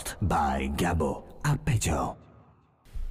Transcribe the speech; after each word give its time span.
Buzzworld 0.00 0.16
by 0.28 0.70
Gabo 0.76 1.22
a 1.44 1.56
Peťo. 1.56 2.29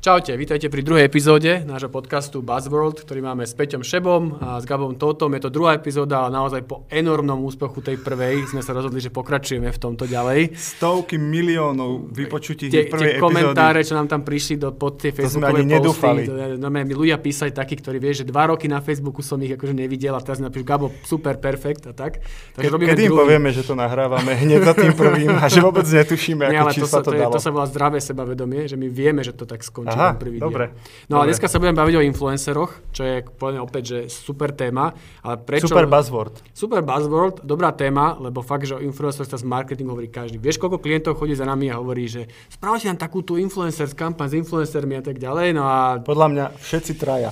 Čaute, 0.10 0.34
vítajte 0.42 0.74
pri 0.74 0.82
druhej 0.82 1.06
epizóde 1.06 1.62
nášho 1.70 1.86
podcastu 1.86 2.42
Buzzworld, 2.42 3.06
ktorý 3.06 3.22
máme 3.22 3.46
s 3.46 3.54
Peťom 3.54 3.86
Šebom 3.86 4.42
a 4.42 4.58
s 4.58 4.66
Gabom 4.66 4.98
Totom. 4.98 5.38
Je 5.38 5.46
to 5.46 5.54
druhá 5.54 5.78
epizóda, 5.78 6.26
ale 6.26 6.34
naozaj 6.34 6.66
po 6.66 6.90
enormnom 6.90 7.38
úspechu 7.46 7.78
tej 7.86 8.02
prvej 8.02 8.50
sme 8.50 8.66
sa 8.66 8.74
rozhodli, 8.74 9.06
že 9.06 9.14
pokračujeme 9.14 9.70
v 9.70 9.78
tomto 9.78 10.10
ďalej. 10.10 10.58
Stovky 10.58 11.22
miliónov 11.22 12.10
vypočutí 12.10 12.74
Tie, 12.74 12.90
prvej 12.90 13.22
tie 13.22 13.22
komentáre, 13.22 13.86
epizódy. 13.86 13.90
čo 13.94 14.00
nám 14.02 14.08
tam 14.10 14.22
prišli 14.26 14.58
do, 14.58 14.74
pod 14.74 14.98
tie 14.98 15.14
To 15.14 15.30
sme 15.30 15.46
Facebookové 15.46 15.62
ani 15.62 15.74
nedúfali. 15.78 16.22
posty, 16.26 16.58
to, 16.58 16.58
no, 16.58 16.68
mi 16.74 16.94
ľudia 16.98 17.18
písali 17.22 17.52
takí, 17.54 17.78
ktorí 17.78 18.02
vie, 18.02 18.12
že 18.18 18.26
dva 18.26 18.50
roky 18.50 18.66
na 18.66 18.82
Facebooku 18.82 19.22
som 19.22 19.38
ich 19.46 19.54
akože 19.54 19.78
nevidel 19.78 20.18
a 20.18 20.26
teraz 20.26 20.42
napíšu 20.42 20.66
Gabo, 20.66 20.90
super, 21.06 21.38
perfekt 21.38 21.86
a 21.86 21.94
tak. 21.94 22.26
Takže 22.58 22.66
Ke, 22.66 22.74
robíme 22.74 22.98
kedy 22.98 23.02
im 23.06 23.14
povieme, 23.14 23.54
že 23.54 23.62
to 23.62 23.78
nahrávame 23.78 24.34
hneď 24.34 24.66
za 24.66 24.74
tým 24.74 24.98
prvým 24.98 25.38
a 25.38 25.46
že 25.46 25.62
vôbec 25.62 25.86
netušíme, 25.86 26.50
Nie, 26.50 26.66
ale 26.66 26.74
to 26.74 26.90
sa 26.90 27.06
to 27.06 27.14
to, 27.14 27.14
je, 27.14 27.22
dalo. 27.22 27.34
to 27.38 27.42
sa 27.46 27.54
volá 27.54 27.70
zdravé 27.70 28.02
sebavedomie, 28.02 28.66
že 28.66 28.74
my 28.74 28.90
vieme, 28.90 29.22
že 29.22 29.38
to 29.38 29.46
tak 29.46 29.62
skončí 29.62 29.99
Aha, 30.00 30.16
prvý 30.16 30.40
dobre. 30.40 30.72
diel. 30.72 31.08
No 31.12 31.20
a 31.20 31.28
Dobre. 31.28 31.36
dneska 31.36 31.48
sa 31.52 31.60
budeme 31.60 31.76
baviť 31.76 31.96
o 32.00 32.02
influenceroch, 32.08 32.72
čo 32.96 33.02
je 33.04 33.16
povedzme 33.28 33.60
opäť, 33.60 33.84
že 33.84 34.00
super 34.08 34.56
téma. 34.56 34.96
Ale 35.20 35.36
prečo... 35.44 35.68
Super 35.68 35.86
buzzword. 35.86 36.40
Super 36.56 36.80
buzzword, 36.82 37.44
dobrá 37.44 37.76
téma, 37.76 38.16
lebo 38.18 38.40
fakt, 38.40 38.64
že 38.64 38.78
o 38.78 38.82
influenceroch 38.82 39.28
sa 39.28 39.36
z 39.36 39.44
marketingu 39.44 39.92
hovorí 39.92 40.08
každý. 40.08 40.40
Vieš, 40.40 40.58
koľko 40.58 40.80
klientov 40.80 41.20
chodí 41.20 41.36
za 41.36 41.44
nami 41.44 41.68
a 41.68 41.78
hovorí, 41.78 42.08
že 42.08 42.26
spravte 42.48 42.88
nám 42.88 42.98
takú 42.98 43.20
tú 43.22 43.36
influencers 43.36 43.92
kampaň 43.92 44.32
s 44.32 44.36
influencermi 44.40 44.96
a 44.98 45.04
tak 45.04 45.20
ďalej. 45.20 45.52
No 45.52 45.68
a 45.68 46.00
Podľa 46.00 46.28
mňa 46.32 46.46
všetci 46.56 46.92
traja. 46.96 47.30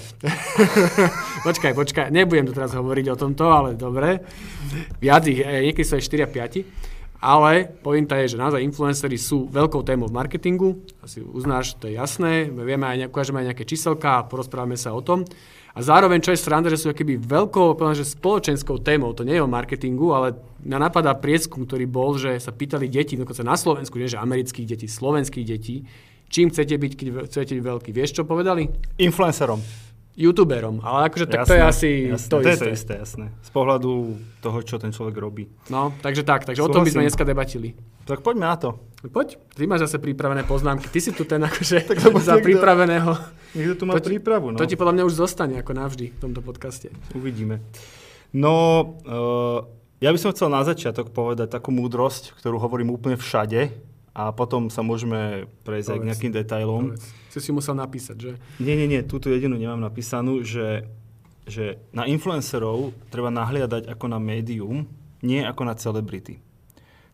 počkaj, 1.47 1.72
počkaj, 1.73 2.06
nebudem 2.11 2.45
tu 2.50 2.53
teraz 2.53 2.73
hovoriť 2.73 3.06
o 3.13 3.16
tomto, 3.16 3.45
ale 3.47 3.73
dobre. 3.78 4.19
Viac 5.00 5.23
ich, 5.30 5.39
eh, 5.39 5.63
niekedy 5.69 5.86
sú 5.86 5.95
aj 5.95 6.03
4 6.03 6.25
a 6.25 6.30
5. 6.30 6.97
Ale 7.17 7.73
pointa 7.81 8.13
je, 8.21 8.37
že 8.37 8.41
naozaj 8.41 8.61
influencery 8.61 9.17
sú 9.17 9.49
veľkou 9.49 9.81
témou 9.81 10.05
v 10.05 10.17
marketingu, 10.21 10.85
asi 11.01 11.25
uznáš, 11.25 11.73
to 11.81 11.89
je 11.89 11.97
jasné, 11.97 12.45
my 12.53 12.61
vieme 12.61 12.85
aj, 12.85 13.09
ukážeme 13.09 13.41
aj 13.41 13.47
nejaké 13.53 13.65
číselka 13.65 14.21
a 14.21 14.25
porozprávame 14.29 14.77
sa 14.77 14.93
o 14.93 15.01
tom. 15.01 15.25
A 15.77 15.81
zároveň, 15.85 16.21
čo 16.21 16.33
je 16.33 16.41
sranda, 16.41 16.73
že 16.73 16.81
sú 16.81 16.89
keby 16.89 17.21
veľkou, 17.21 17.77
že 17.93 18.05
spoločenskou 18.05 18.81
témou, 18.81 19.13
to 19.13 19.21
nie 19.25 19.38
je 19.38 19.45
o 19.45 19.49
marketingu, 19.49 20.09
ale 20.13 20.33
mňa 20.65 20.89
napadá 20.89 21.13
prieskum, 21.13 21.65
ktorý 21.65 21.85
bol, 21.85 22.17
že 22.17 22.38
sa 22.41 22.49
pýtali 22.49 22.89
deti, 22.89 23.13
dokonca 23.13 23.45
na 23.45 23.53
Slovensku, 23.53 23.97
nie 23.97 24.09
že 24.09 24.17
amerických 24.17 24.77
detí, 24.77 24.89
slovenských 24.89 25.45
detí, 25.45 25.85
čím 26.33 26.49
chcete 26.49 26.73
byť, 26.73 26.91
keď 26.97 27.07
chcete 27.29 27.51
byť 27.57 27.63
veľký. 27.65 27.89
Vieš, 27.93 28.21
čo 28.21 28.23
povedali? 28.25 28.69
Influencerom. 28.97 29.61
YouTuberom, 30.17 30.81
ale 30.81 31.13
akože 31.13 31.29
tak 31.29 31.45
to 31.45 31.53
je 31.53 31.61
asi 31.61 31.89
jasné. 32.09 32.25
to, 32.25 32.37
to 32.41 32.49
je 32.49 32.53
isté. 32.57 32.65
to 32.65 32.73
isté, 32.73 32.93
jasné. 32.97 33.25
Z 33.45 33.49
pohľadu 33.53 34.17
toho, 34.41 34.57
čo 34.65 34.81
ten 34.81 34.89
človek 34.89 35.13
robí. 35.13 35.45
No, 35.69 35.93
takže 36.01 36.25
tak, 36.25 36.41
takže 36.41 36.65
o 36.65 36.73
tom 36.73 36.81
by 36.81 36.89
sme 36.89 37.05
Súhlasím. 37.05 37.05
dneska 37.05 37.23
debatili. 37.23 37.69
Tak 38.09 38.25
poďme 38.25 38.49
na 38.49 38.57
to. 38.57 38.69
Poď, 39.13 39.38
ty 39.53 39.69
máš 39.69 39.85
zase 39.85 40.01
pripravené 40.01 40.41
poznámky, 40.41 40.89
ty 40.89 40.97
si 40.97 41.13
tu 41.13 41.21
ten 41.21 41.38
akože 41.38 41.85
Tak 41.93 42.01
lebo 42.01 42.17
za 42.17 42.41
niekto- 42.41 42.49
pripraveného. 42.49 43.11
Niekto 43.53 43.73
tu 43.77 43.83
má 43.85 43.93
To 43.93 44.01
prípravu, 44.01 44.45
no. 44.49 44.57
To 44.57 44.65
ti 44.65 44.73
podľa 44.73 44.93
mňa 44.97 45.03
už 45.05 45.15
zostane 45.15 45.61
ako 45.61 45.71
navždy 45.77 46.05
v 46.09 46.17
tomto 46.17 46.41
podcaste. 46.41 46.89
Uvidíme. 47.13 47.61
No, 48.33 48.53
uh, 49.05 49.69
ja 50.01 50.09
by 50.09 50.17
som 50.17 50.33
chcel 50.33 50.49
na 50.49 50.65
začiatok 50.65 51.13
povedať 51.13 51.53
takú 51.53 51.69
múdrosť, 51.69 52.33
ktorú 52.41 52.57
hovorím 52.57 52.89
úplne 52.89 53.21
všade 53.21 53.69
a 54.17 54.33
potom 54.33 54.73
sa 54.73 54.81
môžeme 54.81 55.45
prejsť 55.61 55.89
aj 55.93 55.97
k 56.01 56.07
nejakým 56.09 56.31
detailom. 56.33 56.83
Povedz. 56.97 57.05
Si 57.38 57.53
si 57.53 57.53
musel 57.53 57.77
napísať, 57.77 58.17
že? 58.17 58.31
Nie, 58.57 58.73
nie, 58.73 58.89
nie, 58.89 59.05
túto 59.05 59.30
jedinú 59.30 59.61
nemám 59.61 59.77
napísanú, 59.77 60.41
že, 60.41 60.89
že 61.45 61.77
na 61.94 62.09
influencerov 62.09 62.97
treba 63.13 63.29
nahliadať 63.29 63.85
ako 63.94 64.05
na 64.09 64.17
médium, 64.17 64.89
nie 65.22 65.45
ako 65.45 65.62
na 65.69 65.78
celebrity. 65.78 66.41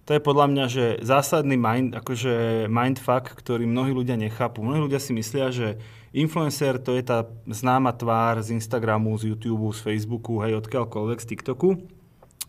To 0.03 0.11
je 0.11 0.19
podľa 0.19 0.47
mňa, 0.51 0.65
že 0.67 0.85
zásadný 0.99 1.55
mind, 1.55 1.95
akože 1.95 2.67
mindfuck, 2.67 3.39
ktorý 3.39 3.63
mnohí 3.63 3.95
ľudia 3.95 4.19
nechápu. 4.19 4.59
Mnohí 4.59 4.83
ľudia 4.83 4.99
si 4.99 5.15
myslia, 5.15 5.47
že 5.47 5.79
influencer 6.11 6.75
to 6.79 6.91
je 6.95 7.03
tá 7.07 7.23
známa 7.47 7.95
tvár 7.95 8.43
z 8.43 8.51
Instagramu, 8.51 9.15
z 9.15 9.31
YouTube, 9.31 9.71
z 9.71 9.79
Facebooku, 9.79 10.43
hej, 10.43 10.59
odkiaľkoľvek, 10.59 11.19
z 11.23 11.27
TikToku. 11.31 11.69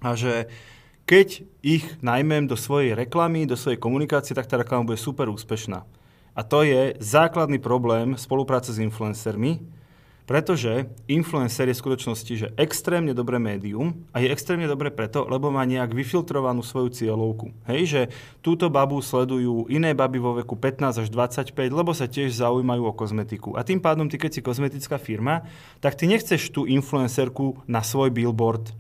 A 0.03 0.19
že 0.19 0.51
keď 1.07 1.47
ich 1.63 1.87
najmem 2.03 2.51
do 2.51 2.59
svojej 2.59 2.97
reklamy, 2.97 3.47
do 3.47 3.55
svojej 3.55 3.79
komunikácie, 3.79 4.35
tak 4.35 4.51
tá 4.51 4.59
reklama 4.59 4.91
bude 4.91 4.99
super 4.99 5.31
úspešná. 5.31 5.87
A 6.35 6.43
to 6.43 6.67
je 6.67 6.99
základný 6.99 7.63
problém 7.63 8.19
spolupráce 8.19 8.75
s 8.75 8.83
influencermi, 8.83 9.63
pretože 10.25 10.89
influencer 11.05 11.69
je 11.69 11.77
v 11.77 11.83
skutočnosti 11.85 12.35
že 12.35 12.49
extrémne 12.57 13.13
dobré 13.13 13.37
médium 13.37 14.09
a 14.11 14.25
je 14.25 14.33
extrémne 14.33 14.65
dobré 14.65 14.89
preto, 14.89 15.29
lebo 15.29 15.53
má 15.53 15.69
nejak 15.69 15.93
vyfiltrovanú 15.93 16.65
svoju 16.65 16.97
cieľovku. 16.97 17.53
Hej, 17.69 17.81
že 17.85 18.03
túto 18.41 18.73
babu 18.73 19.05
sledujú 19.05 19.69
iné 19.69 19.93
baby 19.93 20.17
vo 20.17 20.41
veku 20.41 20.57
15 20.57 21.05
až 21.05 21.09
25, 21.13 21.53
lebo 21.69 21.93
sa 21.93 22.09
tiež 22.09 22.33
zaujímajú 22.41 22.83
o 22.89 22.97
kozmetiku. 22.97 23.53
A 23.55 23.63
tým 23.63 23.85
pádom 23.85 24.09
ty, 24.09 24.17
keď 24.17 24.41
si 24.41 24.41
kozmetická 24.41 24.97
firma, 24.97 25.45
tak 25.85 25.95
ty 25.95 26.09
nechceš 26.09 26.49
tú 26.51 26.65
influencerku 26.65 27.61
na 27.69 27.85
svoj 27.85 28.09
billboard, 28.09 28.73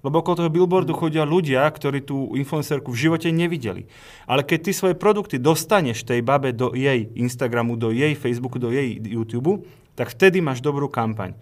lebo 0.00 0.24
okolo 0.24 0.44
toho 0.44 0.50
billboardu 0.52 0.96
chodia 0.96 1.28
ľudia, 1.28 1.68
ktorí 1.68 2.04
tú 2.04 2.32
influencerku 2.36 2.88
v 2.92 3.00
živote 3.08 3.28
nevideli. 3.28 3.84
Ale 4.24 4.44
keď 4.44 4.58
ty 4.68 4.72
svoje 4.72 4.94
produkty 4.96 5.36
dostaneš 5.36 6.08
tej 6.08 6.24
babe 6.24 6.56
do 6.56 6.72
jej 6.72 7.12
Instagramu, 7.16 7.76
do 7.76 7.92
jej 7.92 8.16
Facebooku, 8.16 8.56
do 8.56 8.72
jej 8.72 8.96
YouTube, 8.96 9.64
tak 9.92 10.12
vtedy 10.16 10.40
máš 10.40 10.64
dobrú 10.64 10.88
kampaň. 10.88 11.36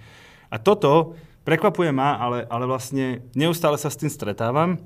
A 0.50 0.58
toto 0.58 1.14
prekvapuje 1.46 1.94
ma, 1.94 2.18
ale, 2.18 2.44
ale 2.50 2.64
vlastne 2.66 3.22
neustále 3.38 3.78
sa 3.78 3.88
s 3.88 4.00
tým 4.00 4.10
stretávam, 4.10 4.76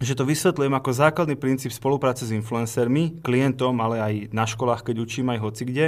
že 0.00 0.16
to 0.16 0.24
vysvetľujem 0.24 0.72
ako 0.72 0.90
základný 0.96 1.36
princíp 1.36 1.76
spolupráce 1.76 2.24
s 2.24 2.32
influencermi, 2.32 3.20
klientom, 3.20 3.76
ale 3.84 3.96
aj 4.00 4.14
na 4.32 4.48
školách, 4.48 4.80
keď 4.80 4.96
učím 5.04 5.28
aj 5.36 5.44
hocikde, 5.44 5.86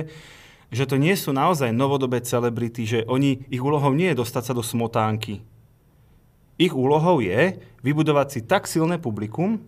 že 0.72 0.84
to 0.84 1.00
nie 1.00 1.16
sú 1.16 1.32
naozaj 1.32 1.72
novodobé 1.72 2.20
celebrity, 2.20 2.84
že 2.84 2.98
oni, 3.08 3.44
ich 3.48 3.60
úlohou 3.60 3.92
nie 3.96 4.12
je 4.12 4.20
dostať 4.20 4.52
sa 4.52 4.56
do 4.56 4.60
smotánky, 4.60 5.40
ich 6.62 6.72
úlohou 6.72 7.18
je 7.18 7.58
vybudovať 7.82 8.26
si 8.30 8.40
tak 8.46 8.70
silné 8.70 9.02
publikum, 9.02 9.58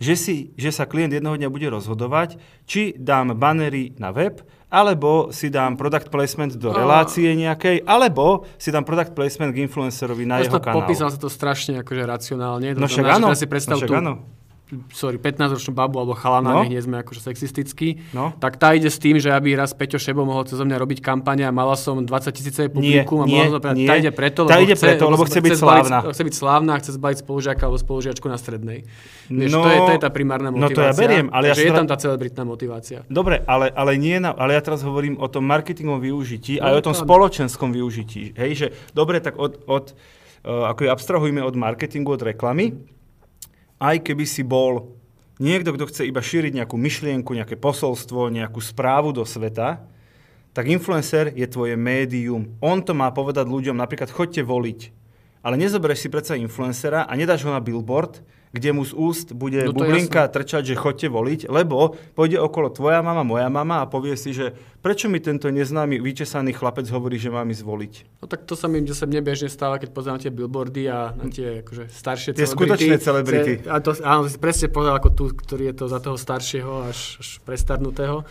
že, 0.00 0.16
si, 0.16 0.36
že 0.56 0.72
sa 0.72 0.88
klient 0.88 1.12
jednoho 1.12 1.36
dňa 1.36 1.52
bude 1.52 1.68
rozhodovať, 1.68 2.40
či 2.64 2.96
dám 2.96 3.36
banery 3.36 3.92
na 4.00 4.10
web, 4.10 4.40
alebo 4.72 5.28
si 5.28 5.52
dám 5.52 5.76
product 5.76 6.08
placement 6.08 6.56
do 6.56 6.72
relácie 6.72 7.28
nejakej, 7.36 7.84
alebo 7.84 8.48
si 8.56 8.72
dám 8.72 8.86
product 8.86 9.12
placement 9.12 9.52
k 9.52 9.60
influencerovi 9.66 10.24
na 10.24 10.40
jeho 10.40 10.56
Prosto 10.56 10.64
kanál. 10.64 10.78
popísal 10.82 11.08
sa 11.12 11.18
to 11.20 11.28
strašne 11.28 11.84
akože 11.84 12.02
racionálne. 12.06 12.72
To 12.74 12.80
No 12.80 12.86
však 12.88 13.06
áno, 13.06 13.34
si 13.36 13.44
predstav 13.44 13.76
no 13.76 13.80
však 13.82 13.90
tú, 13.90 13.98
áno. 13.98 14.12
Sorry, 14.88 15.16
15-ročnú 15.16 15.72
babu 15.72 15.98
alebo 15.98 16.12
chalana, 16.12 16.50
No. 16.50 16.60
nech 16.60 16.70
nie 16.70 16.78
sme 16.78 16.98
akože 16.98 17.20
sexistickí, 17.22 18.00
No. 18.10 18.30
tak 18.34 18.54
tá 18.54 18.70
ide 18.70 18.86
s 18.86 18.96
tým, 18.96 19.16
že 19.16 19.28
aby 19.28 19.52
raz 19.52 19.70
Peťo 19.70 19.96
Šebo 19.96 20.22
mohol 20.22 20.42
cez 20.42 20.56
mňa 20.56 20.76
robiť 20.76 20.98
kampane 21.00 21.42
a 21.42 21.50
mala 21.50 21.74
som 21.74 21.98
20 21.98 22.08
tisícové 22.30 22.66
Nie, 22.66 22.74
publikum 23.02 23.18
a 23.18 23.24
nie, 23.24 23.34
mohla 23.36 23.46
som 23.48 23.60
povedať, 23.60 23.74
tá 23.80 23.94
ide 23.96 24.10
preto, 24.10 24.40
Tá 24.42 24.54
lebo 24.54 24.62
ide 24.62 24.74
chce, 24.74 24.84
preto, 24.86 25.02
lebo 25.06 25.24
chce 25.24 25.40
byť 25.40 25.52
zbaliť- 25.52 25.86
slávna. 25.86 25.98
chce 26.06 26.22
byť 26.22 26.34
slávna 26.34 26.70
a 26.70 26.78
chce 26.78 26.90
zbaliť 26.92 27.18
spolužiaka 27.20 27.62
alebo 27.62 27.78
spolužiačku 27.78 28.26
na 28.26 28.36
strednej. 28.36 28.78
Vieš, 29.26 29.50
No, 29.50 29.60
to, 29.60 29.68
je, 29.68 29.78
to 29.80 29.92
je 29.92 30.00
tá 30.00 30.10
primárna 30.10 30.48
no 30.48 30.58
to 30.62 30.70
motivácia. 30.70 30.86
ja 30.86 30.94
beriem, 30.96 31.26
ale 31.28 31.44
ja 31.46 31.54
je 31.56 31.70
tam 31.70 31.84
tá 31.84 31.96
celebritná 31.96 32.42
motivácia. 32.42 32.98
Dobre, 33.06 33.42
ale, 33.44 33.70
ale, 33.70 33.92
nie 33.96 34.16
na, 34.16 34.30
ale 34.32 34.52
ja 34.52 34.60
teraz 34.60 34.80
hovorím 34.80 35.16
o 35.16 35.26
tom 35.26 35.42
marketingovom 35.44 35.98
využití 35.98 36.56
No, 36.56 36.62
a 36.62 36.66
aj 36.70 36.74
o 36.76 36.82
tom 36.82 36.92
to 36.92 37.00
spoločenskom 37.00 37.70
využití. 37.70 38.34
Hej, 38.34 38.50
že 38.52 38.66
dobre, 38.90 39.18
tak 39.18 39.34
od, 39.36 39.62
od 39.64 39.94
uh, 40.42 40.68
ako 40.68 40.86
abstrahujme 40.86 41.40
od 41.40 41.54
marketingu, 41.54 42.10
od 42.10 42.22
reklamy, 42.24 42.74
aj 43.80 43.96
keby 44.04 44.28
si 44.28 44.44
bol 44.44 44.92
niekto, 45.40 45.72
kto 45.72 45.88
chce 45.88 46.02
iba 46.04 46.20
šíriť 46.20 46.60
nejakú 46.60 46.76
myšlienku, 46.76 47.32
nejaké 47.32 47.56
posolstvo, 47.56 48.28
nejakú 48.28 48.60
správu 48.60 49.16
do 49.16 49.24
sveta, 49.24 49.80
tak 50.52 50.68
influencer 50.68 51.32
je 51.32 51.48
tvoje 51.48 51.80
médium. 51.80 52.52
On 52.60 52.78
to 52.84 52.92
má 52.92 53.08
povedať 53.08 53.48
ľuďom, 53.48 53.80
napríklad 53.80 54.12
chodte 54.12 54.44
voliť. 54.44 54.92
Ale 55.40 55.56
nezoberieš 55.56 56.04
si 56.04 56.08
predsa 56.12 56.36
influencera 56.36 57.08
a 57.08 57.12
nedáš 57.16 57.48
ho 57.48 57.50
na 57.50 57.64
billboard, 57.64 58.20
kde 58.50 58.74
mu 58.74 58.82
z 58.82 58.90
úst 58.98 59.30
bude 59.30 59.62
No 59.62 59.70
bublinka 59.70 60.26
trčať, 60.26 60.74
že 60.74 60.74
chodte 60.74 61.06
voliť, 61.06 61.46
lebo 61.46 61.94
pôjde 62.18 62.42
okolo 62.42 62.74
tvoja 62.74 62.98
mama, 62.98 63.22
moja 63.22 63.46
mama 63.46 63.78
a 63.78 63.86
povie 63.86 64.18
si, 64.18 64.34
že 64.34 64.50
prečo 64.82 65.06
mi 65.06 65.22
tento 65.22 65.46
neznámy 65.46 66.02
vyčesaný 66.02 66.58
chlapec 66.58 66.90
hovorí, 66.90 67.14
že 67.14 67.30
mám 67.30 67.46
ísť 67.46 67.62
voliť. 67.62 67.92
No 68.18 68.26
tak 68.26 68.50
to 68.50 68.58
sa 68.58 68.66
mi 68.66 68.82
zase 68.82 69.06
mne 69.06 69.22
bežne 69.22 69.46
stáva, 69.46 69.78
keď 69.78 69.94
pozerám 69.94 70.18
tie 70.18 70.34
billboardy 70.34 70.90
a 70.90 71.14
na 71.14 71.30
tie 71.30 71.62
akože 71.62 71.94
staršie 71.94 72.34
Tie 72.34 72.42
skutočné 72.42 72.98
celebrity. 72.98 73.62
A 73.70 73.78
to, 73.78 73.94
áno, 74.02 74.26
si 74.26 74.34
presne 74.42 74.66
povedal 74.66 74.98
ako 74.98 75.10
tu, 75.14 75.24
ktorý 75.30 75.70
je 75.70 75.74
to 75.78 75.86
za 75.86 76.02
toho 76.02 76.18
staršieho 76.18 76.90
až, 76.90 77.22
až 77.22 77.28
prestarnutého. 77.46 78.26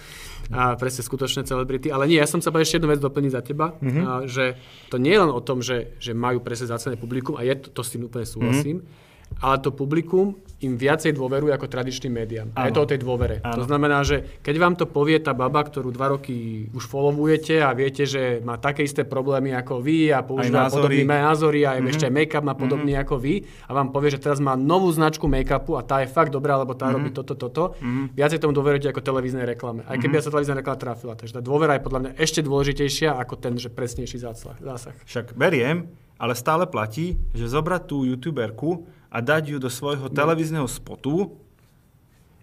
A 0.49 0.73
presne 0.75 1.05
skutočné 1.05 1.45
celebrity. 1.45 1.93
Ale 1.93 2.09
nie, 2.09 2.17
ja 2.17 2.25
som 2.25 2.41
sa 2.41 2.49
ešte 2.49 2.81
jednu 2.81 2.89
vec 2.89 2.99
doplniť 2.99 3.31
za 3.31 3.41
teba, 3.45 3.77
Mhm. 3.77 3.85
mm-hmm. 3.85 4.03
a, 4.03 4.11
že 4.27 4.57
to 4.89 4.97
nie 4.99 5.13
je 5.15 5.21
len 5.21 5.31
o 5.31 5.39
tom, 5.39 5.61
že, 5.61 5.93
že 6.01 6.11
majú 6.11 6.41
presne 6.41 6.67
zacené 6.67 6.97
publikum 6.97 7.37
a 7.37 7.45
je 7.45 7.53
to, 7.55 7.69
to 7.71 7.81
s 7.85 7.93
tým 7.95 8.03
úplne 8.09 8.25
súhlasím, 8.27 8.81
Mhm. 8.83 9.07
Ale 9.37 9.61
to 9.61 9.69
publikum 9.71 10.35
im 10.59 10.75
viacej 10.75 11.15
dôveruje 11.15 11.55
ako 11.55 11.71
tradičným 11.71 12.11
médiám. 12.11 12.47
A 12.51 12.67
je 12.67 12.75
Áno. 12.75 12.77
to 12.77 12.83
o 12.83 12.89
tej 12.91 12.99
dôvere. 12.99 13.39
To 13.39 13.63
Áno. 13.63 13.67
znamená, 13.67 14.03
že 14.03 14.43
keď 14.43 14.55
vám 14.59 14.75
to 14.75 14.85
povie 14.91 15.15
tá 15.23 15.31
baba, 15.31 15.63
ktorú 15.63 15.87
dva 15.95 16.11
roky 16.11 16.67
už 16.75 16.83
followujete 16.83 17.63
a 17.63 17.71
viete, 17.71 18.03
že 18.03 18.43
má 18.43 18.59
také 18.59 18.83
isté 18.83 19.07
problémy 19.07 19.55
ako 19.55 19.79
vy 19.79 20.11
a 20.11 20.19
používa 20.19 20.67
podobné 20.67 21.07
názory 21.07 21.63
a 21.63 21.79
mm-hmm. 21.79 21.91
ešte 21.95 22.05
aj 22.11 22.13
make-up 22.13 22.43
má 22.43 22.59
podobný 22.59 22.91
mm-hmm. 22.91 23.07
ako 23.07 23.15
vy 23.23 23.33
a 23.47 23.71
vám 23.71 23.87
povie, 23.95 24.09
že 24.11 24.19
teraz 24.19 24.43
má 24.43 24.59
novú 24.59 24.91
značku 24.91 25.31
make-upu 25.31 25.79
a 25.79 25.81
tá 25.81 26.03
je 26.03 26.11
fakt 26.11 26.35
dobrá, 26.35 26.59
lebo 26.59 26.75
tá 26.75 26.91
mm-hmm. 26.91 26.95
robí 26.99 27.09
toto, 27.15 27.39
toto, 27.39 27.79
mm-hmm. 27.79 28.19
viacej 28.19 28.39
tomu 28.43 28.51
dôverujete 28.51 28.91
ako 28.91 28.99
televíznej 28.99 29.47
reklame. 29.47 29.87
Aj 29.87 29.95
keby 29.95 30.19
mm-hmm. 30.19 30.27
sa 30.27 30.31
televízna 30.35 30.59
reklama 30.59 30.75
trafila. 30.75 31.15
Takže 31.15 31.39
tá 31.39 31.41
dôvera 31.41 31.79
je 31.79 31.85
podľa 31.87 31.99
mňa 32.03 32.11
ešte 32.19 32.43
dôležitejšia 32.43 33.15
ako 33.15 33.39
ten, 33.39 33.55
že 33.55 33.71
presnejší 33.71 34.27
zásah. 34.27 34.59
zásah. 34.59 34.95
Však 35.07 35.39
beriem, 35.39 35.87
ale 36.19 36.35
stále 36.35 36.67
platí, 36.67 37.15
že 37.31 37.47
zobrať 37.47 37.81
tú 37.87 38.03
youtuberku 38.03 38.98
a 39.09 39.17
dať 39.19 39.43
ju 39.47 39.57
do 39.57 39.67
svojho 39.67 40.07
televízneho 40.07 40.65
spotu, 40.65 41.33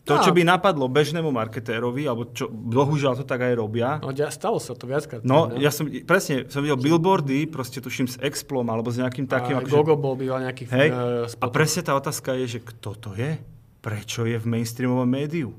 to, 0.02 0.14
No. 0.14 0.22
čo 0.22 0.30
by 0.30 0.46
napadlo 0.46 0.86
bežnému 0.86 1.34
marketérovi, 1.34 2.06
alebo 2.06 2.30
čo 2.30 2.46
bohužiaľ 2.46 3.18
to 3.18 3.24
tak 3.26 3.42
aj 3.42 3.54
robia, 3.54 3.98
No, 3.98 4.14
stalo 4.30 4.62
sa 4.62 4.70
to 4.70 4.86
viackrát. 4.86 5.18
No, 5.22 5.50
ne? 5.50 5.58
ja 5.58 5.74
som, 5.74 5.82
presne, 6.06 6.46
som 6.46 6.62
videl 6.62 6.78
billboardy, 6.78 7.50
proste 7.50 7.82
tuším 7.82 8.06
s 8.06 8.14
Explom, 8.18 8.62
alebo 8.66 8.86
s 8.86 9.02
nejakým 9.02 9.26
takým... 9.26 9.58
a 9.58 9.66
akože- 9.66 9.74
Gogo 9.74 9.98
bol 9.98 10.14
býval 10.14 10.46
nejaký 10.46 10.70
Hej, 10.70 10.88
uh, 10.90 11.26
a 11.26 11.46
presne 11.50 11.82
tá 11.82 11.98
otázka 11.98 12.38
je, 12.38 12.54
že 12.54 12.60
kto 12.62 12.90
to 12.94 13.10
je? 13.18 13.34
Prečo 13.82 14.22
je 14.22 14.38
v 14.38 14.46
mainstreamovom 14.46 15.06
médiu? 15.06 15.50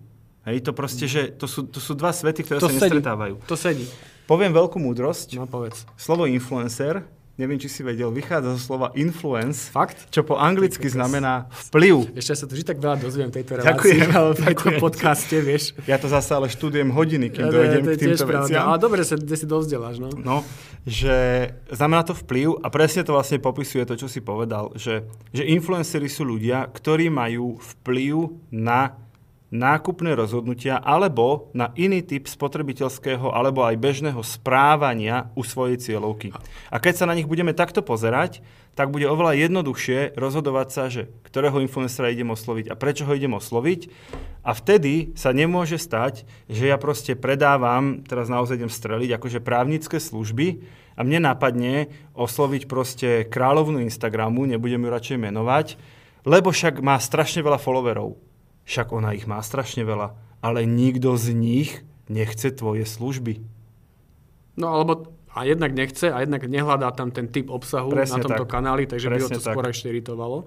Hej, 0.47 0.63
to 0.63 0.71
proste, 0.71 1.11
že 1.11 1.35
to 1.35 1.43
sú, 1.43 1.67
to 1.67 1.83
sú 1.83 1.91
dva 1.91 2.15
svety, 2.15 2.47
ktoré 2.47 2.63
to 2.63 2.71
sa 2.71 2.79
sedí. 2.79 2.87
nestretávajú. 2.87 3.43
To 3.43 3.55
sedí. 3.59 3.83
Poviem 4.23 4.55
veľkú 4.55 4.79
múdrosť. 4.79 5.35
No 5.35 5.43
povedz. 5.43 5.83
Slovo 5.99 6.23
influencer, 6.23 7.03
neviem, 7.37 7.61
či 7.61 7.69
si 7.69 7.85
vedel, 7.85 8.09
vychádza 8.09 8.57
zo 8.57 8.59
slova 8.59 8.89
influence, 8.97 9.69
Fakt? 9.69 10.09
čo 10.09 10.25
po 10.25 10.41
anglicky 10.41 10.89
znamená 10.89 11.45
vplyv. 11.69 12.17
Ešte 12.17 12.33
sa 12.33 12.45
tu 12.49 12.57
vždy 12.57 12.65
tak 12.65 12.77
veľa 12.81 12.97
dozviem 12.97 13.29
tejto 13.29 13.61
Ďakujem, 13.61 14.09
relácii, 14.09 14.15
ale 14.17 14.27
v 14.27 14.37
tejto 14.41 14.49
ďakujem. 14.49 14.79
podcaste, 14.81 15.35
vieš. 15.45 15.63
Ja 15.85 16.01
to 16.01 16.09
zase 16.09 16.33
ale 16.33 16.49
študujem 16.49 16.89
hodiny, 16.89 17.29
kým 17.29 17.45
Ja, 17.47 17.53
dojdem 17.53 17.81
to 17.85 17.89
je 17.93 17.95
k 17.95 18.01
týmto 18.09 18.25
veciam. 18.25 18.61
Ale 18.65 18.77
dobre, 18.81 19.05
sa, 19.05 19.15
kde 19.15 19.35
si 19.37 19.45
dozdeláš, 19.45 20.01
no. 20.01 20.09
No, 20.17 20.37
že 20.83 21.15
znamená 21.69 22.01
to 22.01 22.17
vplyv 22.17 22.57
a 22.65 22.67
presne 22.73 23.05
to 23.05 23.13
vlastne 23.13 23.37
popisuje 23.37 23.85
to, 23.85 23.93
čo 23.93 24.09
si 24.09 24.19
povedal, 24.19 24.73
že, 24.73 25.05
že 25.29 25.45
influenceri 25.45 26.09
sú 26.09 26.25
ľudia, 26.25 26.65
ktorí 26.73 27.13
majú 27.13 27.61
vplyv 27.61 28.33
na 28.49 29.06
nákupné 29.47 30.11
rozhodnutia 30.11 30.75
alebo 30.75 31.47
na 31.55 31.71
iný 31.79 32.03
typ 32.03 32.27
spotrebiteľského 32.27 33.31
alebo 33.31 33.63
aj 33.63 33.79
bežného 33.79 34.19
správania 34.19 35.31
u 35.39 35.43
svojej 35.47 35.79
cieľovky. 35.79 36.35
A 36.67 36.75
keď 36.83 36.93
sa 36.99 37.05
na 37.07 37.15
nich 37.15 37.29
budeme 37.29 37.55
takto 37.55 37.79
pozerať, 37.79 38.43
tak 38.77 38.93
bude 38.93 39.09
oveľa 39.09 39.39
jednoduchšie 39.47 40.13
rozhodovať 40.19 40.67
sa, 40.69 40.83
že 40.91 41.09
ktorého 41.25 41.63
influencera 41.63 42.13
idem 42.13 42.29
osloviť 42.29 42.69
a 42.69 42.77
prečo 42.77 43.07
ho 43.07 43.15
idem 43.15 43.33
osloviť. 43.33 43.89
A 44.45 44.53
vtedy 44.53 45.17
sa 45.17 45.33
nemôže 45.33 45.81
stať, 45.81 46.29
že 46.45 46.69
ja 46.69 46.77
proste 46.77 47.17
predávam, 47.17 48.05
teraz 48.05 48.29
naozaj 48.29 48.61
idem 48.61 48.71
streliť, 48.71 49.17
akože 49.17 49.39
právnické 49.41 49.97
služby 49.97 50.61
a 50.93 51.01
mne 51.01 51.33
napadne 51.33 51.89
osloviť 52.13 52.69
proste 52.69 53.09
kráľovnú 53.25 53.81
Instagramu, 53.81 54.45
nebudem 54.45 54.85
ju 54.85 54.89
radšej 54.93 55.17
menovať, 55.25 55.67
lebo 56.27 56.53
však 56.53 56.83
má 56.83 56.99
strašne 57.01 57.41
veľa 57.41 57.57
followerov. 57.57 58.26
Však 58.67 58.91
ona 58.91 59.15
ich 59.15 59.23
má 59.23 59.39
strašne 59.39 59.81
veľa, 59.81 60.11
ale 60.39 60.67
nikto 60.67 61.15
z 61.15 61.31
nich 61.31 61.69
nechce 62.05 62.51
tvoje 62.51 62.83
služby. 62.83 63.39
No 64.55 64.73
alebo 64.73 65.07
a 65.31 65.45
jednak 65.45 65.69
nechce 65.71 66.09
a 66.09 66.17
jednak 66.19 66.43
nehľadá 66.43 66.89
tam 66.91 67.13
ten 67.13 67.29
typ 67.29 67.47
obsahu 67.47 67.93
Presne 67.93 68.19
na 68.19 68.25
tomto 68.25 68.43
tak. 68.43 68.51
kanáli, 68.51 68.89
takže 68.89 69.05
by 69.05 69.15
ho 69.15 69.19
Presne 69.23 69.37
to 69.37 69.43
tak. 69.43 69.53
skôr 69.53 69.65
ešte 69.69 69.85
iritovalo. 69.87 70.37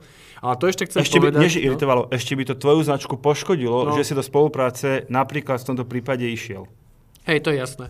Ale 0.40 0.54
to 0.56 0.64
ešte 0.66 0.82
chcem 0.84 1.00
Ešte 1.00 1.16
by, 1.16 1.22
povedať... 1.22 1.40
nie, 1.40 1.48
že 1.48 1.60
iritovalo, 1.62 2.02
ešte 2.10 2.32
by 2.34 2.44
to 2.44 2.54
tvoju 2.56 2.80
značku 2.82 3.14
poškodilo, 3.14 3.78
No. 3.86 3.94
že 3.94 4.02
si 4.02 4.12
do 4.12 4.20
spolupráce 4.20 5.06
napríklad 5.06 5.62
v 5.62 5.66
tomto 5.68 5.84
prípade 5.86 6.26
išiel. 6.26 6.66
Hej, 7.22 7.38
to 7.40 7.54
je 7.54 7.62
jasné. 7.62 7.86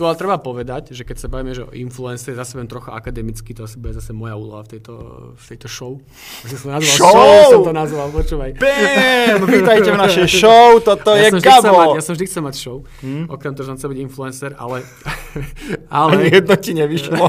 Tu 0.00 0.08
ale 0.08 0.16
treba 0.16 0.40
povedať, 0.40 0.96
že 0.96 1.04
keď 1.04 1.16
sa 1.20 1.28
bavíme 1.28 1.52
že 1.52 1.60
o 1.60 1.76
influencer, 1.76 2.32
zase 2.32 2.56
budem 2.56 2.72
trocha 2.72 2.96
akademicky, 2.96 3.52
to 3.52 3.68
asi 3.68 3.76
bude 3.76 3.92
zase 3.92 4.16
moja 4.16 4.32
úloha 4.32 4.64
v 4.64 4.72
tejto, 4.72 4.94
v 5.36 5.44
tejto 5.44 5.68
show. 5.68 6.00
Že 6.48 6.56
som 6.56 6.68
nazval 6.72 6.96
Show! 6.96 7.12
show 7.12 7.52
som 7.52 7.60
to 7.68 7.74
nazval, 7.76 8.08
počúvaj. 8.08 8.56
Bam! 8.56 9.44
Vítajte 9.60 9.92
v 9.92 10.00
našej 10.00 10.26
show, 10.32 10.80
toto 10.80 11.12
ja 11.12 11.28
je 11.28 11.36
chcel 11.36 11.76
mať, 11.76 11.88
Gabo. 11.92 12.00
ja 12.00 12.00
som 12.00 12.16
vždy 12.16 12.24
chcel 12.32 12.42
mať 12.48 12.54
show, 12.56 12.80
hmm? 13.04 13.28
okrem 13.28 13.52
toho, 13.52 13.68
že 13.68 13.68
som 13.68 13.76
chcel 13.76 13.92
byť 13.92 14.00
influencer, 14.00 14.50
ale... 14.56 14.80
Ani 15.92 15.92
ale 15.92 16.32
jedno 16.32 16.54
ti 16.56 16.72
nevyšlo. 16.72 17.20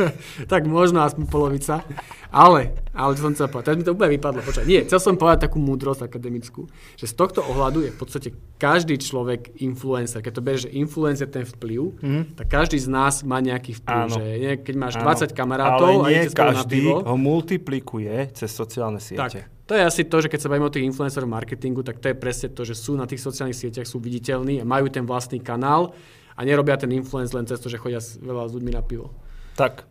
tak 0.52 0.68
možno 0.68 1.00
aspoň 1.00 1.24
polovica. 1.24 1.80
Ale, 2.30 2.78
ale 2.94 3.10
čo 3.18 3.26
som 3.26 3.34
chcel 3.34 3.50
povedať, 3.50 3.66
teraz 3.66 3.78
mi 3.82 3.84
to 3.86 3.92
úplne 3.98 4.14
vypadlo. 4.14 4.40
Počkaj, 4.46 4.66
nie, 4.66 4.80
chcel 4.86 5.02
som 5.02 5.14
povedať 5.18 5.50
takú 5.50 5.58
múdrosť 5.58 6.06
akademickú, 6.06 6.70
že 6.94 7.10
z 7.10 7.14
tohto 7.18 7.42
ohľadu 7.42 7.82
je 7.82 7.90
v 7.90 7.98
podstate 7.98 8.28
každý 8.54 9.02
človek 9.02 9.58
influencer. 9.58 10.22
Keď 10.22 10.32
to 10.38 10.42
berieš, 10.42 10.62
že 10.70 10.70
influencer 10.78 11.26
ten 11.26 11.42
vplyv, 11.42 11.98
mm. 11.98 12.22
tak 12.38 12.46
každý 12.46 12.78
z 12.78 12.86
nás 12.86 13.26
má 13.26 13.42
nejaký 13.42 13.82
vplyv. 13.82 14.02
Áno. 14.06 14.14
Že 14.14 14.22
nie, 14.38 14.52
keď 14.62 14.74
máš 14.78 14.94
Áno. 15.02 15.10
20 15.10 15.34
kamarátov 15.34 15.90
Ale 15.90 15.98
a 15.98 16.06
nie 16.06 16.18
idete 16.22 16.32
spolu 16.38 16.50
na 16.54 16.54
každý 16.62 16.78
pivo, 16.78 16.96
ho 17.02 17.16
multiplikuje 17.18 18.14
cez 18.30 18.50
sociálne 18.54 19.02
tak, 19.02 19.34
siete. 19.34 19.40
to 19.66 19.72
je 19.74 19.82
asi 19.82 20.02
to, 20.06 20.16
že 20.22 20.30
keď 20.30 20.40
sa 20.46 20.48
bavíme 20.54 20.70
o 20.70 20.74
tých 20.74 20.86
influencerov 20.86 21.26
marketingu, 21.26 21.82
tak 21.82 21.98
to 21.98 22.14
je 22.14 22.16
presne 22.16 22.54
to, 22.54 22.62
že 22.62 22.78
sú 22.78 22.94
na 22.94 23.10
tých 23.10 23.18
sociálnych 23.18 23.58
sieťach, 23.58 23.90
sú 23.90 23.98
viditeľní 23.98 24.62
a 24.62 24.64
majú 24.64 24.86
ten 24.86 25.02
vlastný 25.02 25.42
kanál 25.42 25.90
a 26.38 26.40
nerobia 26.46 26.78
ten 26.78 26.94
influence 26.94 27.34
len 27.34 27.44
cez 27.44 27.58
to, 27.58 27.66
že 27.66 27.76
chodia 27.76 27.98
veľa 28.00 28.48
s 28.48 28.52
ľuďmi 28.54 28.72
na 28.72 28.82
pivo. 28.86 29.12
Tak, 29.58 29.84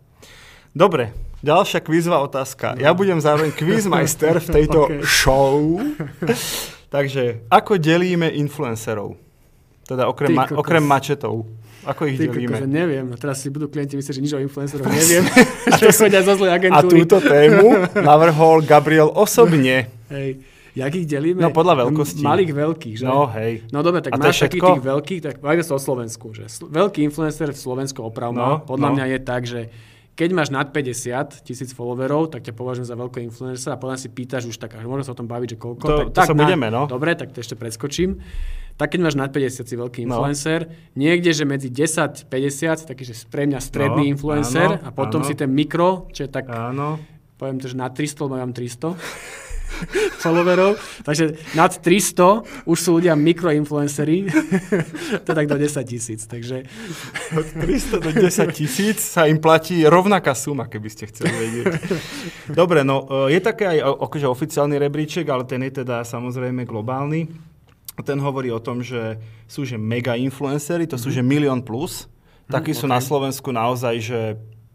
dobre. 0.72 1.12
Ďalšia 1.40 1.80
kvízová 1.80 2.20
otázka. 2.20 2.76
Ja 2.76 2.92
budem 2.92 3.16
zároveň 3.16 3.56
quizmeister 3.56 4.38
v 4.38 4.48
tejto 4.50 4.80
Ok. 4.92 5.08
show. 5.08 5.80
Takže, 6.90 7.48
ako 7.48 7.78
delíme 7.78 8.28
influencerov? 8.28 9.16
Teda 9.86 10.06
okrem, 10.06 10.36
ma, 10.36 10.46
okrem 10.50 10.82
mačetov. 10.82 11.48
Ako 11.82 12.06
ich 12.06 12.20
Ty 12.20 12.28
delíme? 12.28 12.60
kokos, 12.60 12.68
neviem, 12.68 13.08
a 13.08 13.16
teraz 13.16 13.40
si 13.40 13.48
budú 13.48 13.72
klienti 13.72 13.96
myslieť, 13.96 14.14
že 14.14 14.22
nič 14.22 14.34
o 14.36 14.42
influenceroch 14.44 14.84
neviem, 15.02 15.24
že 15.80 15.86
chodia 15.90 16.22
zo 16.22 16.36
zlej 16.36 16.52
A 16.52 16.56
agentúry. 16.60 16.92
túto 17.02 17.18
tému 17.24 17.66
navrhol 17.96 18.62
Gabriel 18.62 19.08
osobne. 19.08 19.88
Hej. 20.12 20.44
Jak 20.76 20.92
ich 20.94 21.08
delíme? 21.08 21.42
No, 21.42 21.50
podľa 21.50 21.88
veľkosti. 21.88 22.22
Malých, 22.22 22.52
veľkých, 22.54 22.96
že? 23.00 23.06
No, 23.08 23.26
hej. 23.32 23.66
No 23.74 23.82
dobre, 23.82 24.04
tak 24.04 24.14
A 24.14 24.22
to 24.22 24.28
máš 24.28 24.44
takých 24.44 24.64
tých 24.70 24.84
veľkých, 24.86 25.22
tak 25.24 25.34
bavíme 25.40 25.66
sa 25.66 25.74
o 25.76 25.82
Slovensku, 25.82 26.30
že 26.36 26.46
veľký 26.62 27.00
influencer 27.02 27.50
v 27.50 27.58
Slovensku 27.58 28.00
oprav 28.04 28.30
No, 28.36 28.62
podľa 28.62 28.90
no. 28.92 28.96
mňa 28.96 29.06
je 29.10 29.20
tak, 29.24 29.42
že 29.50 29.62
keď 30.20 30.30
máš 30.36 30.52
nad 30.52 30.68
50 30.68 31.48
tisíc 31.48 31.72
followerov, 31.72 32.28
tak 32.30 32.44
ťa 32.44 32.52
považujem 32.52 32.84
za 32.84 33.00
veľkého 33.00 33.24
influencera 33.24 33.74
a 33.74 33.80
potom 33.80 33.96
si 33.96 34.12
pýtaš 34.12 34.44
už 34.46 34.60
tak, 34.60 34.76
až 34.76 34.84
môžeme 34.84 35.08
sa 35.08 35.16
o 35.16 35.18
tom 35.18 35.26
baviť, 35.26 35.56
že 35.56 35.58
koľko. 35.58 35.86
To- 35.88 35.96
tak, 35.98 36.06
to 36.06 36.14
tak 36.14 36.28
sa 36.28 36.36
budeme, 36.36 36.68
no. 36.68 36.84
Dobre, 36.86 37.16
tak 37.16 37.32
to 37.32 37.40
ešte 37.40 37.56
preskočím. 37.56 38.20
Tak 38.76 38.92
keď 38.92 39.00
máš 39.02 39.16
nad 39.16 39.28
50 39.30 39.64
si 39.64 39.76
veľký 39.76 40.04
No. 40.04 40.20
influencer, 40.20 40.68
niekde, 40.94 41.32
že 41.32 41.44
medzi 41.44 41.68
10 41.68 42.28
50, 42.28 42.84
taký, 42.86 43.04
že 43.04 43.16
pre 43.26 43.44
mňa 43.46 43.60
stredný 43.60 44.06
No, 44.06 44.12
influencer 44.14 44.76
áno, 44.76 44.84
a 44.84 44.92
potom 44.92 45.20
áno. 45.20 45.28
si 45.28 45.36
ten 45.36 45.48
mikro, 45.48 46.12
čo 46.12 46.24
je 46.24 46.30
tak 46.30 46.48
Áno. 46.48 47.00
poviem 47.36 47.56
to, 47.56 47.68
že 47.68 47.76
na 47.76 47.88
300, 47.88 48.20
lebo 48.22 48.36
mám 48.36 48.52
300 48.52 48.96
followerov, 50.24 50.78
takže 51.06 51.38
nad 51.56 51.72
300 51.72 52.66
už 52.66 52.78
sú 52.78 52.90
ľudia 53.00 53.14
mikroinfluenceri, 53.16 54.30
to 55.26 55.32
tak 55.32 55.46
do 55.46 55.58
10 55.58 55.84
tisíc, 55.86 56.26
takže 56.26 56.66
Od 57.40 57.46
300 57.46 58.00
do 58.02 58.12
10 58.12 58.54
tisíc 58.54 59.00
sa 59.00 59.28
im 59.30 59.38
platí 59.38 59.86
rovnaká 59.86 60.34
suma, 60.34 60.66
keby 60.66 60.90
ste 60.90 61.10
chceli 61.10 61.32
vedieť. 61.34 61.66
Dobre, 62.52 62.82
no 62.82 63.06
e, 63.30 63.38
je 63.38 63.40
také 63.42 63.78
aj 63.78 63.80
akože 63.86 64.28
oficiálny 64.28 64.76
rebríček, 64.82 65.26
ale 65.30 65.46
ten 65.46 65.62
je 65.66 65.84
teda 65.84 66.02
samozrejme 66.06 66.66
globálny. 66.66 67.30
Ten 68.00 68.18
hovorí 68.24 68.48
o 68.50 68.64
tom, 68.64 68.80
že 68.80 69.20
sú 69.44 69.68
že 69.68 69.76
mega 69.76 70.16
influencery, 70.16 70.88
to 70.88 70.96
sú 70.96 71.12
že 71.12 71.20
milión 71.20 71.62
plus. 71.62 72.08
Takí 72.50 72.74
sú 72.74 72.90
ok. 72.90 72.94
na 72.96 73.00
Slovensku 73.04 73.50
naozaj, 73.54 73.96
že 74.02 74.22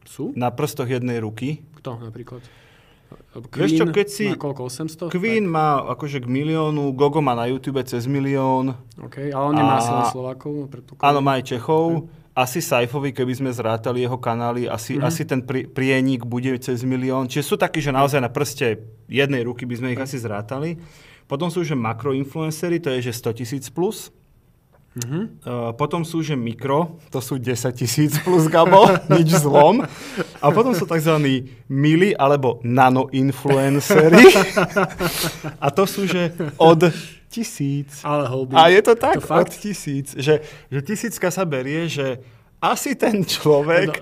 sú? 0.07 0.31
na 0.37 0.53
prstoch 0.53 0.87
jednej 0.87 1.19
ruky. 1.19 1.65
Kto 1.81 1.99
napríklad? 1.99 2.45
Vieš 3.35 3.71
čo, 3.75 3.85
keď 3.87 4.07
si- 4.07 4.31
Má 4.31 4.39
koľko, 4.39 4.63
800? 4.65 5.11
Queen 5.11 5.43
má 5.43 5.83
akože 5.89 6.23
k 6.23 6.27
miliónu, 6.27 6.95
Gogo 6.95 7.19
má 7.19 7.35
na 7.35 7.47
YouTube 7.47 7.83
cez 7.83 8.07
milión, 8.07 8.79
Tak, 8.95 9.05
OK, 9.05 9.17
ale 9.29 9.45
on 9.45 9.55
nemá 9.55 9.75
A- 9.75 9.79
asi 9.79 9.91
len 9.91 10.07
Slovákov, 10.07 10.71
áno, 11.01 11.19
má 11.19 11.35
aj 11.35 11.45
Čechov. 11.45 12.07
Asi 12.33 12.59
Saifovi, 12.59 13.11
keby 13.11 13.31
sme 13.33 13.51
zrátali 13.51 14.03
jeho 14.03 14.19
kanály, 14.19 14.67
asi, 14.67 14.99
Mhm. 14.99 15.03
asi 15.03 15.23
ten 15.23 15.41
pri, 15.41 15.67
prienik 15.67 16.23
bude 16.25 16.51
cez 16.59 16.83
milión. 16.83 17.27
Čiže 17.27 17.43
sú 17.45 17.55
takí, 17.55 17.79
že 17.79 17.91
naozaj 17.91 18.19
na 18.19 18.27
prste 18.27 18.79
jednej 19.07 19.43
ruky 19.43 19.63
by 19.63 19.75
sme 19.77 19.89
ich 19.91 20.01
asi 20.01 20.19
zrátali. 20.19 20.75
Potom 21.25 21.47
sú 21.47 21.63
že 21.63 21.75
makroinfluencery, 21.75 22.79
to 22.79 22.91
je 22.91 23.07
že 23.07 23.13
100 23.15 23.33
tisíc 23.33 23.67
plus. 23.69 24.11
Mhm. 24.95 25.43
Uh, 25.43 25.75
potom 25.75 26.07
sú 26.07 26.23
že 26.23 26.39
mikro, 26.39 27.03
to 27.11 27.19
sú 27.19 27.35
10 27.35 27.75
tisíc 27.75 28.15
plus, 28.23 28.47
Gabo, 28.47 28.87
nič 29.19 29.27
zlom. 29.43 29.83
A 30.39 30.47
potom 30.55 30.71
sú 30.71 30.87
tzv. 30.87 31.19
mili 31.67 32.15
alebo 32.15 32.63
nanoinfluencery. 32.63 34.23
A 35.65 35.67
to 35.75 35.83
sú 35.91 36.07
že 36.07 36.31
od 36.63 36.79
tisíc. 37.27 38.07
Ale 38.07 38.31
houby. 38.31 38.55
A 38.55 38.71
je 38.71 38.81
to 38.87 38.95
tak, 38.95 39.19
To 39.19 39.27
od 39.27 39.51
fakt? 39.51 39.59
tisíc. 39.59 40.15
Že, 40.15 40.47
že 40.71 40.79
tisícka 40.87 41.27
sa 41.35 41.43
berie, 41.43 41.91
že 41.91 42.23
asi 42.63 42.95
ten 42.95 43.27
človek 43.27 43.99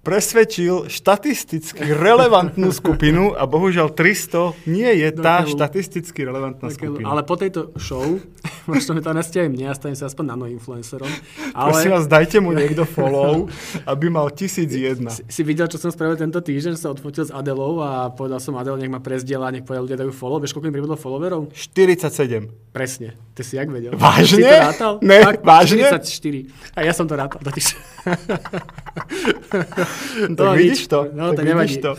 presvedčil 0.00 0.88
štatisticky 0.88 1.92
relevantnú 1.92 2.72
skupinu 2.72 3.36
a 3.36 3.44
bohužiaľ 3.44 3.92
300 3.92 4.56
nie 4.64 4.88
je 4.88 5.08
tá 5.12 5.44
Dokeľu. 5.44 5.52
štatisticky 5.60 6.20
relevantná 6.24 6.68
skupina. 6.72 7.04
Ale 7.12 7.20
po 7.28 7.36
tejto 7.36 7.76
show, 7.76 8.16
možno 8.70 8.96
mi 8.96 9.04
to 9.04 9.12
nastia 9.12 9.44
aj 9.44 9.50
mne, 9.52 9.68
ja 9.68 9.76
stanem 9.76 9.96
sa 10.00 10.08
aspoň 10.08 10.24
nano-influencerom, 10.36 11.10
Prosím 11.52 11.92
ale 11.92 12.00
vás, 12.00 12.04
dajte 12.08 12.40
mu 12.40 12.56
niekto 12.56 12.88
follow, 12.88 13.52
aby 13.84 14.06
mal 14.08 14.32
1001. 14.32 15.04
si, 15.12 15.22
si 15.28 15.42
videl, 15.44 15.68
čo 15.68 15.76
som 15.76 15.92
spravil 15.92 16.16
tento 16.16 16.40
týždeň, 16.40 16.80
sa 16.80 16.88
odfotil 16.88 17.28
s 17.28 17.32
Adelou 17.34 17.84
a 17.84 18.08
povedal 18.08 18.40
som 18.40 18.56
Adel, 18.56 18.80
nech 18.80 18.88
ma 18.88 19.04
prezdiela, 19.04 19.52
nech 19.52 19.68
povedal 19.68 19.84
ľudia 19.84 20.00
dajú 20.00 20.16
follow. 20.16 20.40
Vieš, 20.40 20.56
koľko 20.56 20.66
mi 20.72 20.74
pribudlo 20.80 20.96
followerov? 20.96 21.52
47. 21.52 22.72
Presne. 22.72 23.20
Ty 23.36 23.42
si 23.44 23.60
jak 23.60 23.68
vedel? 23.68 23.92
Vážne? 24.00 24.40
Si 24.40 24.48
to 24.48 24.56
rátal? 24.64 24.92
Ne, 25.04 25.18
Fakt, 25.20 25.44
vážne? 25.44 25.84
44. 25.92 26.72
A 26.72 26.78
ja 26.88 26.92
som 26.96 27.04
to 27.04 27.14
rátal 27.20 27.40
Tak 28.90 30.36
No, 30.40 30.52
vidíš 30.52 30.80
nič. 30.80 30.88
to? 30.88 30.98
No, 31.10 31.30
tak 31.30 31.36
to 31.36 31.42
nevadí. 31.44 31.68
vidíš 31.70 31.82
to. 31.82 31.92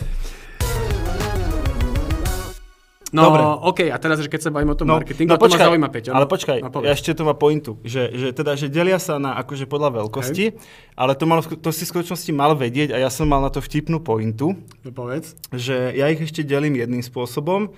No, 3.12 3.27
Dobre. 3.27 3.43
OK, 3.65 3.79
a 3.86 3.98
teraz, 3.98 4.17
že 4.17 4.31
keď 4.31 4.39
sa 4.39 4.50
bavíme 4.50 4.71
o 4.71 4.77
tom 4.77 4.88
No, 4.88 4.95
marketingu, 4.95 5.27
no 5.27 5.36
a 5.36 5.38
to 5.38 5.43
ma 5.43 5.48
počkaj, 5.50 5.67
zaujíma, 5.67 5.88
Peťo. 5.89 6.12
ale 6.15 6.25
počkaj, 6.25 6.57
No, 6.63 6.79
ja 6.79 6.95
ešte 6.95 7.12
to 7.12 7.27
má 7.27 7.36
pointu, 7.36 7.75
že, 7.83 8.07
že, 8.10 8.27
teda, 8.31 8.55
že 8.55 8.71
delia 8.71 8.95
sa 8.98 9.19
na 9.19 9.36
akože 9.36 9.67
podľa 9.67 10.00
veľkosti, 10.00 10.55
ale 10.95 11.12
to, 11.12 11.27
mal, 11.27 11.43
to 11.43 11.69
si 11.69 11.83
v 11.83 11.91
skutočnosti 11.91 12.31
mal 12.31 12.55
vedieť 12.55 12.95
a 12.95 12.98
ja 12.98 13.10
som 13.10 13.27
mal 13.27 13.43
na 13.43 13.51
to 13.51 13.60
vtipnú 13.60 14.00
pointu, 14.00 14.55
No, 14.79 14.89
povedz. 14.89 15.36
že 15.51 15.91
ja 15.91 16.07
ich 16.07 16.24
ešte 16.24 16.39
delím 16.41 16.79
jedným 16.79 17.03
spôsobom 17.03 17.75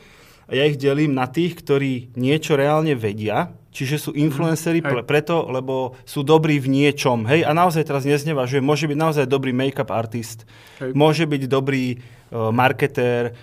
ja 0.53 0.63
ich 0.63 0.77
delím 0.77 1.17
na 1.17 1.25
tých, 1.25 1.57
ktorí 1.59 2.13
niečo 2.13 2.53
reálne 2.53 2.93
vedia, 2.93 3.51
čiže 3.73 3.95
sú 3.97 4.09
Mhm. 4.13 4.85
Hej. 4.85 4.93
pre, 4.93 5.01
preto, 5.01 5.49
lebo 5.49 5.97
sú 6.05 6.21
dobrí 6.21 6.61
v 6.61 6.69
niečom. 6.69 7.25
Hej, 7.25 7.43
a 7.43 7.51
naozaj 7.51 7.83
teraz 7.83 8.05
neznevažujem, 8.05 8.61
môže 8.61 8.85
byť 8.85 8.97
naozaj 8.97 9.25
dobrý 9.25 9.49
make-up 9.51 9.89
artist, 9.89 10.45
Hej. 10.77 10.93
môže 10.93 11.25
byť 11.25 11.41
dobrý 11.49 11.97
uh, 11.97 12.53
marketér, 12.53 13.33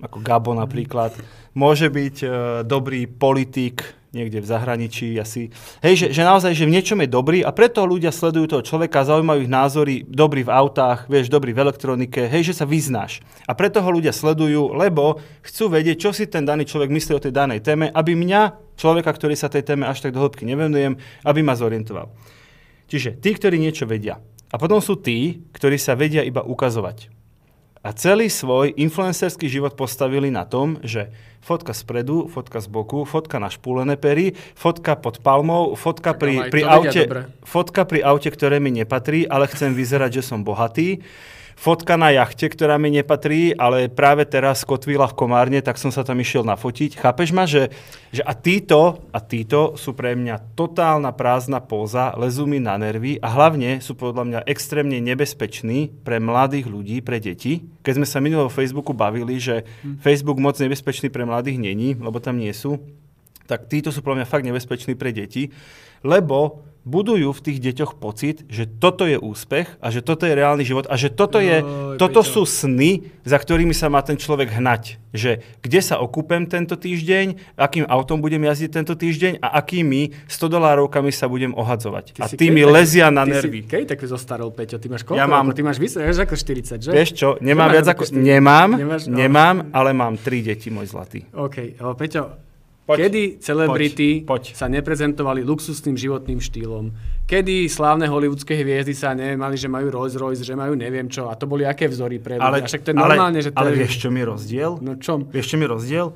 ako 0.00 0.24
Gabo 0.24 0.56
napríklad, 0.56 1.12
môže 1.52 1.92
byť 1.92 2.16
uh, 2.24 2.30
dobrý 2.64 3.04
politik, 3.04 3.84
niekde 4.10 4.42
v 4.42 4.46
zahraničí 4.46 5.14
asi. 5.18 5.54
Hej, 5.82 5.94
že, 5.94 6.06
že 6.10 6.22
naozaj, 6.26 6.52
že 6.54 6.66
v 6.66 6.74
niečom 6.74 6.98
je 6.98 7.08
dobrý 7.10 7.38
a 7.46 7.54
preto 7.54 7.86
ľudia 7.86 8.10
sledujú 8.10 8.46
toho 8.50 8.62
človeka, 8.66 9.06
zaujímajú 9.06 9.46
ich 9.46 9.50
názory, 9.50 9.94
dobrý 10.02 10.42
v 10.46 10.50
autách, 10.50 11.06
vieš, 11.06 11.30
dobrý 11.30 11.54
v 11.54 11.62
elektronike, 11.70 12.26
hej, 12.26 12.50
že 12.50 12.58
sa 12.58 12.66
vyznáš. 12.66 13.22
A 13.46 13.54
preto 13.54 13.78
ho 13.78 13.90
ľudia 13.90 14.10
sledujú, 14.10 14.74
lebo 14.74 15.22
chcú 15.46 15.70
vedieť, 15.70 15.96
čo 15.96 16.10
si 16.10 16.26
ten 16.26 16.42
daný 16.42 16.66
človek 16.66 16.90
myslí 16.90 17.12
o 17.14 17.22
tej 17.22 17.32
danej 17.34 17.62
téme, 17.62 17.86
aby 17.90 18.18
mňa, 18.18 18.74
človeka, 18.74 19.14
ktorý 19.14 19.38
sa 19.38 19.52
tej 19.52 19.62
téme 19.62 19.86
až 19.86 20.02
tak 20.02 20.16
do 20.16 20.24
hĺbky 20.24 20.48
nevenujem, 20.48 20.98
aby 21.22 21.40
ma 21.44 21.54
zorientoval. 21.54 22.10
Čiže 22.90 23.22
tí, 23.22 23.30
ktorí 23.36 23.62
niečo 23.62 23.86
vedia. 23.86 24.18
A 24.50 24.58
potom 24.58 24.82
sú 24.82 24.98
tí, 24.98 25.46
ktorí 25.54 25.78
sa 25.78 25.94
vedia 25.94 26.26
iba 26.26 26.42
ukazovať. 26.42 27.19
A 27.80 27.96
celý 27.96 28.28
svoj 28.28 28.76
influencerský 28.76 29.48
život 29.48 29.72
postavili 29.72 30.28
na 30.28 30.44
tom, 30.44 30.76
že 30.84 31.08
fotka 31.40 31.72
spredu, 31.72 32.28
fotka 32.28 32.60
z 32.60 32.68
boku, 32.68 33.08
fotka 33.08 33.40
na 33.40 33.48
špúlené 33.48 33.96
pery, 33.96 34.36
fotka 34.52 34.92
pod 35.00 35.24
palmou, 35.24 35.72
fotka 35.80 36.12
pri, 36.12 36.52
pri 36.52 36.68
aute, 36.68 37.02
dobre. 37.08 37.22
fotka 37.40 37.88
pri 37.88 38.04
aute, 38.04 38.28
ktoré 38.28 38.60
mi 38.60 38.68
nepatrí, 38.68 39.24
ale 39.24 39.48
chcem 39.48 39.72
vyzerať, 39.72 40.20
že 40.20 40.28
som 40.28 40.44
bohatý. 40.44 41.00
Fotka 41.60 42.00
na 42.00 42.08
jachte, 42.08 42.48
ktorá 42.48 42.80
mi 42.80 42.88
nepatrí, 42.88 43.52
ale 43.52 43.92
práve 43.92 44.24
teraz 44.24 44.64
kotvila 44.64 45.04
v 45.04 45.12
Komárne, 45.12 45.60
tak 45.60 45.76
som 45.76 45.92
sa 45.92 46.00
tam 46.00 46.16
išiel 46.16 46.40
nafotiť. 46.40 46.96
Chápeš 46.96 47.36
ma, 47.36 47.44
že, 47.44 47.68
že 48.08 48.24
a 48.24 48.32
títo, 48.32 49.04
a 49.12 49.20
títo 49.20 49.76
sú 49.76 49.92
pre 49.92 50.16
mňa 50.16 50.56
totálna 50.56 51.12
prázdna 51.12 51.60
póza, 51.60 52.16
lezú 52.16 52.48
mi 52.48 52.64
na 52.64 52.80
nervy 52.80 53.20
a 53.20 53.28
hlavne 53.28 53.84
sú 53.84 53.92
podľa 53.92 54.24
mňa 54.24 54.40
extrémne 54.48 55.04
nebezpeční 55.04 55.92
pre 56.00 56.16
mladých 56.16 56.64
ľudí, 56.64 57.04
pre 57.04 57.20
deti. 57.20 57.68
Keď 57.84 57.92
sme 57.92 58.08
sa 58.08 58.24
minulého 58.24 58.48
Facebooku 58.48 58.96
bavili, 58.96 59.36
že 59.36 59.68
Facebook 60.00 60.40
moc 60.40 60.56
nebezpečný 60.56 61.12
pre 61.12 61.28
mladých 61.28 61.60
není, 61.60 61.92
lebo 61.92 62.24
tam 62.24 62.40
nie 62.40 62.56
sú, 62.56 62.80
tak 63.44 63.68
títo 63.68 63.92
sú 63.92 64.00
podľa 64.00 64.24
mňa 64.24 64.32
fakt 64.32 64.48
nebezpeční 64.48 64.96
pre 64.96 65.12
deti, 65.12 65.52
lebo 66.08 66.69
budujú 66.82 67.30
v 67.30 67.40
tých 67.40 67.58
deťoch 67.60 67.96
pocit, 67.96 68.48
že 68.48 68.64
toto 68.64 69.04
je 69.04 69.14
úspech 69.14 69.76
a 69.78 69.92
že 69.92 70.00
toto 70.00 70.24
je 70.24 70.32
reálny 70.32 70.64
život 70.64 70.88
a 70.88 70.96
že 70.96 71.12
toto, 71.12 71.36
je, 71.36 71.60
Joj, 71.60 72.00
toto 72.00 72.24
sú 72.24 72.42
sny, 72.42 73.04
za 73.20 73.36
ktorými 73.36 73.72
sa 73.72 73.86
má 73.86 74.00
ten 74.00 74.16
človek 74.16 74.48
hnať. 74.50 74.96
Že 75.10 75.42
kde 75.60 75.80
sa 75.82 75.98
okúpem 75.98 76.46
tento 76.46 76.74
týždeň, 76.74 77.54
akým 77.54 77.84
autom 77.84 78.18
budem 78.18 78.40
jazdiť 78.40 78.70
tento 78.72 78.94
týždeň 78.94 79.42
a 79.42 79.58
akými 79.58 80.14
100 80.24 80.46
dolárovkami 80.48 81.10
sa 81.10 81.26
budem 81.26 81.52
ohadzovať. 81.52 82.14
Ty 82.14 82.20
a 82.22 82.26
keď 82.30 82.48
mi 82.48 82.62
lezia 82.64 83.10
na 83.10 83.26
ty 83.26 83.34
nervy. 83.34 83.60
Si, 83.60 83.68
keď 83.68 83.82
tak 83.90 84.00
zostarol, 84.06 84.48
Peťo? 84.50 84.78
Ty 84.78 84.86
máš 84.88 85.02
koľko? 85.02 85.18
Ja 85.18 85.26
mám- 85.26 85.50
Ty 85.50 85.62
máš 85.62 85.76
vysoké, 85.76 86.06
ako 86.06 86.34
40, 86.34 86.80
že? 86.80 86.90
Vieš 86.90 87.10
čo, 87.12 87.28
nemám 87.42 87.68
Že 87.68 87.74
viac 87.74 87.86
ako... 87.90 88.02
40? 88.06 88.22
Nemám, 88.22 88.68
Nemáš, 88.72 89.02
no. 89.04 89.16
nemám, 89.18 89.56
ale 89.74 89.90
mám 89.92 90.14
tri 90.14 90.40
deti, 90.40 90.70
môj 90.70 90.86
zlatý. 90.86 91.26
OK, 91.34 91.74
Peťo, 91.98 92.49
Poď, 92.86 92.96
kedy 93.06 93.22
celebrity 93.38 94.10
poď, 94.26 94.50
poď. 94.50 94.58
sa 94.58 94.66
neprezentovali 94.66 95.46
luxusným 95.46 95.94
životným 95.94 96.42
štýlom? 96.42 96.90
Kedy 97.30 97.70
slávne 97.70 98.10
hollywoodske 98.10 98.50
hviezdy 98.58 98.90
sa 98.98 99.14
nemali, 99.14 99.54
že 99.54 99.70
majú 99.70 99.94
Rolls 99.94 100.18
Royce, 100.18 100.42
že 100.42 100.58
majú 100.58 100.74
neviem 100.74 101.06
čo? 101.06 101.30
A 101.30 101.38
to 101.38 101.46
boli 101.46 101.62
aké 101.62 101.86
vzory 101.86 102.18
pre 102.18 102.40
ľudí? 102.40 102.42
Ale, 102.42 102.56
a 102.58 102.66
však 102.66 102.82
to 102.82 102.90
je 102.90 102.96
normálne, 102.98 103.38
ale, 103.38 103.46
že 103.46 103.50
to 103.54 103.58
ale 103.62 103.70
je... 103.70 103.76
vieš, 103.86 103.94
čo 104.02 104.08
mi 104.10 104.22
rozdiel? 104.26 104.70
No 104.82 104.98
čom? 104.98 105.30
Vieš, 105.30 105.46
čo 105.54 105.56
mi 105.60 105.66
rozdiel? 105.70 106.06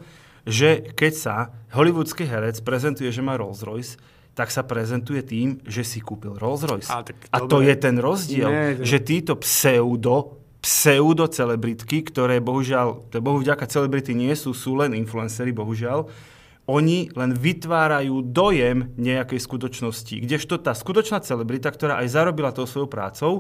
Že 0.45 0.93
keď 0.99 1.13
sa 1.15 1.35
hollywoodský 1.71 2.27
herec 2.27 2.59
prezentuje, 2.67 3.09
že 3.15 3.23
má 3.23 3.39
Rolls 3.39 3.63
Royce, 3.63 3.95
tak 4.35 4.51
sa 4.51 4.67
prezentuje 4.67 5.23
tým, 5.23 5.63
že 5.63 5.87
si 5.87 6.03
kúpil 6.03 6.35
Rolls 6.35 6.67
Royce. 6.67 6.91
Ale 6.91 7.07
tak 7.07 7.17
A 7.31 7.39
to 7.47 7.63
je 7.63 7.75
ten 7.79 7.97
rozdiel, 8.03 8.51
Nie, 8.51 8.67
to- 8.75 8.83
že 8.83 8.99
títo 8.99 9.39
pseudo, 9.39 10.43
pseudo 10.59 11.31
celebritky, 11.31 12.03
ktoré 12.03 12.43
bohužiaľ, 12.43 13.15
bohu 13.23 13.39
vďaka 13.39 13.71
celebrity 13.71 14.11
nie 14.19 14.35
sú, 14.35 14.51
sú 14.51 14.75
len 14.75 14.91
influencery, 14.99 15.55
bohužiaľ, 15.55 16.11
oni 16.65 17.13
len 17.13 17.37
vytvárajú 17.37 18.25
dojem 18.25 18.97
nejakej 18.97 19.37
skutočnosti. 19.37 20.17
Kdežto 20.25 20.57
tá 20.57 20.73
skutočná 20.73 21.21
celebrita, 21.21 21.69
ktorá 21.69 22.01
aj 22.01 22.09
zarobila 22.09 22.57
tou 22.57 22.65
svojou 22.65 22.89
prácou, 22.89 23.33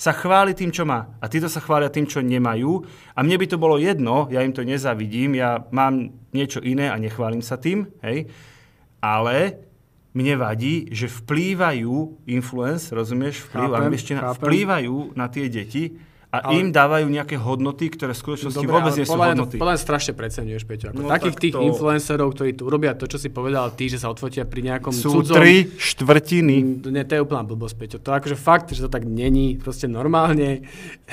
sa 0.00 0.16
chváli 0.16 0.56
tým, 0.56 0.72
čo 0.72 0.88
má. 0.88 1.14
A 1.20 1.28
títo 1.28 1.46
sa 1.52 1.60
chvália 1.60 1.92
tým, 1.92 2.08
čo 2.08 2.24
nemajú. 2.24 2.82
A 3.12 3.20
mne 3.20 3.36
by 3.38 3.46
to 3.46 3.60
bolo 3.60 3.76
jedno, 3.76 4.26
ja 4.32 4.40
im 4.42 4.50
to 4.56 4.64
nezavidím, 4.64 5.36
ja 5.36 5.62
mám 5.70 6.10
niečo 6.32 6.64
iné 6.64 6.88
a 6.88 6.96
nechválim 6.96 7.44
sa 7.44 7.60
tým, 7.60 7.86
hej. 8.02 8.26
Ale 9.04 9.62
mne 10.16 10.34
vadí, 10.40 10.88
že 10.90 11.12
vplývajú, 11.12 12.24
influence, 12.28 12.88
rozumieš, 12.92 13.48
vplyv, 13.48 13.68
Chápem, 13.68 13.80
angličtina, 13.84 14.20
chápem. 14.20 14.40
vplývajú 14.42 14.96
na 15.16 15.26
tie 15.28 15.46
deti 15.48 15.96
a 16.32 16.38
Ale- 16.42 16.58
im 16.58 16.68
dávajú 16.68 17.06
nejaké 17.06 17.36
hodnoty, 17.36 17.86
ktoré 17.90 18.10
v 18.10 18.20
skutočnosti 18.24 18.56
Dobre, 18.58 18.72
vôbec 18.72 18.92
nie 18.94 19.04
sú 19.04 19.12
podľa 19.12 19.28
hodnoty. 19.30 19.56
podľa 19.56 19.76
strašne 19.76 20.12
preceňuješ, 20.12 20.64
Peťo. 20.64 20.86
Ako 20.88 20.96
No 20.98 21.12
takých 21.12 21.36
tak 21.36 21.42
tých 21.42 21.52
to- 21.52 21.60
influencerov, 21.62 22.28
ktorí 22.30 22.50
tu 22.52 22.62
urobia 22.64 22.92
to, 22.92 23.04
čo 23.04 23.16
si 23.16 23.28
povedal 23.28 23.68
ty, 23.70 23.86
že 23.86 23.96
sa 23.96 24.08
odfotia 24.08 24.42
pri 24.42 24.64
nejakom 24.64 24.90
Sú 24.90 25.12
cudzom... 25.14 25.36
tri 25.36 25.68
štvrtiny. 25.68 26.56
Mm, 26.80 26.88
Nie, 26.88 27.04
to 27.04 27.12
je 27.12 27.22
úplná 27.22 27.44
blbosť, 27.44 27.76
Peťo. 27.76 27.98
To 27.98 28.10
akože 28.10 28.32
fakt, 28.34 28.72
že 28.72 28.80
to 28.80 28.88
tak 28.88 29.04
není. 29.04 29.54
Proste 29.54 29.84
normálne, 29.86 30.64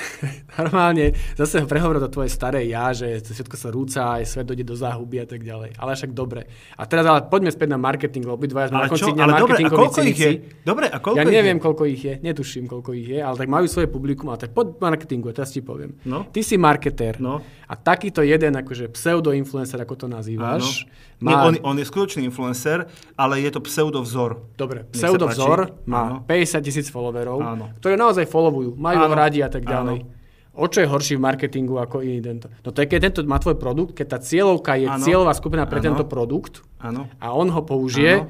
normálne 0.56 1.12
zase 1.34 1.62
prehovoril 1.62 2.00
to 2.00 2.10
tvoje 2.10 2.28
staré 2.28 2.64
ja, 2.64 2.88
že 2.90 3.20
všetko 3.20 3.56
sa 3.56 3.68
rúca, 3.68 4.00
aj 4.16 4.24
svet 4.26 4.46
dojde 4.46 4.64
do 4.64 4.72
záhuby 4.72 5.20
a 5.20 5.26
tak 5.26 5.42
ďalej. 5.42 5.76
Ale 5.76 5.90
však 5.94 6.10
dobre. 6.12 6.48
A 6.74 6.84
teraz 6.84 7.04
ale 7.04 7.24
poďme 7.24 7.50
späť 7.50 7.68
na 7.68 7.78
marketing, 7.78 8.24
lebo 8.24 8.36
obidvaja 8.36 8.72
sme 8.72 8.78
na 8.78 8.88
konci 8.88 9.10
dňa 9.10 9.24
dobre, 9.36 9.58
a 9.58 9.68
koľko 9.68 10.00
ich 10.02 10.16
je? 10.18 10.30
Dobre, 10.62 10.86
a 10.86 10.96
koľko 10.96 11.18
Ja 11.18 11.24
neviem, 11.26 11.56
je? 11.56 11.62
koľko 11.62 11.82
ich 11.86 12.00
je, 12.00 12.14
netuším, 12.18 12.64
koľko 12.66 12.90
ich 12.94 13.08
je, 13.10 13.20
ale 13.20 13.36
tak 13.36 13.46
majú 13.46 13.66
svoje 13.66 13.86
publikum, 13.86 14.32
ale 14.32 14.40
tak 14.40 14.52
pod 14.52 14.80
marketingu, 15.12 15.34
teraz 15.34 15.50
ti 15.50 15.60
poviem. 15.60 15.98
No. 16.04 16.22
Ty 16.24 16.40
si 16.40 16.54
marketér 16.56 17.18
No. 17.18 17.42
a 17.66 17.74
takýto 17.74 18.22
jeden 18.22 18.54
akože 18.54 18.86
pseudo-influencer, 18.88 19.74
ako 19.76 19.94
to 19.96 20.06
nazývaš, 20.06 20.86
Áno. 20.86 20.98
Nie, 21.20 21.34
on, 21.36 21.54
on 21.62 21.76
je 21.76 21.84
skutočný 21.84 22.22
influencer, 22.24 22.86
ale 23.14 23.42
je 23.42 23.50
to 23.50 23.60
pseudovzor. 23.60 24.40
Dobre, 24.56 24.86
Nech 24.86 24.94
sa 24.94 25.10
pseudovzor 25.10 25.58
páči. 25.68 25.84
má 25.84 26.02
Áno. 26.08 26.24
50 26.24 26.62
tisíc 26.62 26.86
followerov, 26.88 27.38
Áno. 27.38 27.66
ktoré 27.76 27.94
naozaj 27.94 28.24
followujú, 28.24 28.72
majú 28.74 29.04
Áno. 29.04 29.14
radi 29.14 29.42
a 29.42 29.50
tak 29.50 29.66
ďalej. 29.66 29.98
Áno. 30.00 30.18
O 30.52 30.66
čo 30.66 30.82
je 30.82 30.88
horší 30.88 31.14
v 31.14 31.22
marketingu 31.22 31.78
ako 31.78 32.02
iný 32.02 32.20
tento? 32.20 32.46
No 32.60 32.70
to 32.70 32.82
je, 32.82 32.86
keď 32.86 33.00
tento 33.06 33.20
má 33.22 33.38
tvoj 33.38 33.54
produkt, 33.54 33.94
keď 33.94 34.06
tá 34.08 34.18
cieľovka 34.18 34.74
je 34.76 34.86
Áno. 34.86 35.00
cieľová 35.00 35.32
skupina 35.32 35.62
pre 35.64 35.78
Áno. 35.78 35.86
tento 35.92 36.04
produkt 36.04 36.62
Áno. 36.78 37.06
a 37.16 37.32
on 37.32 37.48
ho 37.48 37.62
použije, 37.62 38.24
Áno. 38.24 38.28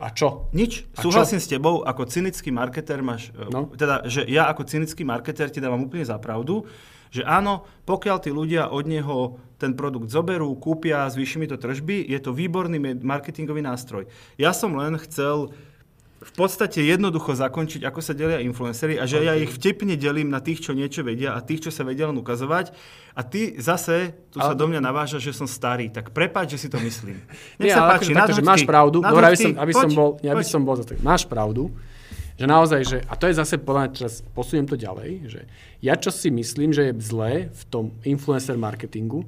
A 0.00 0.08
čo? 0.12 0.48
Nič. 0.56 0.88
A 0.96 1.04
Súhlasím 1.04 1.40
s 1.40 1.46
tebou, 1.50 1.84
ako 1.84 2.08
cynický 2.08 2.48
marketér 2.48 3.04
máš, 3.04 3.30
No. 3.36 3.48
no. 3.52 3.60
teda, 3.76 4.08
že 4.08 4.24
ja 4.24 4.48
ako 4.48 4.64
cynický 4.64 5.04
marketér 5.04 5.52
ti 5.52 5.60
dávam 5.60 5.84
úplne 5.84 6.04
za 6.04 6.16
pravdu, 6.16 6.64
že 7.12 7.22
áno, 7.22 7.64
pokiaľ 7.86 8.16
tí 8.18 8.30
ľudia 8.34 8.68
od 8.72 8.84
neho 8.88 9.38
ten 9.56 9.72
produkt 9.72 10.12
zoberú, 10.12 10.52
kúpia, 10.58 11.08
zvýši 11.08 11.36
mi 11.40 11.46
to 11.48 11.56
tržby, 11.56 12.04
je 12.04 12.18
to 12.20 12.34
výborný 12.34 12.76
marketingový 13.00 13.62
nástroj. 13.64 14.04
Ja 14.36 14.52
som 14.52 14.76
len 14.76 14.96
chcel 15.00 15.52
v 16.26 16.32
podstate 16.34 16.82
jednoducho 16.82 17.38
zakončiť, 17.38 17.86
ako 17.86 18.00
sa 18.02 18.10
delia 18.10 18.42
influencery 18.42 18.98
a 18.98 19.06
že 19.06 19.22
ja 19.22 19.38
ich 19.38 19.54
vtipne 19.54 19.94
delím 19.94 20.26
na 20.26 20.42
tých, 20.42 20.58
čo 20.58 20.74
niečo 20.74 21.06
vedia 21.06 21.38
a 21.38 21.40
tých, 21.40 21.66
čo 21.66 21.70
sa 21.70 21.86
vedia 21.86 22.10
len 22.10 22.18
ukazovať. 22.18 22.74
A 23.14 23.22
ty 23.22 23.54
zase, 23.62 24.10
tu 24.34 24.42
sa 24.42 24.52
Ale- 24.52 24.58
do 24.58 24.66
mňa 24.66 24.82
naváža, 24.82 25.22
že 25.22 25.30
som 25.30 25.46
starý, 25.46 25.88
tak 25.88 26.10
prepáč, 26.10 26.58
že 26.58 26.66
si 26.66 26.68
to 26.68 26.82
myslím. 26.82 27.22
Nech 27.62 27.70
Nie, 27.70 27.78
sa 27.78 27.86
ale 27.86 28.02
páči, 28.02 28.12
akože 28.12 28.42
máš 28.42 28.66
pravdu. 28.66 28.98
Dobre, 29.00 29.24
aby 29.30 29.38
som, 29.38 29.52
aby 29.54 29.72
poď, 29.72 29.82
som 29.86 29.90
bol, 29.94 30.10
ja 30.20 30.32
by 30.34 30.44
som 30.44 30.60
bol 30.66 30.74
za 30.74 30.84
to. 30.84 30.98
Máš 31.00 31.22
pravdu, 31.30 31.70
Že 32.36 32.46
naozaj, 32.52 32.80
že, 32.84 32.98
a 33.08 33.16
to 33.16 33.32
je 33.32 33.34
zase 33.40 33.56
podľa 33.56 33.80
mňa, 33.88 33.90
teraz 33.96 34.20
posuniem 34.36 34.68
to 34.68 34.76
ďalej, 34.76 35.10
že 35.24 35.40
ja 35.80 35.96
čo 35.96 36.12
si 36.12 36.28
myslím, 36.28 36.68
že 36.68 36.92
je 36.92 37.00
zlé 37.00 37.48
v 37.48 37.62
tom 37.72 37.84
influencer 38.04 38.60
marketingu, 38.60 39.24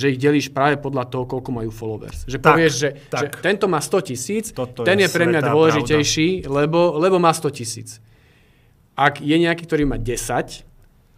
že 0.00 0.16
ich 0.16 0.18
delíš 0.18 0.48
práve 0.48 0.80
podľa 0.80 1.04
toho, 1.12 1.28
koľko 1.28 1.50
majú 1.52 1.68
followers. 1.68 2.24
Že 2.24 2.40
Tak, 2.40 2.56
povieš, 2.56 2.72
že, 2.72 2.88
tak. 3.12 3.20
že 3.20 3.26
tento 3.44 3.68
má 3.68 3.84
100 3.84 4.08
tisíc, 4.08 4.44
ten 4.56 4.96
je 4.96 5.04
je 5.04 5.12
pre 5.12 5.28
mňa 5.28 5.40
dôležitejší, 5.52 6.48
lebo, 6.48 6.96
lebo 6.96 7.20
má 7.20 7.36
100 7.36 7.52
tisíc. 7.52 8.00
Ak 8.96 9.20
je 9.20 9.36
nejaký, 9.36 9.68
ktorý 9.68 9.84
má 9.84 10.00
10, 10.00 10.69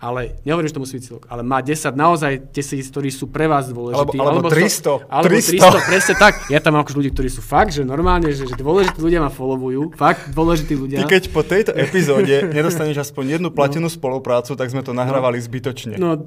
ale 0.02 0.34
nehovorím, 0.42 0.66
že 0.66 0.74
to 0.74 0.82
musí 0.82 0.94
byť 0.94 1.04
celok, 1.04 1.24
ale 1.24 1.40
má 1.40 1.62
10 1.62 1.94
naozaj 1.94 2.32
tisíc, 2.50 2.90
ktorí 2.90 3.08
sú 3.08 3.26
pre 3.26 3.46
vás 3.46 3.70
dôležití. 3.70 4.18
Alebo- 4.18 4.42
alebo 4.42 4.50
300, 4.50 4.98
100, 4.98 5.06
alebo 5.06 5.26
300. 5.30 5.62
300, 5.62 5.86
presne 5.86 6.14
tak. 6.16 6.34
Ja 6.48 6.58
tam 6.58 6.74
mám 6.74 6.82
akože 6.82 6.98
ľudí, 6.98 7.10
ktorí 7.12 7.28
sú 7.28 7.38
fakt, 7.38 7.70
že 7.70 7.82
normálne, 7.82 8.26
že, 8.28 8.42
že 8.42 8.52
dôležití 8.52 8.98
ľudia 8.98 9.20
ma 9.20 9.30
followujú, 9.30 9.94
fakt 9.94 10.28
dôležití 10.28 10.74
ľudia. 10.74 10.98
Ty 10.98 11.08
keď 11.08 11.22
po 11.30 11.40
tejto 11.40 11.70
epizóde 11.78 12.26
nedostaneš 12.44 12.98
aspoň 13.00 13.38
jednu 13.38 13.48
platenú 13.48 13.86
spoluprácu, 13.86 14.52
tak 14.52 14.66
sme 14.66 14.80
to 14.80 14.90
nahrávali 14.90 15.38
zbytočne. 15.38 15.94
No, 15.94 16.18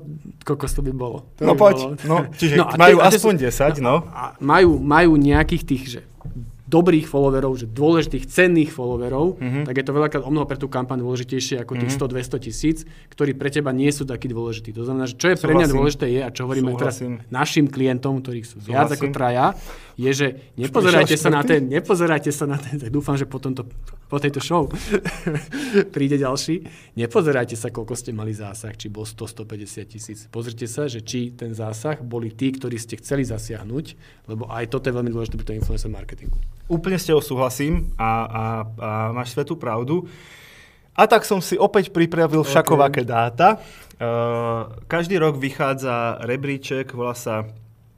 kokos 0.42 0.72
to 0.72 0.80
by 0.80 0.90
bolo. 0.90 1.28
To 1.36 1.44
No 1.44 1.52
by 1.52 1.60
poď, 1.60 1.76
bolo. 1.76 1.92
no, 2.06 2.18
čiže 2.32 2.56
a 2.58 2.80
majú 2.80 2.98
tie- 2.98 3.08
aspoň 3.12 3.34
10, 3.44 3.84
no. 3.84 4.08
A 4.08 4.40
majú, 4.40 4.80
majú 4.80 5.12
nejakých 5.16 5.64
tých, 5.66 5.84
že 5.90 6.02
dobrých 6.76 7.06
followerov, 7.06 7.56
že 7.56 7.66
dôležitých, 7.66 8.26
cenných 8.26 8.70
followerov, 8.70 9.38
Mhm. 9.38 9.64
tak 9.64 9.76
je 9.76 9.84
to 9.84 9.92
veľakrát 9.92 10.22
o 10.22 10.30
mnoho 10.30 10.44
pre 10.44 10.56
tú 10.56 10.68
kampaň 10.68 11.00
dôležitejšie 11.00 11.56
ako 11.58 11.74
tých 11.78 11.92
100-200 11.92 12.12
tisíc, 12.42 12.78
ktorí 13.08 13.32
pre 13.32 13.48
teba 13.48 13.72
nie 13.72 13.88
sú 13.88 14.04
takí 14.04 14.28
dôležití. 14.28 14.70
To 14.72 14.84
znamená, 14.84 15.06
že 15.06 15.16
čo 15.16 15.28
je 15.28 15.38
pre 15.38 15.50
mňa 15.50 15.64
Súhlasím. 15.64 15.78
dôležité 15.78 16.06
je, 16.10 16.20
a 16.20 16.30
čo 16.30 16.42
hovoríme 16.44 16.72
teraz 16.74 17.00
Súhlasím. 17.00 17.24
našim 17.30 17.66
klientom, 17.66 18.20
ktorých 18.20 18.44
sú 18.46 18.58
viac 18.60 18.90
ako 18.90 19.08
Súhlasím. 19.08 19.14
traja, 19.14 19.46
je, 19.96 20.12
že 20.12 20.28
nepozerajte 20.56 21.16
sa 21.16 21.30
na 21.30 21.42
ten, 21.42 21.62
nepozerajte 21.66 22.28
sa 22.30 22.44
na 22.44 22.58
ten, 22.58 22.76
tak 22.76 22.90
dúfam, 22.90 23.14
že 23.14 23.24
po, 23.24 23.40
tomto, 23.40 23.64
po 24.06 24.18
tejto 24.18 24.40
show 24.40 24.68
príde 25.90 26.18
ďalší. 26.18 26.68
Nepozerajte 26.96 27.54
sa, 27.54 27.70
koľko 27.70 27.94
ste 27.94 28.12
mali 28.12 28.32
zásah, 28.32 28.74
či 28.74 28.88
bol 28.88 29.04
100-150 29.04 29.56
tisíc. 29.88 30.20
Pozrite 30.28 30.66
sa, 30.66 30.86
že 30.86 31.00
či 31.00 31.32
ten 31.32 31.52
zásah 31.52 31.96
boli 31.98 32.30
tí, 32.30 32.50
ktorí 32.50 32.76
ste 32.76 32.96
chceli 32.98 33.24
zasiahnuť, 33.24 33.86
lebo 34.28 34.48
aj 34.48 34.68
toto 34.68 34.86
je 34.86 34.94
veľmi 34.94 35.10
dôležité 35.10 35.36
pri 35.36 35.46
tom 35.46 35.58
influencer 35.58 35.90
marketingu. 35.90 36.38
Úplne 36.66 36.98
s 36.98 37.06
tebou 37.06 37.22
súhlasím 37.22 37.94
a, 37.94 38.10
a, 38.10 38.12
a 38.26 38.90
máš 39.14 39.38
svetú 39.38 39.54
pravdu. 39.54 40.10
A 40.96 41.06
tak 41.06 41.28
som 41.28 41.44
si 41.44 41.60
opäť 41.60 41.92
pripravil 41.92 42.42
všakovaké 42.42 43.04
dáta. 43.04 43.60
Uh, 43.96 44.72
každý 44.88 45.20
rok 45.20 45.36
vychádza 45.38 46.24
rebríček, 46.24 46.96
volá 46.96 47.14
sa 47.14 47.46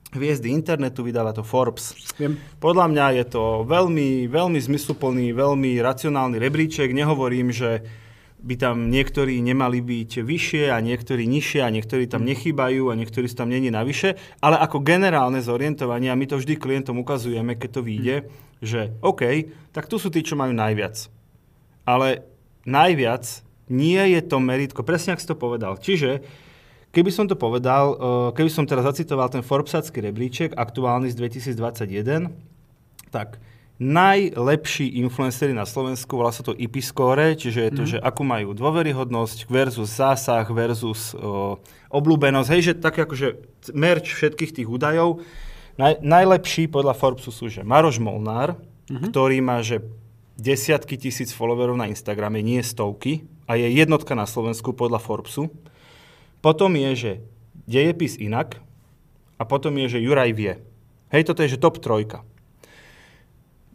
Hviezdy 0.07 0.55
internetu, 0.55 1.03
vydáva 1.03 1.35
to 1.35 1.43
Forbes. 1.43 1.91
Viem. 2.15 2.39
Podľa 2.63 2.87
mňa 2.87 3.05
je 3.21 3.25
to 3.27 3.67
veľmi, 3.67 4.31
veľmi 4.31 4.55
zmysluplný, 4.55 5.35
veľmi 5.35 5.83
racionálny 5.83 6.39
rebríček. 6.39 6.95
Nehovorím, 6.95 7.51
že 7.51 7.83
by 8.39 8.55
tam 8.55 8.87
niektorí 8.87 9.43
nemali 9.43 9.83
byť 9.83 10.23
vyššie 10.23 10.71
a 10.71 10.77
niektorí 10.79 11.27
nižšie 11.27 11.59
a 11.59 11.73
niektorí 11.73 12.07
tam 12.07 12.23
nechýbajú 12.23 12.87
a 12.87 12.95
niektorí 12.95 13.27
tam 13.33 13.51
není 13.51 13.67
navyše, 13.67 14.15
ale 14.39 14.55
ako 14.61 14.79
generálne 14.85 15.41
zorientovanie, 15.43 16.07
a 16.07 16.15
my 16.15 16.25
to 16.29 16.39
vždy 16.39 16.55
klientom 16.55 17.01
ukazujeme, 17.01 17.57
keď 17.59 17.69
to 17.75 17.81
vyjde, 17.83 18.15
že 18.63 18.95
OK, 19.01 19.51
tak 19.75 19.89
tu 19.89 20.01
sú 20.01 20.09
tí, 20.09 20.25
čo 20.25 20.39
majú 20.39 20.53
najviac. 20.53 21.09
Ale 21.87 22.25
najviac 22.67 23.23
nie 23.67 23.99
je 24.15 24.21
to 24.23 24.37
meritko, 24.39 24.81
presne 24.83 25.15
ak 25.15 25.21
si 25.21 25.27
to 25.29 25.35
povedal. 25.35 25.75
Čiže 25.77 26.23
Keby 26.97 27.11
som 27.13 27.29
to 27.29 27.35
povedal, 27.37 27.93
eh, 27.93 27.99
keby 28.33 28.49
som 28.49 28.65
teraz 28.65 28.87
zacitoval 28.87 29.29
ten 29.29 29.43
Forbesacký 29.45 30.01
rebríček, 30.01 30.57
aktuálny 30.57 31.11
z 31.13 31.15
2021, 31.19 32.31
tak 33.13 33.37
najlepší 33.77 34.97
influencery 35.05 35.53
na 35.53 35.61
Slovensku, 35.61 36.17
volá 36.17 36.33
sa 36.33 36.41
to 36.41 36.57
IP 36.57 36.81
score, 36.81 37.37
čiže 37.37 37.69
je 37.69 37.71
to, 37.77 37.83
mm. 37.85 37.89
že 37.93 37.97
akú 38.01 38.25
majú 38.25 38.57
dôveryhodnosť 38.57 39.45
versus 39.45 39.93
zásah 39.93 40.41
versus 40.49 41.13
o, 41.13 41.61
obľúbenosť, 41.93 42.49
hej, 42.57 42.61
že 42.65 42.81
tak 42.81 42.97
akože 42.97 43.37
merč 43.77 44.17
všetkých 44.17 44.57
tých 44.57 44.65
údajov. 44.65 45.21
Naj, 45.77 46.01
najlepší 46.01 46.73
podľa 46.73 46.97
Forbesu 46.97 47.29
sú, 47.29 47.53
že 47.53 47.61
Maroš 47.61 48.01
Molnár, 48.01 48.57
mm-hmm. 48.89 49.13
ktorý 49.13 49.37
má, 49.45 49.61
že 49.61 49.85
desiatky 50.33 50.97
tisíc 50.97 51.29
followerov 51.29 51.77
na 51.77 51.85
Instagrame, 51.85 52.41
nie 52.41 52.65
stovky, 52.65 53.29
a 53.45 53.55
je 53.55 53.69
jednotka 53.69 54.17
na 54.17 54.25
Slovensku 54.25 54.73
podľa 54.73 54.97
Forbesu. 54.97 55.53
Potom 56.41 56.73
je, 56.73 56.91
že 56.97 57.11
dejepis 57.69 58.17
inak 58.17 58.57
a 59.37 59.45
potom 59.45 59.77
je, 59.77 59.97
že 59.97 60.03
Juraj 60.03 60.33
vie. 60.33 60.53
Hej, 61.13 61.29
toto 61.29 61.45
je, 61.45 61.55
že 61.55 61.61
top 61.61 61.77
trojka. 61.79 62.25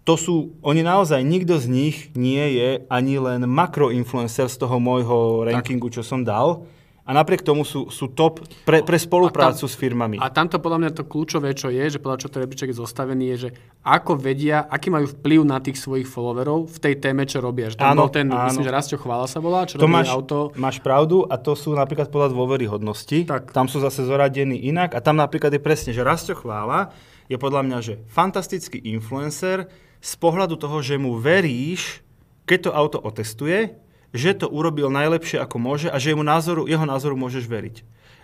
To 0.02 0.18
sú, 0.18 0.58
oni 0.66 0.82
naozaj, 0.82 1.22
nikto 1.22 1.62
z 1.62 1.70
nich 1.70 1.96
nie 2.18 2.42
je 2.58 2.82
ani 2.90 3.22
len 3.22 3.46
makroinfluencer 3.46 4.50
z 4.50 4.58
toho 4.58 4.82
môjho 4.82 5.46
rankingu, 5.46 5.86
čo 5.94 6.02
som 6.02 6.26
dal. 6.26 6.66
A 7.02 7.10
napriek 7.10 7.42
tomu 7.42 7.66
sú, 7.66 7.90
sú 7.90 8.06
top 8.08 8.38
pre, 8.62 8.78
pre 8.80 8.94
spoluprácu 8.94 9.58
A 9.58 9.66
tam- 9.66 9.70
s 9.70 9.74
firmami. 9.74 10.16
A 10.16 10.30
tamto 10.30 10.62
podľa 10.62 10.78
mňa 10.78 10.90
to 10.92 11.02
kľúčové, 11.02 11.50
čo 11.50 11.66
je, 11.66 11.82
že 11.88 11.98
podľa 11.98 12.14
čo 12.16 12.30
ten 12.30 12.38
rebríček 12.40 12.70
je 12.70 12.78
zostavený, 12.78 13.34
je, 13.34 13.36
že 13.36 13.48
ako 13.82 14.14
vedia, 14.14 14.62
aký 14.62 14.86
majú 14.88 15.10
vplyv 15.10 15.42
na 15.42 15.58
tých 15.58 15.76
svojich 15.76 16.06
followerov 16.06 16.70
v 16.70 16.78
tej 16.78 16.94
téme, 16.96 17.26
čo 17.26 17.42
robia. 17.42 17.66
Že 17.66 17.76
tam 17.76 17.90
Áno, 17.90 18.06
bol 18.06 18.14
ten, 18.14 18.30
áno. 18.30 18.46
myslím, 18.46 18.62
že 18.62 18.70
Rastio 18.70 18.98
Chvála 19.02 19.26
sa 19.26 19.42
volá, 19.42 19.66
čo 19.66 19.76
To 19.76 19.84
robí 19.84 19.98
máš, 19.98 20.14
auto. 20.14 20.54
máš 20.54 20.78
pravdu 20.78 21.26
a 21.26 21.34
to 21.34 21.52
sú 21.52 21.74
napríklad 21.74 22.06
podľa 22.06 22.30
dôveryhodnosti. 22.30 23.26
Tak. 23.26 23.50
Tam 23.50 23.66
sú 23.66 23.82
zase 23.82 24.06
zoradení 24.06 24.62
inak 24.62 24.94
a 24.94 25.02
tam 25.02 25.18
napríklad 25.18 25.50
je 25.50 25.58
presne, 25.58 25.90
že 25.90 26.00
Rasto 26.00 26.32
Chvála 26.32 26.94
je 27.26 27.34
podľa 27.34 27.66
mňa, 27.66 27.78
že 27.80 27.94
fantastický 28.06 28.78
influencer 28.78 29.66
z 29.98 30.12
pohľadu 30.16 30.54
toho, 30.54 30.78
že 30.78 30.94
mu 30.94 31.18
veríš, 31.18 31.98
keď 32.44 32.58
to 32.62 32.70
auto 32.70 32.98
otestuje, 33.00 33.74
že 34.12 34.36
to 34.36 34.46
urobil 34.48 34.92
najlepšie 34.92 35.40
ako 35.40 35.56
môže 35.58 35.88
a 35.88 35.96
že 35.96 36.12
mu 36.12 36.22
názoru, 36.22 36.68
jeho 36.68 36.84
názoru 36.84 37.16
môžeš 37.16 37.48
veriť. 37.48 37.76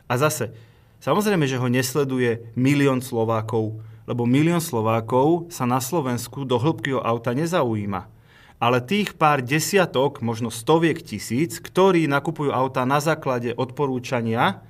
A 0.08 0.20
zase, 0.20 0.52
samozrejme, 1.00 1.44
že 1.48 1.60
ho 1.60 1.68
nesleduje 1.68 2.44
milión 2.54 3.00
Slovákov, 3.00 3.80
lebo 4.08 4.24
milión 4.24 4.60
Slovákov 4.60 5.48
sa 5.52 5.68
na 5.68 5.80
Slovensku 5.80 6.44
do 6.44 6.56
hĺbky 6.56 6.96
o 6.96 7.00
auta 7.04 7.32
nezaujíma 7.32 8.18
ale 8.58 8.82
tých 8.82 9.14
pár 9.14 9.38
desiatok, 9.38 10.18
možno 10.18 10.50
stoviek 10.50 10.98
tisíc, 10.98 11.62
ktorí 11.62 12.10
nakupujú 12.10 12.50
auta 12.50 12.82
na 12.82 12.98
základe 12.98 13.54
odporúčania, 13.54 14.66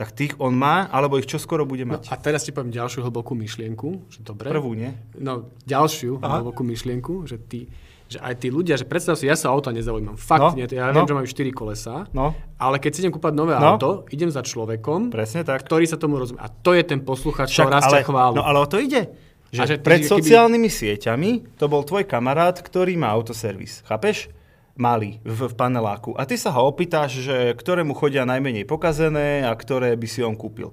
tak 0.00 0.16
tých 0.16 0.32
on 0.40 0.56
má, 0.56 0.88
alebo 0.88 1.20
ich 1.20 1.28
čoskoro 1.28 1.68
bude 1.68 1.84
No, 1.84 2.00
mať. 2.00 2.08
a 2.08 2.16
teraz 2.16 2.48
ti 2.48 2.56
poviem 2.56 2.72
ďalšiu 2.72 3.04
hlbokú 3.04 3.36
myšlienku. 3.36 4.08
Že 4.08 4.20
dobre. 4.24 4.48
Prvú, 4.48 4.72
nie? 4.72 4.96
No, 5.20 5.44
ďalšiu 5.68 6.24
Aha. 6.24 6.40
hlbokú 6.40 6.64
myšlienku, 6.64 7.28
že, 7.28 7.36
ty, 7.36 7.68
že 8.08 8.18
aj 8.18 8.34
tí 8.36 8.48
ľudia, 8.48 8.74
že 8.74 8.82
predstav 8.82 9.14
si, 9.14 9.24
ja 9.24 9.34
sa 9.34 9.48
o 9.48 9.54
auta 9.54 9.68
nezaujímam. 9.68 10.16
Fakt, 10.16 10.40
No, 10.42 10.48
nie, 10.54 10.64
ja 10.66 10.88
no. 10.88 10.96
viem, 10.96 11.06
že 11.06 11.14
majú 11.14 11.28
4 11.28 11.52
kolesa, 11.52 12.08
No, 12.10 12.32
ale 12.56 12.76
keď 12.76 12.90
si 12.90 12.98
idem 13.00 13.12
kúpať 13.12 13.32
nové 13.32 13.52
No. 13.52 13.76
auto, 13.76 13.88
idem 14.08 14.26
za 14.26 14.40
človekom, 14.40 15.08
presne 15.08 15.42
tak. 15.42 15.60
ktorý 15.60 15.84
sa 15.84 15.94
tomu 15.94 16.16
rozumie. 16.16 16.38
A 16.38 16.48
to 16.48 16.72
je 16.72 16.82
ten 16.82 16.98
posluchač, 16.98 17.48
čo 17.50 17.64
rastia 17.64 18.00
chválu. 18.00 18.34
no 18.34 18.42
ale 18.42 18.58
o 18.58 18.66
to 18.66 18.76
ide. 18.76 19.12
Že, 19.48 19.60
A 19.60 19.64
že 19.66 19.74
ty- 19.74 19.82
pred 19.82 20.00
keby- 20.02 20.08
sociálnymi 20.10 20.68
sieťami 20.68 21.30
to 21.54 21.64
bol 21.66 21.80
tvoj 21.80 22.04
kamarát, 22.04 22.52
ktorý 22.54 22.96
má 22.96 23.08
autoservis. 23.08 23.80
Chápeš? 23.82 24.28
Malý, 24.74 25.18
v, 25.20 25.44
v 25.44 25.54
paneláku. 25.54 26.12
A 26.12 26.22
ty 26.22 26.34
sa 26.34 26.48
ho 26.50 26.64
opýtaš, 26.64 27.18
že 27.20 27.52
ktorému 27.52 27.92
chodia 27.92 28.22
najmenej 28.22 28.62
pokazené 28.62 29.42
a 29.42 29.50
ktoré 29.50 29.92
by 29.92 30.06
si 30.06 30.20
on 30.20 30.32
kúpil. 30.32 30.70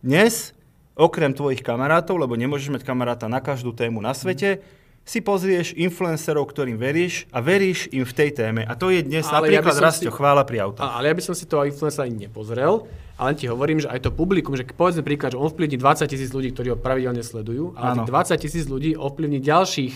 Dnes, 0.00 0.50
okrem 0.94 1.30
tvojich 1.30 1.60
kamarátov, 1.60 2.16
lebo 2.16 2.34
nemôžeš 2.34 2.70
mať 2.70 2.82
kamaráta 2.82 3.26
na 3.26 3.38
každú 3.38 3.70
tému 3.70 3.98
na 3.98 4.10
svete, 4.10 4.58
si 5.04 5.20
pozrieš 5.20 5.72
influencerov, 5.74 6.48
ktorým 6.48 6.74
veríš 6.74 7.28
a 7.28 7.38
veríš 7.38 7.86
im 7.90 8.02
v 8.02 8.12
tej 8.14 8.30
téme. 8.32 8.64
A 8.64 8.72
to 8.72 8.88
je 8.88 9.00
dnes 9.00 9.20
Ale 9.22 9.46
ja 9.46 9.60
napríklad 9.60 9.74
som 9.74 9.84
Rastio 9.84 10.08
si- 10.08 10.16
chvála 10.16 10.42
pri 10.42 10.56
autách. 10.60 10.88
Ale 10.88 11.06
ja 11.06 11.14
by 11.14 11.22
som 11.22 11.32
si 11.32 11.44
toho 11.44 11.62
influencera 11.62 12.02
ani 12.02 12.24
nepozrel, 12.24 12.88
ale 13.14 13.30
ti 13.32 13.44
hovorím, 13.44 13.78
že 13.78 13.86
aj 13.86 14.00
to 14.00 14.10
publikum, 14.10 14.52
že 14.52 14.64
povedzme 14.66 15.00
príklad, 15.00 15.30
že 15.30 15.38
on 15.38 15.46
vplyvní 15.46 15.76
20 15.76 16.08
tisíc 16.08 16.30
ľudí, 16.30 16.50
ktorí 16.50 16.72
ho 16.72 16.78
pravidelne 16.78 17.20
sledujú, 17.20 17.76
ale 17.76 18.00
tých 18.00 18.08
20 18.08 18.36
tisíc 18.40 18.64
ľudí 18.64 18.96
ovplyvní 18.96 19.38
ďalších 19.38 19.94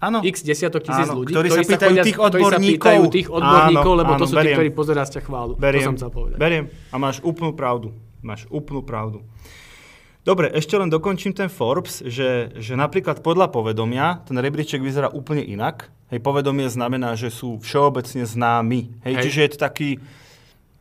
Áno. 0.00 0.22
x 0.22 0.42
desiatok 0.42 0.82
tisíc 0.82 1.06
Áno, 1.06 1.22
ľudí, 1.22 1.30
ktorí 1.32 1.48
sa 1.48 1.62
pýtajú 1.64 1.94
tých 1.96 2.16
ktorí 2.16 2.42
sa 2.42 2.50
odborníkov. 2.50 2.82
pýtajú 2.82 3.02
tých 3.08 3.28
odborníkov, 3.28 3.88
Áno, 3.88 3.98
lebo 3.98 4.10
to 4.12 4.16
áno, 4.16 4.26
sú 4.26 4.32
tí, 4.32 4.38
beriem. 4.38 4.56
ktorí 4.56 4.70
pozerá 4.72 5.02
sťa 5.02 5.20
chválu. 5.22 5.52
Beriem, 5.54 5.80
To 5.80 5.88
som 5.88 5.96
chcel 5.96 6.10
povedať. 6.12 6.36
beriem. 6.36 6.64
A 6.90 6.96
máš 6.96 7.16
úplnú 7.20 7.50
pravdu. 7.52 7.94
Máš 8.20 8.42
úplnú 8.48 8.82
pravdu. 8.82 9.22
Dobre, 10.28 10.52
ešte 10.52 10.76
len 10.76 10.92
dokončím 10.92 11.32
ten 11.32 11.48
Forbes, 11.48 12.04
že, 12.04 12.52
že 12.60 12.76
napríklad 12.76 13.24
podľa 13.24 13.48
povedomia 13.48 14.20
ten 14.28 14.36
rebríček 14.36 14.84
vyzerá 14.84 15.08
úplne 15.08 15.40
inak. 15.40 15.88
Hej, 16.12 16.20
povedomie 16.20 16.68
znamená, 16.68 17.16
že 17.16 17.32
sú 17.32 17.56
všeobecne 17.64 18.28
známi. 18.28 18.92
Hej, 19.08 19.14
Hej. 19.16 19.24
Čiže 19.24 19.40
je 19.40 19.50
to 19.56 19.58
taký, 19.64 19.90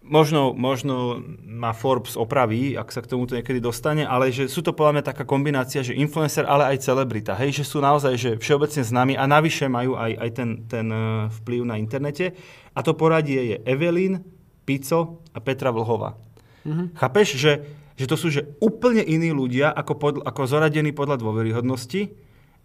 možno, 0.04 0.52
možno 0.52 1.24
ma 1.48 1.72
Forbes 1.72 2.20
opraví, 2.20 2.76
ak 2.76 2.92
sa 2.92 3.00
k 3.00 3.08
tomuto 3.08 3.40
niekedy 3.40 3.64
dostane, 3.64 4.04
ale 4.04 4.36
že 4.36 4.52
sú 4.52 4.60
to 4.60 4.76
podľa 4.76 5.00
mňa 5.00 5.16
taká 5.16 5.24
kombinácia, 5.24 5.80
že 5.80 5.96
influencer, 5.96 6.44
ale 6.44 6.76
aj 6.76 6.84
celebrita. 6.84 7.32
Hej, 7.40 7.64
že 7.64 7.72
sú 7.72 7.80
naozaj 7.80 8.20
že 8.20 8.32
všeobecne 8.36 8.84
známi 8.84 9.16
a 9.16 9.32
navyše 9.32 9.72
majú 9.72 9.96
aj, 9.96 10.12
aj 10.28 10.30
ten, 10.36 10.50
ten 10.68 10.92
eh, 10.92 11.32
vplyv 11.40 11.64
na 11.64 11.80
internete. 11.80 12.36
A 12.76 12.84
to 12.84 13.00
poradie 13.00 13.56
je 13.56 13.58
Evelyn, 13.64 14.28
Pico 14.68 15.24
a 15.32 15.40
Petra 15.40 15.72
Vlhová. 15.72 16.20
Mm-hmm. 16.68 17.00
Chápeš, 17.00 17.40
že, 17.40 17.64
že 17.98 18.06
to 18.06 18.16
sú 18.16 18.30
že 18.30 18.46
úplne 18.62 19.02
iní 19.02 19.34
ľudia, 19.34 19.74
ako, 19.74 19.94
pod, 19.98 20.14
ako 20.22 20.42
zoradení 20.46 20.94
podľa 20.94 21.18
dôveryhodnosti 21.18 22.14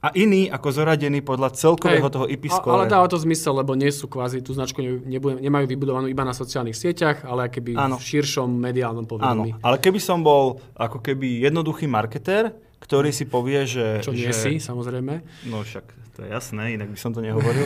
a 0.03 0.11
iný 0.19 0.51
ako 0.51 0.69
zoradený 0.75 1.23
podľa 1.23 1.55
celkového 1.55 2.11
Hej, 2.11 2.15
toho 2.19 2.27
IP 2.27 2.51
score. 2.51 2.75
Ale 2.75 2.91
dáva 2.91 3.07
to 3.07 3.17
zmysel, 3.23 3.55
lebo 3.55 3.79
nie 3.79 3.89
sú 3.95 4.11
kvázi, 4.11 4.43
tú 4.43 4.51
značku 4.51 4.83
ne- 4.83 4.99
nebude, 4.99 5.39
nemajú 5.39 5.71
vybudovanú 5.71 6.11
iba 6.11 6.27
na 6.27 6.35
sociálnych 6.35 6.75
sieťach, 6.75 7.23
ale 7.23 7.47
keby 7.47 7.79
Áno. 7.79 7.97
v 7.97 8.05
širšom 8.05 8.51
mediálnom 8.51 9.07
Áno, 9.07 9.13
povedomí. 9.15 9.51
ale 9.63 9.79
keby 9.79 10.03
som 10.03 10.27
bol 10.27 10.59
ako 10.75 10.99
keby 10.99 11.47
jednoduchý 11.47 11.87
marketér, 11.87 12.51
ktorý 12.83 13.15
si 13.15 13.31
povie, 13.31 13.63
že... 13.63 14.03
Čo 14.03 14.11
nie 14.11 14.27
že, 14.27 14.35
si, 14.35 14.53
samozrejme. 14.59 15.23
No 15.47 15.63
však 15.63 15.87
to 16.19 16.27
je 16.27 16.35
jasné, 16.35 16.75
inak 16.75 16.91
by 16.91 16.99
som 16.99 17.15
to 17.15 17.23
nehovoril. 17.23 17.65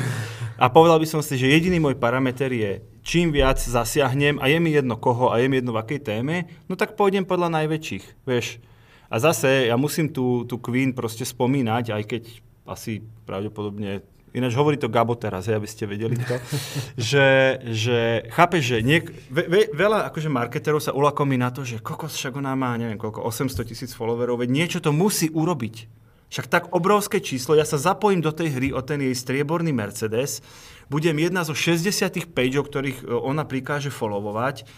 A 0.62 0.68
povedal 0.68 1.00
by 1.00 1.08
som 1.08 1.24
si, 1.24 1.40
že 1.40 1.48
jediný 1.48 1.80
môj 1.80 1.96
parameter 1.96 2.52
je, 2.52 2.84
čím 3.06 3.30
viac 3.30 3.62
zasiahnem 3.62 4.42
a 4.42 4.50
je 4.50 4.58
mi 4.58 4.74
jedno 4.74 4.98
koho 4.98 5.30
a 5.30 5.38
je 5.38 5.46
mi 5.46 5.62
jedno 5.62 5.70
v 5.70 5.80
akej 5.86 6.00
téme, 6.02 6.50
no 6.66 6.74
tak 6.74 6.98
pôjdem 6.98 7.22
podľa 7.22 7.62
najväčších, 7.62 8.26
vieš. 8.26 8.58
A 9.06 9.22
zase 9.22 9.70
ja 9.70 9.78
musím 9.78 10.10
tú, 10.10 10.42
tú 10.50 10.58
Queen 10.58 10.90
proste 10.90 11.22
spomínať, 11.22 11.94
aj 11.94 12.02
keď 12.02 12.22
asi 12.66 13.06
pravdepodobne 13.22 14.02
Ináč 14.36 14.52
hovorí 14.52 14.76
to 14.76 14.92
Gabo 14.92 15.16
teraz, 15.16 15.48
hej, 15.48 15.56
aby 15.56 15.64
ste 15.64 15.88
vedeli 15.88 16.20
to, 16.20 16.36
že, 17.08 17.56
že 17.72 18.28
chápeš, 18.28 18.76
že 18.76 18.78
niek- 18.84 19.08
ve, 19.32 19.48
ve, 19.48 19.60
veľa 19.72 20.12
akože 20.12 20.28
marketerov 20.28 20.84
sa 20.84 20.92
ulakomí 20.92 21.40
na 21.40 21.48
to, 21.48 21.64
že 21.64 21.80
kokos 21.80 22.12
však 22.20 22.36
ona 22.36 22.52
má, 22.52 22.76
neviem 22.76 23.00
koľko, 23.00 23.24
800 23.24 23.64
tisíc 23.64 23.96
followerov, 23.96 24.44
veď 24.44 24.50
niečo 24.52 24.78
to 24.84 24.92
musí 24.92 25.32
urobiť. 25.32 25.88
Však 26.36 26.52
tak 26.52 26.76
obrovské 26.76 27.24
číslo, 27.24 27.56
ja 27.56 27.64
sa 27.64 27.80
zapojím 27.80 28.20
do 28.20 28.28
tej 28.28 28.60
hry 28.60 28.68
o 28.68 28.84
ten 28.84 29.00
jej 29.00 29.16
strieborný 29.16 29.72
Mercedes, 29.72 30.44
budem 30.92 31.16
jedna 31.16 31.48
zo 31.48 31.56
60 31.56 31.88
pageov, 32.36 32.68
ktorých 32.68 33.00
e, 33.00 33.04
ona 33.08 33.48
prikáže 33.48 33.88
followovať, 33.88 34.68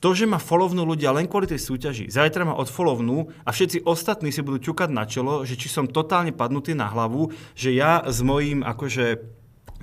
to, 0.00 0.16
že 0.16 0.24
ma 0.24 0.40
follownú 0.40 0.80
ľudia 0.88 1.12
len 1.12 1.28
kvôli 1.28 1.44
tej 1.44 1.60
súťaži, 1.60 2.08
zajtra 2.08 2.48
ma 2.48 2.56
odfollownú 2.56 3.36
a 3.44 3.52
všetci 3.52 3.84
ostatní 3.84 4.32
si 4.32 4.40
budú 4.40 4.72
ťukať 4.72 4.88
na 4.88 5.04
čelo, 5.04 5.44
že 5.44 5.60
či 5.60 5.68
som 5.68 5.84
totálne 5.84 6.32
padnutý 6.32 6.72
na 6.72 6.88
hlavu, 6.88 7.36
že 7.52 7.76
ja 7.76 8.00
s 8.00 8.24
mojím 8.24 8.64
akože 8.64 9.20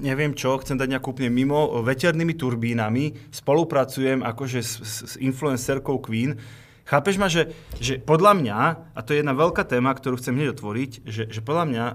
neviem 0.01 0.33
čo, 0.33 0.57
chcem 0.57 0.73
dať 0.73 0.89
nejakú 0.89 1.13
úplne 1.13 1.29
mimo 1.29 1.85
veternými 1.85 2.33
turbínami, 2.33 3.29
spolupracujem 3.29 4.25
akože 4.25 4.57
s, 4.65 4.73
s, 4.81 4.93
s 5.05 5.13
influencerkou 5.21 6.01
Queen. 6.01 6.33
Chápeš 6.91 7.15
ma, 7.15 7.31
že, 7.31 7.55
že 7.79 8.03
podľa 8.03 8.35
mňa, 8.35 8.57
a 8.91 8.99
to 8.99 9.15
je 9.15 9.23
jedna 9.23 9.31
veľká 9.31 9.63
téma, 9.63 9.95
ktorú 9.95 10.19
chcem 10.19 10.35
hneď 10.35 10.59
otvoriť, 10.59 10.91
že, 11.07 11.23
že 11.31 11.39
podľa 11.39 11.65
mňa 11.71 11.85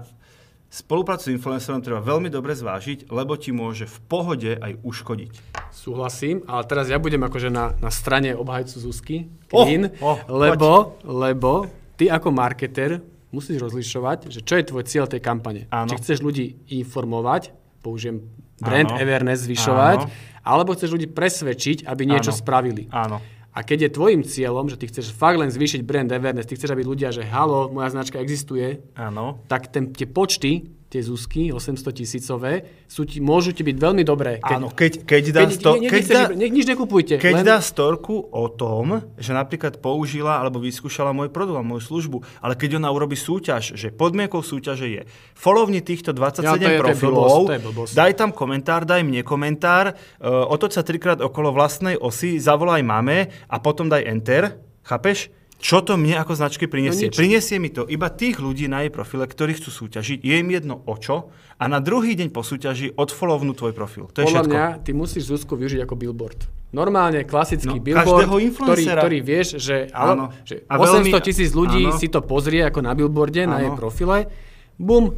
spoluprácu 0.73 1.29
s 1.29 1.33
influencerom 1.37 1.85
treba 1.85 2.01
veľmi 2.01 2.33
dobre 2.33 2.57
zvážiť, 2.57 3.13
lebo 3.13 3.37
ti 3.37 3.53
môže 3.53 3.85
v 3.85 3.97
pohode 4.09 4.51
aj 4.57 4.81
uškodiť. 4.81 5.31
Súhlasím, 5.69 6.41
ale 6.49 6.65
teraz 6.65 6.89
ja 6.89 6.97
budem 6.97 7.21
akože 7.21 7.53
na, 7.53 7.77
na 7.77 7.93
strane 7.93 8.33
obhajcu 8.33 8.75
Zuzky, 8.81 9.29
Oh, 9.53 9.63
Queen, 9.63 9.87
oh, 10.01 10.17
lebo, 10.27 10.97
lebo 11.05 11.69
ty 11.95 12.09
ako 12.09 12.33
marketer 12.33 12.99
musíš 13.29 13.63
rozlišovať, 13.63 14.33
že 14.33 14.41
čo 14.41 14.59
je 14.59 14.65
tvoj 14.65 14.83
cieľ 14.89 15.05
tej 15.05 15.21
kampane. 15.21 15.69
Áno. 15.69 15.93
Či 15.93 16.01
chceš 16.01 16.19
ľudí 16.25 16.57
informovať, 16.73 17.53
použijem 17.85 18.27
brand 18.59 18.91
Áno. 18.91 18.99
awareness 18.99 19.45
zvyšovať, 19.45 19.99
Áno. 20.03 20.11
alebo 20.41 20.73
chceš 20.73 20.89
ľudí 20.89 21.07
presvedčiť, 21.07 21.85
aby 21.85 22.03
niečo 22.03 22.33
Áno. 22.33 22.39
spravili. 22.41 22.83
Áno. 22.91 23.36
A 23.57 23.65
keď 23.65 23.89
je 23.89 23.95
tvojim 23.97 24.21
cieľom, 24.21 24.69
že 24.69 24.77
ty 24.77 24.85
chceš 24.85 25.17
fakt 25.17 25.41
len 25.41 25.49
zvýšiť 25.49 25.81
brand 25.81 26.13
awareness, 26.13 26.45
ty 26.45 26.53
chceš, 26.53 26.77
aby 26.77 26.85
ľudia, 26.85 27.09
že 27.09 27.25
halo, 27.25 27.73
moja 27.73 27.89
značka 27.89 28.21
existuje, 28.21 28.85
Áno. 28.93 29.41
tak 29.49 29.73
ten, 29.73 29.89
tie 29.97 30.05
počty, 30.05 30.76
tie 30.97 31.05
zúsky, 31.05 31.53
800 31.53 31.93
tisícové, 31.93 32.65
sú 32.89 33.05
ti, 33.05 33.21
môžu 33.21 33.53
ti 33.53 33.61
byť 33.61 33.77
veľmi 33.77 34.01
dobré. 34.01 34.41
Áno, 34.41 34.73
keď, 34.73 35.05
keď 35.05 35.23
dá, 35.29 35.41
keď, 35.45 35.51
sto, 35.53 35.71
ne, 35.77 35.85
keď 35.85 36.01
dá, 36.09 36.21
ne, 36.33 36.47
nič 36.49 36.65
nekupujte. 36.65 37.21
keď 37.21 37.33
len, 37.37 37.45
dá 37.45 37.61
storku 37.61 38.25
o 38.25 38.49
tom, 38.49 39.05
že 39.15 39.29
napríklad 39.29 39.77
použila 39.77 40.41
alebo 40.41 40.57
vyskúšala 40.57 41.13
môj 41.13 41.29
produkt 41.29 41.61
a 41.61 41.63
moju 41.63 41.85
službu, 41.85 42.17
ale 42.41 42.57
keď 42.57 42.81
ona 42.81 42.89
urobí 42.89 43.13
súťaž, 43.13 43.77
že 43.77 43.93
podmienkou 43.93 44.41
súťaže 44.41 44.87
je 44.89 45.01
followni 45.37 45.85
týchto 45.85 46.09
27 46.11 46.41
Ja, 46.41 46.51
to 46.51 46.57
je- 46.57 46.65
to 46.65 46.69
je 46.71 46.79
profilov, 46.81 47.41
blbosť, 47.45 47.45
to 47.45 47.93
je 47.93 47.97
daj 47.99 48.11
tam 48.17 48.29
komentár, 48.33 48.81
daj 48.83 49.05
mne 49.05 49.21
komentár, 49.21 49.93
uh, 49.93 50.49
otoč 50.49 50.73
sa 50.73 50.81
trikrát 50.81 51.21
okolo 51.21 51.53
vlastnej 51.53 51.93
osy, 51.93 52.41
zavolaj 52.41 52.81
mame 52.81 53.29
a 53.45 53.55
potom 53.61 53.85
daj 53.85 54.01
enter, 54.01 54.57
chápeš? 54.81 55.29
Čo 55.59 55.81
to 55.81 55.93
mne 55.93 56.15
ako 56.17 56.33
značke 56.33 56.65
prinesie? 56.65 57.05
No 57.05 57.09
nič. 57.09 57.17
prinesie 57.17 57.57
mi 57.57 57.67
to 57.67 57.83
iba 57.83 58.07
tých 58.07 58.37
ľudí 58.37 58.65
na 58.65 58.81
jej 58.81 58.89
profile, 58.89 59.25
ktorí 59.25 59.53
chcú 59.53 59.69
súťažiť, 59.69 60.21
je 60.21 60.35
im 60.35 60.47
jedno 60.47 60.79
o 60.79 60.93
čo 60.93 61.29
a 61.53 61.65
na 61.65 61.79
druhý 61.79 62.13
deň 62.13 62.29
po 62.29 62.41
súťaži 62.41 62.93
odfollownú 62.93 63.51
tvoj 63.51 63.71
profil. 63.71 64.05
To 64.11 64.21
je 64.21 64.25
Podľa 64.27 64.37
všetko. 64.39 64.53
mňa 64.53 64.65
ty 64.79 64.91
musíš 64.91 65.23
Zuzku 65.27 65.53
využiť 65.53 65.81
ako 65.81 65.95
billboard. 65.95 66.39
Normálne 66.69 67.23
klasický 67.23 67.73
No, 67.73 67.81
billboard, 67.81 68.27
ktorý, 68.53 68.83
ktorý 68.85 69.17
vieš, 69.19 69.57
že, 69.57 69.89
Áno. 69.89 70.29
že 70.43 70.61
A 70.67 70.77
800 70.77 70.93
veľmi- 71.09 71.25
tisíc 71.25 71.49
ľudí 71.51 71.81
áno. 71.83 71.95
si 71.95 72.05
to 72.05 72.21
pozrie 72.21 72.61
ako 72.61 72.79
na 72.79 72.93
billboarde, 72.93 73.43
na 73.43 73.57
Áno. 73.57 73.63
jej 73.63 73.73
profile. 73.73 74.29
Bum, 74.77 75.09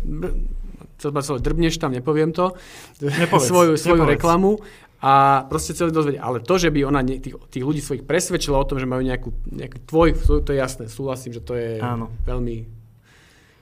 chcel 0.98 1.12
drbneš 1.38 1.76
tam, 1.76 1.92
nepoviem 1.92 2.32
to, 2.32 2.56
Nepovedz, 3.02 3.44
svoju, 3.50 3.74
svoju 3.76 4.04
nepovedz. 4.04 4.16
reklamu 4.16 4.52
a 5.00 5.12
proste 5.46 5.72
celý 5.72 5.90
dozvedieť. 5.90 6.20
Ale 6.20 6.40
to, 6.40 6.56
že 6.56 6.70
by 6.70 6.84
ona 6.84 7.00
nie, 7.00 7.18
tých, 7.18 7.40
tých 7.48 7.64
ľudí 7.64 7.80
svojich 7.80 8.04
presvedčila 8.04 8.56
o 8.56 8.64
tom, 8.64 8.76
že 8.76 8.86
majú 8.86 9.00
nejakú, 9.00 9.32
nejaký 9.46 9.80
tvoj, 9.82 10.14
to 10.44 10.50
je 10.50 10.58
jasné, 10.58 10.86
súhlasím, 10.86 11.32
že 11.32 11.42
to 11.42 11.56
je 11.56 11.80
Áno. 11.80 12.12
veľmi 12.22 12.68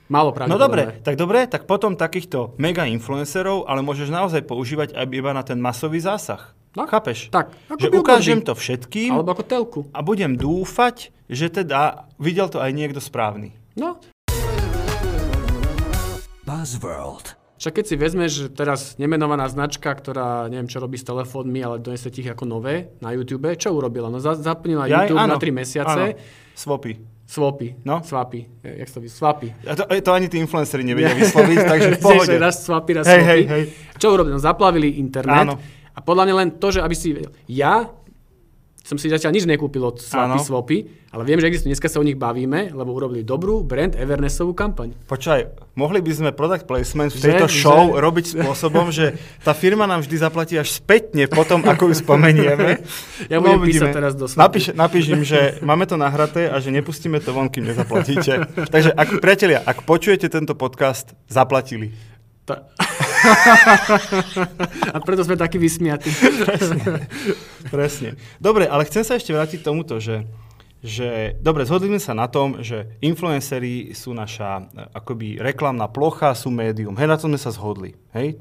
málo 0.08 0.30
No 0.30 0.34
pravdepodobné. 0.34 0.58
dobre, 0.58 0.82
tak 0.98 1.14
dobre, 1.14 1.38
tak 1.46 1.62
potom 1.64 1.94
takýchto 1.94 2.56
mega 2.56 2.84
influencerov, 2.84 3.64
ale 3.64 3.80
môžeš 3.80 4.08
naozaj 4.08 4.42
používať 4.42 4.92
aj 4.92 5.06
iba 5.06 5.30
na 5.30 5.40
ten 5.42 5.56
masový 5.56 6.00
zásah. 6.00 6.56
No, 6.74 6.84
Chápeš? 6.84 7.30
tak, 7.30 7.54
ako 7.66 7.80
že 7.80 7.88
ukážem 7.88 8.40
to 8.40 8.52
všetkým 8.52 9.14
Alebo 9.14 9.30
ako 9.30 9.42
telku. 9.42 9.80
a 9.90 10.02
budem 10.02 10.34
dúfať, 10.34 11.14
že 11.26 11.48
teda 11.48 12.10
videl 12.18 12.46
to 12.46 12.58
aj 12.58 12.70
niekto 12.70 12.98
správny. 12.98 13.54
No, 13.72 14.02
Buzzworld. 16.42 17.37
Však 17.58 17.72
keď 17.74 17.84
si 17.84 17.94
vezmeš, 17.94 18.30
že 18.32 18.46
teraz 18.48 18.94
nemenovaná 18.96 19.46
značka, 19.46 19.90
ktorá 19.90 20.46
neviem 20.46 20.64
čo 20.64 20.78
robí 20.78 20.94
s 20.94 21.02
telefónmi, 21.02 21.58
ale 21.58 21.76
donese 21.78 22.06
ti 22.06 22.22
ich 22.22 22.30
ako 22.30 22.46
nové 22.46 22.94
na 22.98 23.10
YouTube, 23.10 23.50
čo 23.52 23.70
urobila? 23.70 24.06
No 24.06 24.16
za, 24.16 24.38
aj- 24.80 25.10
YouTube 25.10 25.18
áno, 25.18 25.34
na 25.34 25.42
3 25.42 25.50
mesiace, 25.52 26.02
Áno. 26.14 26.54
Swapy. 26.54 26.92
swapy, 27.26 27.68
No. 27.82 28.00
swapy, 28.00 28.46
e, 28.62 28.78
jak 28.78 28.88
to 28.88 28.98
vy, 28.98 29.08
swapy. 29.08 29.48
A 29.62 29.74
to, 29.74 29.84
to 30.00 30.10
ani 30.10 30.26
tí 30.26 30.38
influenceri 30.38 30.80
nevedia 30.80 31.12
vysloviť, 31.18 31.58
takže 31.60 31.88
v 31.90 32.00
pohode. 32.00 32.34
Raz 32.38 32.62
swapy, 32.62 32.92
raz 32.94 33.04
Hej, 33.04 33.18
swapy. 33.18 33.28
hej, 33.28 33.42
hej. 33.44 33.62
Čo 33.94 34.06
urobili? 34.08 34.32
No 34.32 34.40
zaplavili 34.40 34.88
internet 34.96 35.44
Áno. 35.44 35.54
a 35.92 35.98
podľa 35.98 36.24
mňa 36.24 36.34
len 36.38 36.48
to, 36.56 36.70
že 36.70 36.80
aby 36.80 36.94
si 36.94 37.10
vedel. 37.12 37.34
Ja 37.44 37.90
som 38.88 38.96
si 38.96 39.12
zatiaľ 39.12 39.36
nič 39.36 39.44
nekúpil 39.44 39.84
od 39.84 40.00
swapy, 40.00 40.40
swapy, 40.40 40.78
ale 41.12 41.28
viem, 41.28 41.36
že 41.36 41.52
existujú. 41.52 41.76
Dneska 41.76 41.92
sa 41.92 42.00
o 42.00 42.04
nich 42.08 42.16
bavíme, 42.16 42.72
lebo 42.72 42.96
urobili 42.96 43.20
dobrú 43.20 43.60
brand 43.60 43.92
awarenessovú 43.92 44.56
kampaň. 44.56 44.96
Počkaj, 45.04 45.40
mohli 45.76 46.00
by 46.00 46.08
sme 46.08 46.30
product 46.32 46.64
placement 46.64 47.12
v 47.12 47.20
Že- 47.20 47.24
tejto 47.28 47.46
že- 47.52 47.60
show 47.60 47.92
robiť 47.92 48.40
spôsobom, 48.40 48.88
že 48.88 49.20
tá 49.44 49.52
firma 49.52 49.84
nám 49.84 50.08
vždy 50.08 50.16
zaplatí 50.16 50.56
až 50.56 50.72
spätne 50.72 51.28
potom, 51.28 51.60
ako 51.68 51.92
ju 51.92 52.00
spomenieme. 52.00 52.80
Ja 53.32 53.44
budem 53.44 53.60
uvidíme. 53.60 53.92
písať 53.92 53.92
teraz 53.92 54.12
do. 54.16 54.24
Napíš, 54.24 54.72
napíš 54.72 55.04
im, 55.12 55.20
že 55.20 55.60
máme 55.60 55.84
to 55.84 56.00
nahraté 56.00 56.48
a 56.48 56.56
že 56.56 56.72
nepustíme 56.72 57.20
to 57.20 57.36
von, 57.36 57.52
kým 57.52 57.68
nezaplatíte. 57.68 58.48
Takže, 58.72 58.96
ak, 58.96 59.20
priatelia, 59.20 59.60
ak 59.60 59.84
počujete 59.84 60.32
tento 60.32 60.56
podcast, 60.56 61.12
zaplatili. 61.28 61.92
Ta... 62.48 62.64
a 64.94 64.98
preto 65.02 65.22
sme 65.24 65.36
takí 65.36 65.58
vysmiatí. 65.58 66.10
Presne. 67.68 68.16
Dobre, 68.38 68.70
ale 68.70 68.86
chcem 68.86 69.02
sa 69.04 69.18
ešte 69.18 69.34
vrátiť 69.34 69.60
k 69.62 69.66
tomuto, 69.66 69.98
že, 69.98 70.24
že 70.80 71.34
dobre, 71.42 71.66
zhodli 71.66 71.90
sme 71.92 72.00
sa 72.02 72.14
na 72.14 72.30
tom, 72.30 72.62
že 72.62 72.96
influenceri 73.02 73.92
sú 73.92 74.14
naša 74.14 74.62
e, 74.62 74.62
akoby 74.94 75.42
reklamná 75.42 75.90
plocha, 75.90 76.32
sú 76.32 76.48
médium. 76.48 76.94
Hej, 76.96 77.08
na 77.10 77.18
tom 77.18 77.30
sme 77.34 77.40
sa 77.40 77.50
zhodli. 77.50 77.98
Hej? 78.14 78.38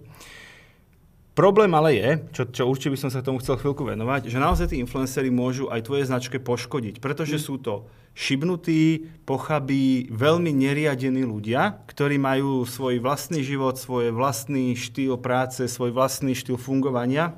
Problém 1.37 1.69
ale 1.77 1.93
je, 1.93 2.09
čo, 2.33 2.43
čo 2.49 2.65
určite 2.65 2.97
by 2.97 2.97
som 2.97 3.13
sa 3.13 3.21
tomu 3.21 3.37
chcel 3.37 3.61
chvíľku 3.61 3.85
venovať, 3.85 4.25
že 4.25 4.41
naozaj 4.41 4.73
tí 4.73 4.81
influenceri 4.81 5.29
môžu 5.29 5.69
aj 5.69 5.85
tvoje 5.85 6.09
značke 6.09 6.41
poškodiť, 6.41 6.97
pretože 6.97 7.37
sú 7.37 7.61
to 7.61 7.85
šibnutí, 8.17 9.05
pochabí, 9.21 10.09
veľmi 10.09 10.49
neriadení 10.49 11.21
ľudia, 11.21 11.85
ktorí 11.85 12.17
majú 12.17 12.65
svoj 12.65 12.97
vlastný 12.97 13.45
život, 13.45 13.77
svoj 13.77 14.09
vlastný 14.17 14.73
štýl 14.73 15.21
práce, 15.21 15.61
svoj 15.69 15.93
vlastný 15.93 16.33
štýl 16.33 16.57
fungovania. 16.57 17.37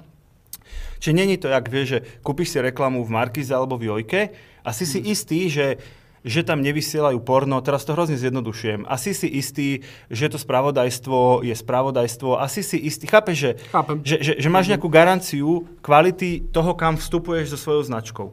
Čiže 1.04 1.20
není 1.20 1.36
to, 1.36 1.52
jak 1.52 1.68
vieš, 1.68 1.88
že 1.92 2.00
kúpiš 2.24 2.56
si 2.56 2.64
reklamu 2.64 3.04
v 3.04 3.12
Markize 3.12 3.52
alebo 3.52 3.76
v 3.76 3.92
Jojke 3.92 4.32
a 4.64 4.72
si 4.72 4.88
si 4.88 5.04
istý, 5.12 5.52
že, 5.52 5.76
že 6.24 6.44
tam 6.44 6.60
nevysielajú 6.60 7.20
porno, 7.24 7.60
teraz 7.64 7.88
to 7.88 7.96
hrozne 7.96 8.20
zjednodušujem, 8.20 8.88
a 8.88 8.96
si 9.00 9.14
istý, 9.28 9.84
že 10.12 10.28
to 10.28 10.38
spravodajstvo 10.38 11.46
je 11.48 11.56
spravodajstvo, 11.56 12.40
a 12.40 12.46
si 12.52 12.62
si 12.64 12.78
istý, 12.80 13.08
chápeš, 13.08 13.38
že, 13.38 13.52
Chápem. 13.72 13.98
že, 14.04 14.18
že, 14.20 14.34
že 14.40 14.50
máš 14.52 14.68
nejakú 14.68 14.92
garanciu 14.92 15.68
kvality 15.80 16.52
toho, 16.52 16.76
kam 16.76 17.00
vstupuješ 17.00 17.56
so 17.56 17.58
svojou 17.58 17.84
značkou. 17.88 18.28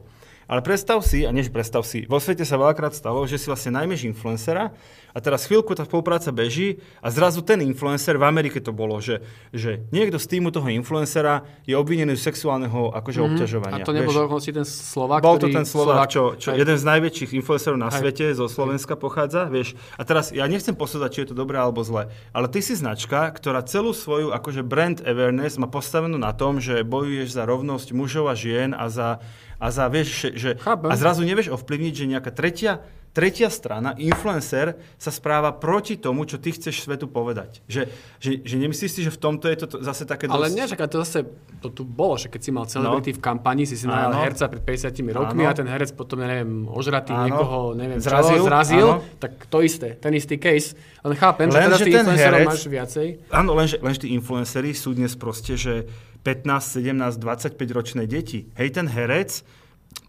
Ale 0.47 0.63
predstav 0.63 1.03
si, 1.03 1.27
a 1.27 1.31
než 1.35 1.51
predstav 1.51 1.83
si, 1.83 2.07
vo 2.07 2.23
svete 2.23 2.47
sa 2.47 2.55
veľakrát 2.55 2.95
stalo, 2.95 3.27
že 3.27 3.35
si 3.35 3.51
vlastne 3.51 3.75
najmeš 3.75 4.07
influencera 4.07 4.71
a 5.11 5.19
teraz 5.19 5.43
chvíľku 5.43 5.75
tá 5.75 5.83
spolupráca 5.83 6.31
beží 6.31 6.79
a 7.03 7.11
zrazu 7.11 7.43
ten 7.43 7.59
influencer, 7.59 8.15
v 8.15 8.23
Amerike 8.23 8.63
to 8.63 8.71
bolo, 8.71 8.95
že, 9.03 9.19
že 9.51 9.83
niekto 9.91 10.15
z 10.15 10.37
týmu 10.37 10.53
toho 10.53 10.71
influencera 10.71 11.43
je 11.67 11.75
obvinený 11.75 12.15
z 12.15 12.31
sexuálneho 12.31 12.95
akože 12.95 13.19
mm-hmm. 13.19 13.35
obťažovania. 13.35 13.83
A 13.83 13.87
to 13.87 13.91
nebol 13.91 14.15
dokonca 14.15 14.47
ten 14.47 14.63
Slovák, 14.63 15.19
Bol 15.19 15.41
to 15.41 15.51
ten 15.51 15.67
Slovák, 15.67 16.07
čo, 16.07 16.39
čo 16.39 16.55
Hej. 16.55 16.63
jeden 16.63 16.77
z 16.79 16.83
najväčších 16.85 17.31
influencerov 17.33 17.75
na 17.75 17.91
Hej. 17.91 17.99
svete 17.99 18.25
zo 18.31 18.47
Slovenska 18.47 18.95
pochádza, 18.95 19.51
vieš. 19.51 19.75
A 19.99 20.07
teraz 20.07 20.31
ja 20.31 20.47
nechcem 20.47 20.77
posúdať, 20.77 21.09
či 21.11 21.19
je 21.25 21.27
to 21.33 21.35
dobré 21.35 21.59
alebo 21.59 21.83
zlé, 21.83 22.07
ale 22.31 22.47
ty 22.47 22.63
si 22.63 22.77
značka, 22.77 23.27
ktorá 23.35 23.65
celú 23.67 23.91
svoju 23.91 24.31
akože 24.31 24.63
brand 24.63 25.03
awareness 25.03 25.59
má 25.59 25.67
postavenú 25.67 26.15
na 26.15 26.31
tom, 26.31 26.63
že 26.63 26.85
bojuješ 26.85 27.35
za 27.35 27.43
rovnosť 27.43 27.91
mužov 27.91 28.31
a 28.31 28.35
žien 28.37 28.71
a 28.71 28.85
za, 28.87 29.19
a 29.57 29.67
za 29.67 29.85
vieš, 29.87 30.07
že, 30.13 30.29
že 30.33 30.49
Chápem. 30.57 30.89
a 30.89 30.95
zrazu 30.95 31.21
nevieš 31.21 31.49
ovplyvniť, 31.49 31.93
že 31.93 32.05
nejaká 32.07 32.31
tretia 32.31 32.81
tretia 33.07 33.49
strana, 33.49 33.97
influencer, 33.97 34.77
sa 34.93 35.09
správa 35.09 35.49
proti 35.49 35.97
tomu, 35.97 36.29
čo 36.29 36.37
ty 36.37 36.53
chceš 36.53 36.85
svetu 36.85 37.09
povedať. 37.09 37.65
Že, 37.65 37.89
že, 38.21 38.31
že 38.45 38.55
nemyslíš 38.61 38.91
si, 38.93 39.01
že 39.01 39.09
v 39.09 39.17
tomto 39.17 39.49
je 39.49 39.57
to 39.57 39.81
zase 39.81 40.05
také 40.05 40.29
Ale 40.29 40.45
dosť... 40.45 40.53
nie, 40.53 40.65
to 40.69 40.97
zase, 41.01 41.19
to 41.57 41.73
tu 41.73 41.81
bolo, 41.81 42.13
že 42.13 42.29
keď 42.29 42.41
si 42.45 42.51
mal 42.53 42.69
celebrity 42.69 43.17
v 43.17 43.21
kampani, 43.23 43.65
si 43.65 43.73
si 43.73 43.89
najal 43.89 44.13
No. 44.13 44.21
Herca 44.21 44.45
pred 44.45 44.61
50 44.61 44.93
rokmi 45.09 45.41
Áno. 45.41 45.49
a 45.49 45.57
ten 45.57 45.65
herec 45.65 45.97
potom, 45.97 46.21
neviem, 46.21 46.69
ožratý 46.69 47.09
Áno. 47.09 47.25
niekoho, 47.25 47.57
neviem 47.73 47.97
Zrazil. 47.97 48.37
čo, 48.37 48.45
zrazil, 48.45 48.87
tak 49.17 49.49
to 49.49 49.65
isté, 49.65 49.97
ten 49.97 50.13
istý 50.13 50.37
case. 50.37 50.77
Len 51.01 51.17
chápem, 51.17 51.49
že 51.49 51.57
Len, 51.57 51.65
teraz 51.65 51.79
že 51.81 51.85
tých 51.89 51.95
ten 51.95 52.05
influencerov 52.05 52.37
herec- 52.37 52.49
máš 52.53 52.63
viacej. 52.69 53.07
Áno, 53.33 53.51
lenže, 53.57 53.75
lenže 53.81 53.99
tí 54.05 54.09
influenceri 54.13 54.77
sú 54.77 54.93
dnes 54.93 55.17
proste, 55.17 55.57
že 55.57 55.89
15, 56.27 56.83
17, 56.83 57.15
25 57.23 57.55
ročné 57.71 58.03
deti. 58.03 58.51
Hej, 58.59 58.75
ten 58.75 58.91
herec, 58.91 59.47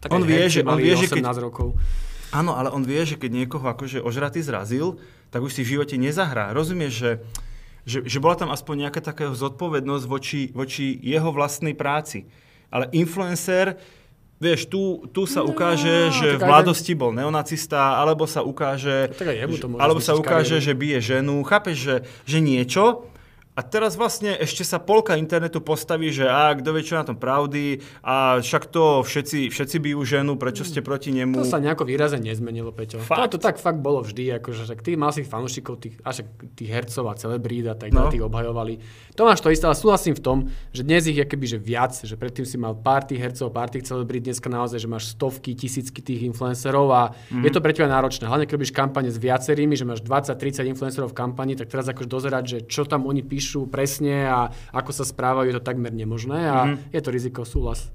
Tak 0.03 0.11
on 0.11 0.27
vie, 0.27 0.51
že, 0.51 0.67
on 0.67 0.75
vie, 0.75 0.91
že 0.91 1.07
18 1.07 1.23
keď, 1.23 1.39
rokov. 1.39 1.79
Áno, 2.35 2.59
ale 2.59 2.67
on 2.75 2.83
vie, 2.83 2.99
že 3.07 3.15
keď 3.15 3.31
niekoho 3.31 3.63
akože 3.63 4.03
ožratý 4.03 4.43
zrazil, 4.43 4.99
tak 5.31 5.39
už 5.39 5.55
si 5.55 5.63
v 5.63 5.79
živote 5.79 5.95
nezahrá. 5.95 6.51
Rozumieš, 6.51 6.93
že, 6.93 7.11
že, 7.87 7.97
že 8.03 8.17
bola 8.19 8.35
tam 8.35 8.51
aspoň 8.51 8.85
nejaká 8.91 8.99
taká 8.99 9.31
zodpovednosť 9.31 10.05
voči, 10.11 10.41
voči 10.51 10.99
jeho 10.99 11.31
vlastnej 11.31 11.71
práci. 11.71 12.27
Ale 12.67 12.91
influencer, 12.91 13.79
vieš, 14.37 14.67
tu, 14.69 15.09
tu 15.09 15.25
sa 15.25 15.41
ukáže, 15.41 16.13
že 16.13 16.37
tak 16.37 16.45
v 16.45 16.51
mladosti 16.51 16.93
bol 16.93 17.15
neonacista, 17.15 17.97
alebo 17.97 18.29
sa 18.29 18.45
ukáže, 18.45 19.09
Tak 19.15 19.25
aj 19.25 19.37
jemu 19.39 19.55
to 19.57 19.67
môže 19.71 19.81
alebo 19.81 19.99
sa 20.03 20.13
ukáže, 20.19 20.59
kariéru. 20.59 20.67
že 20.67 20.73
bije 20.77 20.99
ženu. 21.01 21.35
Chápeš, 21.47 21.77
že, 21.79 21.95
že 22.29 22.37
niečo, 22.43 23.08
a 23.59 23.61
teraz 23.61 23.93
vlastne 23.93 24.31
ešte 24.33 24.63
sa 24.63 24.79
polka 24.79 25.13
internetu 25.13 25.59
postaví, 25.59 26.07
že 26.09 26.23
a 26.23 26.55
kto 26.55 26.71
vie, 26.71 26.79
čo 26.81 26.95
na 26.95 27.03
tom 27.03 27.13
pravdy 27.13 27.77
a 27.99 28.39
však 28.39 28.63
to 28.65 29.03
všetci, 29.03 29.51
všetci 29.51 29.77
bijú 29.81 29.99
ženu, 30.01 30.33
prečo 30.33 30.63
ste 30.63 30.79
proti 30.79 31.11
nemu. 31.11 31.35
To 31.35 31.43
sa 31.43 31.59
nejako 31.59 31.83
výrazne 31.83 32.23
nezmenilo, 32.23 32.71
Peťo. 32.71 33.03
Fakt? 33.03 33.19
To, 33.27 33.35
to 33.35 33.39
tak 33.41 33.55
fakt 33.57 33.77
bolo 33.77 33.99
vždy, 33.99 34.39
akože 34.39 34.63
však 34.63 34.79
ty 34.79 34.95
mal 34.95 35.11
si 35.11 35.21
fanúšikov, 35.21 35.75
tých, 35.77 35.99
tých 36.53 36.69
hercov 36.69 37.03
a 37.05 37.13
celebrít 37.13 37.67
a 37.67 37.75
tak 37.75 37.91
No. 37.91 38.07
tých 38.07 38.23
obhajovali. 38.23 38.79
To 39.13 39.25
máš 39.25 39.41
to 39.41 39.49
isté, 39.49 39.65
ale 39.65 39.75
súhlasím 39.75 40.13
v 40.13 40.21
tom, 40.21 40.37
že 40.71 40.81
dnes 40.81 41.03
ich 41.03 41.13
je 41.13 41.25
keby 41.25 41.45
že 41.45 41.59
viac, 41.59 41.91
že 41.91 42.15
predtým 42.15 42.45
si 42.45 42.55
mal 42.55 42.71
pár 42.71 43.03
tých 43.03 43.19
hercov, 43.19 43.49
pár 43.49 43.67
tých 43.67 43.83
celebrít, 43.83 44.23
dneska 44.23 44.47
naozaj, 44.47 44.77
že 44.77 44.87
máš 44.87 45.11
stovky, 45.11 45.51
tisícky 45.51 45.99
tých 45.99 46.23
influencerov 46.23 46.87
a 46.87 47.01
Mhm. 47.27 47.41
je 47.41 47.51
to 47.51 47.59
pre 47.59 47.73
teba 47.73 47.89
náročné. 47.89 48.23
Hlavne 48.23 48.45
keď 48.45 48.55
robíš 48.55 48.71
kampane 48.71 49.09
s 49.09 49.17
viacerými, 49.17 49.73
že 49.73 49.83
máš 49.83 49.99
20-30 49.99 50.69
influencerov 50.69 51.09
v 51.09 51.17
kampani, 51.17 51.55
tak 51.55 51.67
teraz 51.67 51.89
akože 51.89 52.05
dozerať, 52.05 52.43
že 52.45 52.57
čo 52.63 52.85
tam 52.85 53.03
oni 53.03 53.19
píšu 53.19 53.48
presne 53.65 54.23
a 54.23 54.39
ako 54.69 54.91
sa 54.91 55.01
správajú, 55.03 55.47
je 55.47 55.55
to 55.55 55.63
takmer 55.63 55.89
nemožné 55.89 56.39
a 56.43 56.57
Mhm. 56.67 56.75
je 56.89 57.01
to 57.01 57.09
riziko, 57.09 57.41
súhlas. 57.41 57.89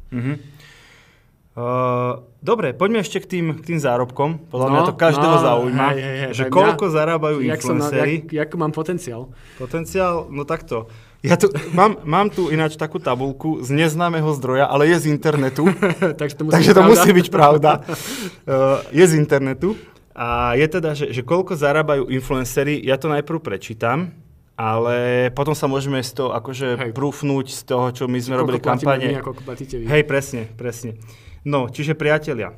Uh, 1.55 2.19
dobre, 2.41 2.73
poďme 2.73 2.99
ešte 2.99 3.21
k 3.21 3.27
tým, 3.29 3.47
k 3.55 3.63
tým 3.65 3.79
zárobkom. 3.79 4.43
Podľa 4.45 4.67
No, 4.67 4.73
mňa 4.73 4.83
to 4.85 4.95
každého 4.97 5.37
no, 5.39 5.45
zaujíma, 5.45 5.87
hej, 5.89 6.03
hej, 6.03 6.31
že 6.35 6.45
koľko 6.49 6.83
mňa- 6.83 6.95
zarábajú 6.97 7.37
Jak 7.39 7.61
som 7.63 7.79
influencery. 7.79 8.15
jak, 8.19 8.33
jak 8.35 8.51
mám 8.57 8.73
potenciál. 8.73 9.23
Potenciál, 9.55 10.27
no 10.29 10.43
takto. 10.43 10.91
Ja 11.23 11.39
tu, 11.39 11.47
mám, 11.71 12.03
mám 12.03 12.27
tu 12.27 12.51
ináč 12.51 12.75
takú 12.75 12.99
tabulku 12.99 13.63
z 13.63 13.71
neznámeho 13.71 14.35
zdroja, 14.35 14.67
ale 14.67 14.91
je 14.91 14.99
z 14.99 15.07
internetu. 15.09 15.71
Takže 16.21 16.35
to 16.35 16.43
musí 16.43 16.53
takže 16.53 16.69
byť 16.69 16.75
to 16.75 16.83
pravda. 16.83 16.91
musí 16.91 17.11
byť 17.13 17.29
pravda. 17.31 17.71
Uh, 18.45 18.53
je 18.91 19.05
z 19.07 19.15
internetu. 19.15 19.79
A 20.13 20.53
je 20.53 20.67
teda, 20.69 20.91
že, 20.93 21.09
že 21.09 21.23
koľko 21.23 21.55
zarábajú 21.55 22.07
influencery, 22.09 22.77
ja 22.79 22.95
to 22.95 23.07
najprv 23.07 23.39
prečítam, 23.41 24.11
ale 24.55 25.29
potom 25.31 25.53
sa 25.53 25.67
môžeme 25.67 25.99
z 25.99 26.15
toho 26.15 26.31
akože 26.31 26.69
Hej. 26.79 26.91
prúfnúť 26.95 27.47
z 27.51 27.63
toho, 27.65 27.91
čo 27.91 28.05
my 28.07 28.19
sme 28.19 28.35
robili 28.37 28.59
kampane. 28.59 29.19
Hej, 29.67 30.03
presne, 30.05 30.47
presne. 30.51 30.95
No, 31.43 31.67
čiže 31.67 31.93
priatelia, 31.93 32.55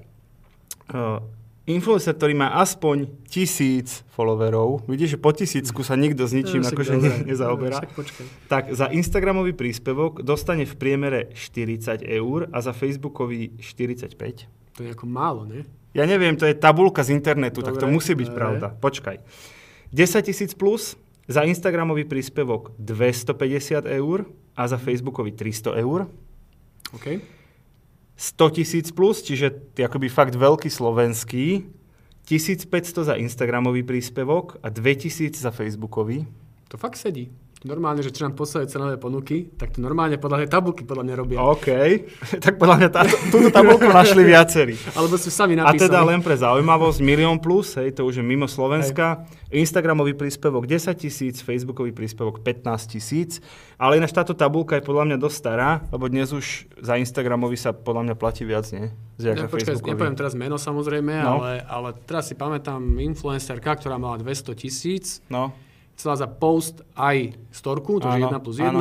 uh, 0.92 1.18
influencer, 1.64 2.14
ktorý 2.14 2.36
má 2.36 2.54
aspoň 2.56 3.10
tisíc 3.26 4.06
followerov, 4.12 4.86
vidíš, 4.86 5.16
že 5.16 5.18
po 5.18 5.32
tisícku 5.32 5.82
sa 5.82 5.98
nikto 5.98 6.22
s 6.22 6.32
ničím 6.32 6.62
No, 6.62 6.70
akože 6.70 6.92
dobre. 6.94 7.02
ne, 7.02 7.16
nezaoberá, 7.26 7.82
počkaj. 7.90 8.24
tak 8.46 8.70
za 8.70 8.86
Instagramový 8.86 9.50
príspevok 9.52 10.22
dostane 10.22 10.62
v 10.62 10.74
priemere 10.76 11.32
40 11.32 12.04
eur 12.04 12.46
a 12.48 12.60
za 12.60 12.70
Facebookový 12.70 13.58
45. 13.58 14.46
To 14.76 14.84
je 14.84 14.92
ako 14.92 15.06
málo, 15.08 15.42
ne? 15.42 15.64
Ja 15.90 16.04
neviem, 16.04 16.36
to 16.36 16.44
je 16.44 16.52
tabulka 16.52 17.00
z 17.00 17.16
internetu, 17.16 17.64
tak 17.64 17.74
to 17.74 17.88
Dobre, 17.88 17.96
musí 17.96 18.12
byť 18.12 18.28
dobre. 18.28 18.36
pravda. 18.36 18.66
Počkaj. 18.70 19.16
10 19.90 19.96
tisíc 20.22 20.52
plus, 20.52 20.94
za 21.26 21.42
Instagramový 21.42 22.06
príspevok 22.06 22.74
250 22.78 23.86
eur 23.86 24.26
a 24.54 24.62
za 24.70 24.78
Facebookový 24.78 25.34
300 25.34 25.82
eur. 25.82 26.06
OK. 26.94 27.18
100 28.16 28.56
tisíc 28.56 28.86
plus, 28.94 29.20
čiže 29.20 29.76
akoby 29.76 30.08
fakt 30.08 30.38
veľký 30.38 30.72
slovenský, 30.72 31.68
1500 32.26 33.12
za 33.12 33.14
Instagramový 33.14 33.86
príspevok 33.86 34.58
a 34.64 34.72
2000 34.72 35.36
za 35.36 35.52
Facebookový. 35.52 36.26
To 36.72 36.80
fakt 36.80 36.98
sedí. 36.98 37.30
Normálne, 37.64 38.04
že 38.04 38.12
čo 38.12 38.28
nám 38.28 38.36
posielajú 38.36 38.68
cenové 38.68 39.00
ponuky, 39.00 39.48
tak 39.48 39.72
to 39.72 39.80
normálne 39.80 40.20
podľa 40.20 40.44
tej 40.44 40.50
tabulky 40.52 40.84
podľa 40.84 41.08
mňa 41.08 41.14
robia. 41.16 41.38
OK, 41.40 41.68
tak 42.44 42.60
podľa 42.60 42.76
mňa 42.78 42.88
táto, 42.92 43.16
túto 43.32 43.48
tabulku 43.48 43.88
našli 43.88 44.22
viacerí. 44.22 44.76
Alebo 44.92 45.16
si 45.16 45.32
sami 45.32 45.56
A 45.56 45.64
napísali. 45.64 45.88
teda 45.88 46.04
len 46.04 46.20
pre 46.20 46.36
zaujímavosť, 46.36 47.00
milión 47.00 47.40
plus, 47.40 47.72
hej, 47.80 47.96
to 47.96 48.04
už 48.04 48.20
je 48.20 48.24
mimo 48.24 48.44
Slovenska. 48.44 49.24
Instagramový 49.48 50.12
príspevok 50.12 50.68
10 50.68 51.00
tisíc, 51.00 51.40
Facebookový 51.40 51.96
príspevok 51.96 52.44
15 52.44 52.92
tisíc. 52.92 53.40
Ale 53.80 53.96
ináč 53.96 54.12
táto 54.12 54.36
tabulka 54.36 54.76
je 54.76 54.84
podľa 54.84 55.08
mňa 55.08 55.16
dosť 55.16 55.36
stará, 55.40 55.80
lebo 55.88 56.12
dnes 56.12 56.28
už 56.30 56.68
za 56.76 57.00
Instagramový 57.00 57.56
sa 57.56 57.72
podľa 57.72 58.12
mňa 58.12 58.14
platí 58.20 58.44
viac, 58.44 58.68
nie? 58.68 58.92
Z 59.16 59.32
Ja, 59.32 59.48
počkaj, 59.48 59.80
nepoviem 59.80 60.12
teraz 60.12 60.36
meno 60.36 60.60
samozrejme, 60.60 61.24
No. 61.24 61.40
ale, 61.40 61.64
ale 61.64 61.88
teraz 62.04 62.28
si 62.28 62.36
pamätám 62.36 63.00
influencerka, 63.00 63.80
ktorá 63.80 63.96
mala 63.96 64.20
200 64.20 64.52
tisíc, 64.52 65.24
No, 65.32 65.56
chcela 65.96 66.14
za 66.20 66.28
post 66.28 66.84
aj 66.94 67.32
storku, 67.50 67.98
to 67.98 68.06
je 68.12 68.20
Áno, 68.20 68.36
1 68.36 68.44
plus 68.44 68.56
áno. 68.60 68.78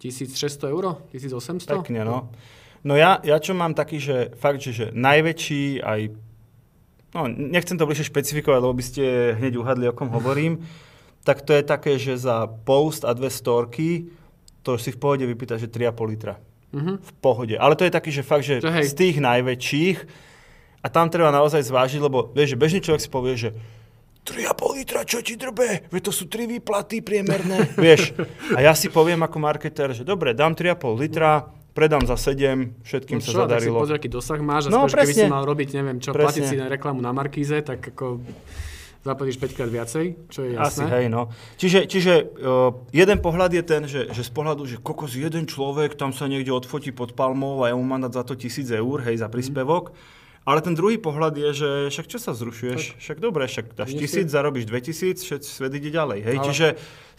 1600 0.00 0.72
eur, 0.72 0.84
1800. 1.12 1.84
pekne, 1.84 2.08
no. 2.08 2.32
No 2.80 2.96
ja, 2.96 3.20
ja 3.20 3.36
čo 3.36 3.52
mám 3.52 3.76
taký, 3.76 4.00
že 4.00 4.32
fakt, 4.40 4.64
že, 4.64 4.72
že 4.72 4.86
najväčší 4.96 5.84
aj 5.84 6.00
no, 7.12 7.28
nechcem 7.28 7.76
to 7.76 7.84
bližšie 7.84 8.08
špecifikovať, 8.08 8.60
lebo 8.64 8.72
by 8.72 8.84
ste 8.84 9.36
hneď 9.36 9.60
uhadli, 9.60 9.84
o 9.84 9.92
kom 9.92 10.08
hovorím, 10.08 10.64
tak 11.28 11.44
to 11.44 11.52
je 11.52 11.60
také, 11.60 12.00
že 12.00 12.16
za 12.16 12.48
post 12.48 13.04
a 13.04 13.12
dve 13.12 13.28
storky 13.28 14.08
to 14.64 14.80
si 14.80 14.92
v 14.92 14.98
pohode 15.00 15.24
vypýta, 15.24 15.60
že 15.60 15.68
3,5 15.68 16.12
litra. 16.12 16.34
Mhm. 16.70 16.92
V 17.02 17.12
pohode. 17.20 17.56
Ale 17.58 17.74
to 17.76 17.84
je 17.84 17.92
taký, 17.92 18.10
že 18.14 18.22
fakt, 18.22 18.46
že 18.46 18.62
To 18.62 18.72
hej. 18.72 18.88
z 18.88 18.94
tých 18.96 19.16
najväčších 19.20 19.98
a 20.80 20.86
tam 20.88 21.12
treba 21.12 21.28
naozaj 21.34 21.66
zvážiť, 21.66 22.00
lebo 22.00 22.32
vieš, 22.32 22.56
že 22.56 22.60
bežný 22.60 22.80
človek 22.80 23.02
si 23.04 23.10
povie, 23.12 23.34
že 23.36 23.50
3,5 24.22 24.76
litra, 24.76 25.00
čo 25.02 25.18
ti 25.20 25.34
drbe? 25.34 25.88
Veď 25.88 26.02
to 26.06 26.12
sú 26.12 26.28
3 26.28 26.46
výplaty 26.46 27.00
priemerné. 27.00 27.72
vieš, 27.80 28.12
a 28.52 28.60
ja 28.60 28.76
si 28.76 28.92
poviem 28.92 29.20
ako 29.20 29.36
marketer, 29.38 29.90
že 29.90 30.04
dobre, 30.04 30.36
dám 30.36 30.52
3,5 30.52 30.76
litra, 31.00 31.48
predám 31.72 32.04
za 32.04 32.18
7, 32.18 32.84
všetkým 32.84 33.18
No 33.18 33.24
sa 33.24 33.30
čo, 33.30 33.38
tak 33.40 33.40
si 33.40 33.70
zadarilo. 33.70 33.78
pozri, 33.80 33.94
aký 33.96 34.08
dosah 34.10 34.38
máš 34.38 34.68
a 34.68 34.74
No, 34.74 34.84
no, 34.84 34.90
keby 34.90 35.14
si 35.14 35.24
mal 35.24 35.42
robiť, 35.42 35.68
neviem 35.72 35.98
čo, 35.98 36.12
Presne. 36.12 36.24
platiť 36.26 36.42
si 36.44 36.56
na 36.60 36.66
reklamu 36.68 37.00
na 37.00 37.10
Markíze, 37.10 37.62
tak 37.64 37.80
ako 37.80 38.20
zaplatíš 39.00 39.40
5 39.40 39.56
krát 39.56 39.70
viacej, 39.72 40.04
čo 40.28 40.44
je 40.44 40.60
Asi, 40.60 40.84
jasné. 40.84 40.84
hej, 40.92 41.04
no. 41.08 41.32
Čiže, 41.56 41.88
čiže 41.88 42.12
uh, 42.20 42.76
jeden 42.92 43.16
pohľad 43.24 43.56
je 43.56 43.62
ten, 43.64 43.82
že, 43.88 44.12
že 44.12 44.20
z 44.20 44.28
pohľadu, 44.28 44.68
že 44.68 44.76
kokos 44.76 45.16
jeden 45.16 45.48
človek 45.48 45.96
tam 45.96 46.12
sa 46.12 46.28
niekde 46.28 46.52
odfotí 46.52 46.92
pod 46.92 47.16
palmou 47.16 47.64
a 47.64 47.72
ja 47.72 47.74
mu 47.74 47.80
mám 47.80 48.04
dať 48.04 48.12
za 48.12 48.22
to 48.28 48.34
tisíc 48.36 48.68
eur, 48.68 49.00
hej, 49.00 49.16
za 49.16 49.32
príspevok. 49.32 49.96
Ale 50.40 50.60
ten 50.60 50.72
druhý 50.72 50.96
pohľad 50.96 51.36
je, 51.36 51.50
že 51.52 51.68
však 51.92 52.06
čo 52.06 52.18
sa 52.18 52.32
vzrušuješ? 52.32 52.96
Však 52.96 53.18
dobre, 53.20 53.44
však 53.44 53.76
dáš 53.76 53.92
Nie 53.92 54.00
si- 54.00 54.24
tisíc, 54.24 54.28
zarobíš 54.28 54.64
dve 54.64 54.80
tisíc, 54.80 55.20
všet, 55.20 55.44
svet 55.44 55.72
ide 55.74 55.92
ďalej. 55.92 56.18
Hej? 56.22 56.36
Ale- 56.36 56.46
Čiže 56.48 56.66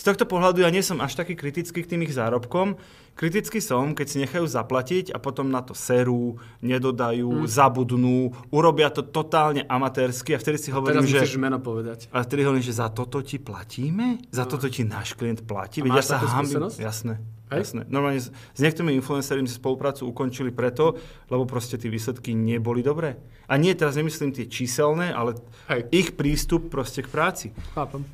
z 0.01 0.09
tohto 0.09 0.25
pohľadu 0.25 0.65
ja 0.65 0.73
nie 0.73 0.81
som 0.81 0.97
až 0.97 1.13
taký 1.13 1.37
kritický 1.37 1.85
k 1.85 1.93
tým 1.93 2.01
ich 2.01 2.17
zárobkom. 2.17 2.73
Kritický 3.13 3.61
som, 3.61 3.93
keď 3.93 4.07
si 4.09 4.17
nechajú 4.17 4.49
zaplatiť 4.49 5.13
a 5.13 5.21
potom 5.21 5.53
na 5.53 5.61
to 5.61 5.77
serú, 5.77 6.41
nedodajú, 6.65 7.45
zabudnú, 7.45 8.33
urobia 8.49 8.89
to 8.89 9.05
totálne 9.05 9.61
amatérsky 9.69 10.33
a 10.33 10.41
vtedy 10.41 10.57
si 10.57 10.69
hovorím, 10.73 11.05
Teraz 11.05 11.29
že... 11.29 11.37
meno 11.37 11.61
povedať. 11.61 12.09
A 12.09 12.25
vtedy 12.25 12.41
hovorím, 12.49 12.65
že 12.65 12.81
za 12.81 12.89
toto 12.89 13.21
ti 13.21 13.37
platíme? 13.37 14.17
Za 14.33 14.49
toto 14.49 14.65
ti 14.73 14.81
náš 14.81 15.13
klient 15.13 15.45
platí? 15.45 15.85
A 15.85 15.85
Veď 15.85 15.93
ja 15.93 16.01
máš 16.01 16.09
sa 16.09 16.17
takú 16.17 16.27
hambím. 16.33 16.65
Jasné. 16.81 17.13
Hej. 17.51 17.59
jasné. 17.61 17.81
Normálne 17.91 18.23
s, 18.23 18.33
s 18.33 18.59
niektorými 18.63 18.95
influencermi 18.97 19.45
si 19.45 19.59
spoluprácu 19.59 20.07
ukončili 20.07 20.49
preto, 20.49 20.97
lebo 21.27 21.43
proste 21.45 21.77
tie 21.77 21.91
výsledky 21.91 22.31
neboli 22.33 22.81
dobré. 22.81 23.21
A 23.51 23.59
nie, 23.59 23.75
teraz 23.75 23.99
nemyslím 23.99 24.31
tie 24.31 24.47
číselné, 24.47 25.11
ale 25.11 25.35
Hej. 25.67 25.91
ich 25.91 26.07
prístup 26.15 26.71
proste 26.71 27.03
k 27.03 27.11
práci. 27.11 27.47
Chápem. 27.75 28.07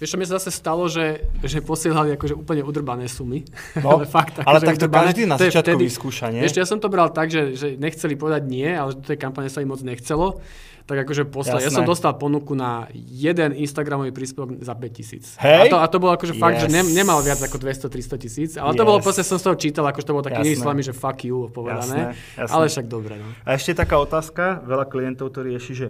Vieš, 0.00 0.08
čo 0.10 0.18
mi 0.18 0.24
sa 0.24 0.40
zase 0.40 0.48
stalo, 0.48 0.88
že, 0.88 1.28
že 1.44 1.60
posielali 1.60 2.16
akože 2.16 2.32
úplne 2.32 2.64
udrbané 2.64 3.04
sumy. 3.04 3.44
No, 3.78 3.92
ale 4.00 4.08
fakt, 4.08 4.40
ale 4.40 4.56
akože 4.56 4.64
tak 4.64 4.76
to 4.80 4.86
udrbané. 4.88 5.04
každý 5.12 5.22
na 5.28 5.36
začiatku 5.36 5.76
vyskúša, 5.76 6.26
nie? 6.32 6.40
Vieš, 6.40 6.56
ja 6.56 6.64
som 6.64 6.80
to 6.80 6.88
bral 6.88 7.12
tak, 7.12 7.28
že, 7.28 7.52
že 7.52 7.76
nechceli 7.76 8.16
povedať 8.16 8.48
nie, 8.48 8.64
ale 8.66 8.96
do 8.96 9.04
tej 9.04 9.20
kampane 9.20 9.52
sa 9.52 9.60
im 9.60 9.68
moc 9.68 9.84
nechcelo. 9.84 10.40
Tak 10.88 11.06
akože 11.06 11.22
poslali. 11.30 11.62
Ja 11.62 11.70
Jasné. 11.70 11.76
som 11.78 11.86
dostal 11.86 12.18
ponuku 12.18 12.58
na 12.58 12.90
jeden 12.96 13.54
Instagramový 13.54 14.10
príspevok 14.10 14.58
za 14.58 14.74
5000. 14.74 15.38
Hej. 15.38 15.70
A 15.70 15.70
to, 15.70 15.76
a 15.78 15.86
to 15.86 16.02
bolo 16.02 16.18
akože 16.18 16.34
fakt, 16.34 16.58
že 16.58 16.66
Yes. 16.66 16.74
ne, 16.74 16.82
nemal 16.90 17.22
viac 17.22 17.38
ako 17.38 17.62
200-300 17.62 18.18
tisíc. 18.18 18.50
Ale 18.58 18.74
to 18.74 18.82
bolo 18.82 18.98
Yes. 18.98 19.06
proste, 19.06 19.22
som 19.22 19.38
z 19.38 19.44
toho 19.46 19.54
čítal, 19.54 19.86
akože 19.86 20.02
to 20.02 20.14
bolo 20.16 20.26
také 20.26 20.42
inými 20.42 20.58
slovami, 20.58 20.82
že 20.82 20.90
fuck 20.90 21.22
you 21.22 21.46
povedané. 21.46 22.10
Jasné, 22.10 22.42
jasné. 22.42 22.50
Ale 22.50 22.64
však 22.66 22.86
dobre, 22.90 23.14
no. 23.22 23.28
A 23.46 23.54
ešte 23.54 23.70
taká 23.70 24.02
otázka, 24.02 24.66
veľa 24.66 24.90
klientov 24.90 25.30
to 25.30 25.46
rieši, 25.46 25.72
že 25.78 25.86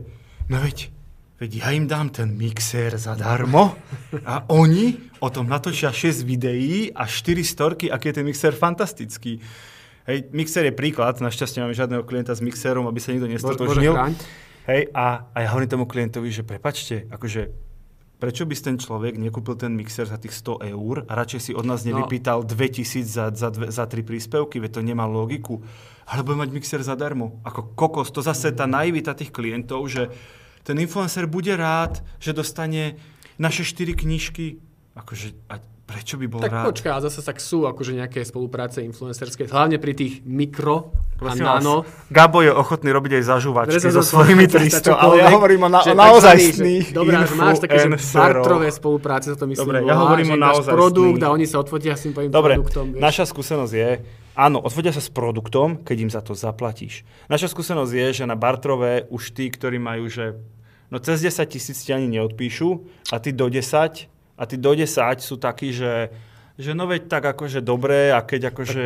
no 0.52 0.60
veď, 0.60 0.92
veď 1.40 1.50
ja 1.56 1.68
im 1.72 1.88
dám 1.88 2.12
ten 2.12 2.36
mixér 2.36 3.00
zadarmo 3.00 3.72
a 4.28 4.44
oni 4.52 5.00
o 5.24 5.28
tom 5.32 5.48
natočia 5.48 5.88
6 5.88 6.20
videí 6.28 6.92
a 6.92 7.08
4 7.08 7.40
storky, 7.40 7.88
aký 7.88 8.12
je 8.12 8.14
ten 8.20 8.26
mixér 8.28 8.52
fantastický. 8.52 9.40
Hej, 10.04 10.28
mixér 10.36 10.68
je 10.68 10.74
príklad, 10.76 11.16
našťastie 11.16 11.64
máme 11.64 11.72
žiadneho 11.72 12.04
klienta 12.04 12.36
s 12.36 12.44
mixérom, 12.44 12.84
aby 12.84 13.00
sa 13.00 13.16
nikto 13.16 13.28
nestotožnil. 13.28 13.96
Hej, 14.68 14.92
a, 14.92 15.32
a 15.32 15.36
ja 15.40 15.48
hovorím 15.56 15.72
tomu 15.72 15.86
klientovi, 15.88 16.28
že 16.28 16.44
prepačte, 16.44 17.08
akože 17.08 17.48
prečo 18.20 18.44
by 18.44 18.52
ten 18.52 18.76
človek 18.76 19.16
nekúpil 19.16 19.56
ten 19.56 19.72
mixer 19.72 20.04
za 20.04 20.20
tých 20.20 20.36
100 20.36 20.76
eur 20.76 21.08
a 21.08 21.12
radšej 21.16 21.40
si 21.40 21.52
od 21.56 21.64
nás 21.64 21.88
No. 21.88 21.96
nevypýtal 21.96 22.44
2000 22.44 23.08
za, 23.08 23.32
za, 23.32 23.48
dve, 23.48 23.72
za 23.72 23.88
tri 23.88 24.04
príspevky, 24.04 24.60
veď 24.60 24.76
to 24.76 24.80
nemá 24.84 25.08
logiku. 25.08 25.64
Ale 26.04 26.20
bude 26.20 26.36
mať 26.36 26.52
mixer 26.52 26.84
zadarmo. 26.84 27.40
Ako 27.48 27.72
kokos, 27.72 28.12
to 28.12 28.20
zase 28.20 28.52
tá 28.52 28.68
naivita 28.68 29.16
tých 29.16 29.32
klientov, 29.32 29.88
že 29.88 30.12
ten 30.62 30.76
influencer 30.78 31.24
bude 31.24 31.52
rád, 31.52 32.02
že 32.16 32.30
dostane 32.30 32.96
naše 33.36 33.62
4 33.62 33.94
knižky. 33.94 34.60
Akože, 34.92 35.32
a 35.46 35.56
prečo 35.86 36.14
by 36.14 36.26
bol 36.26 36.38
Tak 36.38 36.52
rád? 36.52 36.64
počkaj, 36.68 36.92
a 36.92 37.00
zase 37.00 37.18
tak 37.18 37.38
sú 37.38 37.64
akože 37.64 37.96
nejaké 37.96 38.22
spolupráce 38.22 38.78
influencerské, 38.80 39.46
hlavne 39.46 39.74
pri 39.76 39.90
tých 39.92 40.22
mikro 40.22 40.94
Prosím 41.16 41.42
a 41.42 41.58
vás, 41.58 41.58
nano. 41.58 41.82
Gabo 42.06 42.40
je 42.40 42.52
ochotný 42.52 42.90
robiť 42.90 43.18
aj 43.18 43.24
zažúvačky 43.26 43.90
so 43.90 43.98
svojimi 43.98 44.46
to- 44.46 44.54
to- 44.54 44.86
300, 44.86 44.94
ale 44.94 45.18
ja 45.18 45.28
hovorím 45.28 45.66
o, 45.66 45.68
na, 45.68 45.82
o 45.82 45.90
naozajstných 45.90 46.84
že- 46.84 46.94
Dobré, 46.94 47.18
že 47.18 47.34
máš 47.34 47.58
také, 47.58 47.76
že 47.76 47.90
bartrové 48.12 48.70
spolupráce, 48.70 49.30
sa 49.30 49.36
to 49.36 49.46
myslím 49.46 49.66
Dobre, 49.66 49.82
ja 49.82 49.94
hovorím 49.96 50.30
o 50.30 50.38
naozajstných. 50.38 50.70
produkt 50.70 51.20
a 51.20 51.28
oni 51.28 51.44
sa 51.44 51.58
odfotia 51.58 51.92
s 51.92 52.02
tým 52.02 52.12
tvojim 52.12 52.30
Dobre, 52.30 52.54
produktom. 52.54 52.86
vieš. 52.92 53.02
naša 53.02 53.24
skúsenosť 53.26 53.72
je, 53.72 53.90
áno, 54.40 54.64
odfotia 54.64 54.96
sa 54.96 55.04
s 55.04 55.12
produktom, 55.12 55.84
keď 55.84 55.96
im 56.00 56.10
za 56.10 56.24
to 56.24 56.32
zaplatíš. 56.32 57.04
Naša 57.28 57.52
skúsenosť 57.52 57.92
je, 57.92 58.06
že 58.22 58.24
na 58.24 58.40
Bartrové 58.40 59.04
už 59.12 59.36
tí, 59.36 59.52
ktorí 59.52 59.76
majú, 59.76 60.08
že 60.08 60.40
no 60.88 60.96
cez 60.96 61.20
10 61.20 61.44
tisíc 61.44 61.84
ti 61.84 61.92
ani 61.92 62.08
neodpíšu 62.08 62.68
a 63.12 63.20
tí 63.20 63.36
do 63.36 63.52
10 63.52 64.08
a 64.40 64.42
tí 64.48 64.56
do 64.56 64.72
10 64.72 64.88
sú 65.20 65.36
takí, 65.36 65.76
že 65.76 66.08
že 66.56 66.72
no 66.72 66.84
veď 66.84 67.02
tak 67.06 67.24
akože 67.28 67.60
dobre 67.60 68.08
a 68.08 68.20
keď 68.20 68.50
akože 68.50 68.84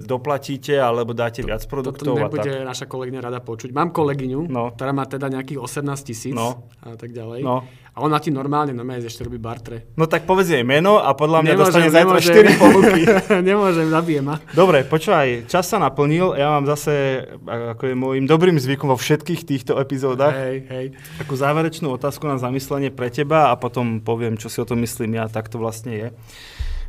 doplatíte 0.00 0.74
alebo 0.74 1.12
dáte 1.12 1.40
viac 1.40 1.60
Toto 1.60 1.72
produktov 1.72 2.12
a 2.14 2.26
nebude 2.26 2.50
tak. 2.54 2.64
naša 2.64 2.86
kolegyňa 2.86 3.20
rada 3.22 3.38
počuť. 3.38 3.70
Mám 3.70 3.90
kolegyňu, 3.90 4.40
No. 4.46 4.70
ktorá 4.70 4.90
má 4.90 5.04
teda 5.04 5.28
nejakých 5.28 5.58
18 5.58 5.82
tisíc 6.02 6.32
No. 6.32 6.68
a 6.80 6.94
tak 6.94 7.10
ďalej. 7.10 7.40
No. 7.40 7.64
A 7.94 8.02
ona 8.02 8.18
ti 8.18 8.28
normálne, 8.28 8.74
normálne 8.74 9.00
ešte 9.00 9.22
robí 9.22 9.38
bartre. 9.38 9.86
No 9.94 10.04
tak 10.04 10.26
povedz 10.26 10.50
jej 10.50 10.60
meno 10.60 10.98
a 10.98 11.14
podľa 11.14 11.40
mňa 11.40 11.54
dostane 11.54 11.88
zajtra 11.88 12.18
4 12.18 12.58
ponuky. 12.58 13.02
nemôžem, 13.46 13.86
zabije 13.86 14.18
ma. 14.18 14.42
Dobre, 14.50 14.82
počúvaj, 14.82 15.46
čas 15.46 15.62
sa 15.64 15.78
naplnil. 15.78 16.34
Ja 16.34 16.50
mám 16.50 16.66
zase, 16.66 17.22
a- 17.40 17.72
ako 17.72 17.82
je 17.84 17.94
môjim 17.94 18.26
dobrým 18.26 18.58
zvykom 18.58 18.90
vo 18.90 18.98
všetkých 18.98 19.46
týchto 19.46 19.78
epizódach, 19.78 20.34
Hej, 20.34 20.56
hej. 20.66 20.86
takú 21.16 21.34
záverečnú 21.34 21.86
otázku 21.88 22.26
na 22.26 22.34
zamyslenie 22.34 22.90
pre 22.90 23.08
teba 23.08 23.48
a 23.48 23.54
potom 23.54 24.02
poviem, 24.02 24.34
čo 24.34 24.50
si 24.50 24.58
o 24.58 24.66
tom 24.66 24.82
myslím 24.82 25.14
ja, 25.14 25.30
tak 25.30 25.46
to 25.46 25.56
vlastne 25.56 25.94
je. 25.94 26.08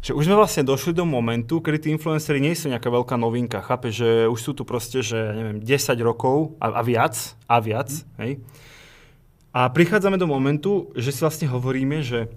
Že 0.05 0.13
už 0.13 0.29
sme 0.29 0.37
vlastne 0.37 0.61
došli 0.61 0.93
do 0.93 1.01
momentu, 1.01 1.57
kedy 1.57 1.77
tí 1.81 1.87
influenceri 1.89 2.37
nie 2.37 2.53
sú 2.53 2.69
nejaká 2.69 2.93
veľká 2.93 3.17
novinka. 3.17 3.65
Chápe, 3.65 3.89
že 3.89 4.29
už 4.29 4.37
sú 4.37 4.51
tu 4.53 4.61
proste, 4.61 5.01
že 5.01 5.17
ja 5.17 5.33
neviem, 5.33 5.57
10 5.57 5.65
rokov 6.05 6.53
a, 6.61 6.77
a 6.77 6.81
viac, 6.85 7.17
a 7.49 7.57
viac, 7.57 7.89
hej. 8.21 8.37
A 9.49 9.65
prichádzame 9.65 10.21
do 10.21 10.29
momentu, 10.29 10.93
že 10.93 11.09
si 11.09 11.25
vlastne 11.25 11.49
hovoríme, 11.49 12.05
že, 12.05 12.29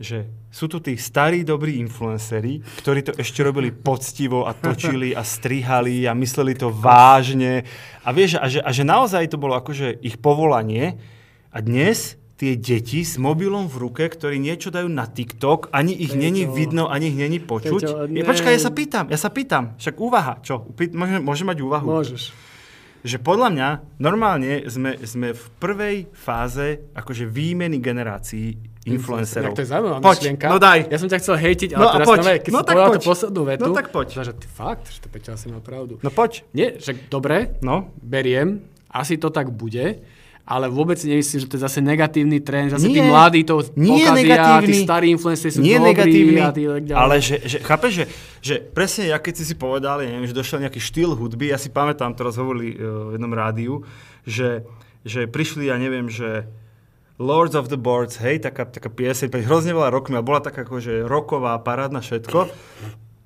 že 0.00 0.32
sú 0.48 0.64
tu 0.64 0.80
tí 0.80 0.96
starí, 0.96 1.44
dobrí 1.44 1.76
influenceri, 1.76 2.64
ktorí 2.80 3.04
to 3.04 3.12
ešte 3.12 3.44
robili 3.44 3.68
poctivo 3.68 4.48
a 4.48 4.56
točili 4.56 5.12
a 5.12 5.20
strihali 5.20 6.08
a 6.08 6.16
mysleli 6.16 6.56
to 6.56 6.72
vážne. 6.72 7.68
A 8.00 8.16
vieš, 8.16 8.40
a 8.40 8.48
že, 8.48 8.64
a 8.64 8.70
že 8.72 8.80
naozaj 8.80 9.28
to 9.28 9.36
bolo 9.36 9.60
akože 9.60 10.00
ich 10.00 10.16
povolanie. 10.16 10.96
A 11.52 11.60
dnes 11.60 12.19
tie 12.40 12.56
deti 12.56 13.04
s 13.04 13.14
mobilom 13.14 13.68
v 13.68 13.76
ruke, 13.78 14.00
ktorí 14.02 14.40
niečo 14.40 14.68
dajú 14.68 14.88
na 14.88 15.04
TikTok, 15.04 15.68
ani 15.70 15.92
ich 15.92 16.08
Peťo. 16.10 16.22
není 16.22 16.48
vidno, 16.48 16.88
ani 16.88 17.12
ich 17.12 17.18
není 17.18 17.36
počuť. 17.36 17.82
Peťo, 17.84 18.08
ja, 18.08 18.24
počkaj, 18.24 18.50
ja 18.50 18.62
sa 18.62 18.72
pýtam, 18.72 19.04
ja 19.06 19.18
sa 19.18 19.28
pýtam. 19.28 19.76
Však 19.76 19.94
úvaha, 19.94 20.40
čo? 20.40 20.64
Upý- 20.64 20.88
Môže, 20.90 21.20
môže 21.20 21.44
mať 21.44 21.58
úvahu? 21.60 21.84
Môžeš. 21.86 22.32
že 23.00 23.16
podľa 23.16 23.48
mňa 23.50 23.68
normálne 23.98 24.64
sme, 24.66 24.92
sme 25.00 25.32
v 25.32 25.44
prvej 25.56 25.96
fáze 26.10 26.84
akože 26.92 27.24
výmeny 27.24 27.76
generácií 27.76 28.56
influencerov. 28.82 29.52
Tak 29.52 29.56
to 29.56 29.64
je 29.64 29.70
zaujímavá 29.70 29.98
Poď, 30.00 30.16
myšlienka. 30.18 30.46
no 30.46 30.56
daj. 30.58 30.78
Ja 30.84 30.96
som 30.96 31.08
ťa 31.08 31.18
chcel 31.18 31.36
hejtiť, 31.38 31.70
ale 31.70 31.80
No 31.80 31.88
teraz 31.90 32.06
poď. 32.06 32.18
nové, 32.18 32.34
keď 32.38 32.50
No 32.50 32.58
si 32.58 32.64
povedal 32.66 32.88
tú 32.90 33.00
poslednú 33.02 33.42
vetu, 33.46 33.62
No 33.62 33.68
tak 33.70 33.86
poď. 33.88 34.06
Že 34.18 34.32
ty 34.34 34.46
fakt, 34.46 34.84
že 34.86 34.98
to 34.98 35.08
Peťo 35.08 35.30
asi 35.30 35.46
má 35.46 35.60
pravdu. 35.60 35.96
No 35.98 36.08
poď. 36.10 36.44
Nie, 36.50 36.76
že 36.76 36.92
dobre, 37.06 37.56
No. 37.60 37.88
beriem, 37.98 38.60
asi 38.86 39.16
to 39.16 39.28
tak 39.28 39.48
bude, 39.48 40.00
ale 40.50 40.66
vôbec 40.66 40.98
si 40.98 41.06
nemyslím, 41.06 41.46
že 41.46 41.46
to 41.46 41.54
je 41.54 41.62
zase 41.62 41.78
negatívny 41.78 42.42
trend, 42.42 42.74
zase 42.74 42.90
tí 42.90 42.98
Nie. 42.98 43.06
mladí 43.06 43.46
to 43.46 43.62
Nie 43.78 44.10
pokazia, 44.10 44.58
tí 44.66 44.74
starí 44.82 45.06
influenceri 45.14 45.50
sú 45.54 45.62
Nie 45.62 45.78
dobrí 45.78 45.94
negatívny, 45.94 46.40
a 46.42 46.50
tí 46.50 46.66
tak 46.66 46.82
ďalej. 46.90 46.98
ale 46.98 47.14
že, 47.22 47.36
že 47.46 47.56
chápeš, 47.62 47.92
že, 47.94 48.04
že 48.42 48.54
presne 48.58 49.14
ja 49.14 49.22
keď 49.22 49.34
si 49.38 49.44
si 49.46 49.54
povedal, 49.54 50.02
neviem, 50.02 50.26
že 50.26 50.34
došiel 50.34 50.66
nejaký 50.66 50.82
štýl 50.82 51.14
hudby, 51.14 51.54
ja 51.54 51.58
si 51.62 51.70
pamätám, 51.70 52.18
teraz 52.18 52.34
hovorili 52.34 52.74
uh, 52.74 53.14
v 53.14 53.22
jednom 53.22 53.30
rádiu, 53.30 53.86
že, 54.26 54.66
že 55.06 55.30
prišli, 55.30 55.70
ja 55.70 55.78
neviem, 55.78 56.10
že 56.10 56.50
Lords 57.20 57.54
of 57.54 57.70
the 57.70 57.78
Boards, 57.78 58.18
hej, 58.18 58.42
taká, 58.42 58.66
taká 58.66 58.90
pieseň, 58.90 59.30
hrozne 59.46 59.70
veľa 59.70 59.92
rokmi 59.92 60.18
a 60.18 60.24
bola 60.24 60.42
taká 60.42 60.66
akože 60.66 61.06
roková, 61.06 61.54
parádna 61.62 62.02
všetko. 62.02 62.50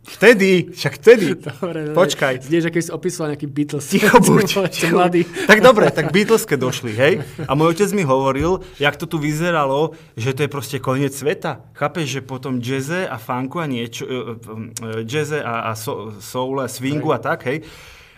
Vtedy, 0.04 0.68
však 0.68 0.92
vtedy. 1.00 1.26
Dobre, 1.48 1.88
dobre. 1.88 1.96
Počkaj. 1.96 2.44
Zdieš, 2.44 2.68
aký 2.68 2.80
si 2.84 2.92
opísal 2.92 3.32
nejaký 3.32 3.48
Beatles. 3.48 3.88
Ticho 3.88 4.20
buď. 4.28 4.68
Mladý. 4.92 5.24
Tak 5.24 5.64
dobre, 5.64 5.88
tak 5.88 6.12
Beatles 6.12 6.44
keď 6.44 6.58
došli, 6.60 6.92
hej? 6.92 7.12
A 7.48 7.56
môj 7.56 7.72
otec 7.72 7.88
mi 7.96 8.04
hovoril, 8.04 8.60
jak 8.76 9.00
to 9.00 9.08
tu 9.08 9.16
vyzeralo, 9.16 9.96
že 10.14 10.36
to 10.36 10.44
je 10.44 10.50
proste 10.52 10.76
koniec 10.76 11.16
sveta. 11.16 11.64
Chápeš, 11.72 12.20
že 12.20 12.20
potom 12.20 12.60
jazze 12.60 13.08
a 13.08 13.16
funku 13.16 13.64
a 13.64 13.66
niečo, 13.66 14.04
uh, 14.04 14.36
uh, 14.36 15.00
jazze 15.08 15.40
a, 15.40 15.72
a 15.72 15.78
so, 15.78 16.12
soul 16.20 16.60
a 16.60 16.68
swingu 16.68 17.08
a 17.08 17.18
tak, 17.18 17.48
hej? 17.48 17.64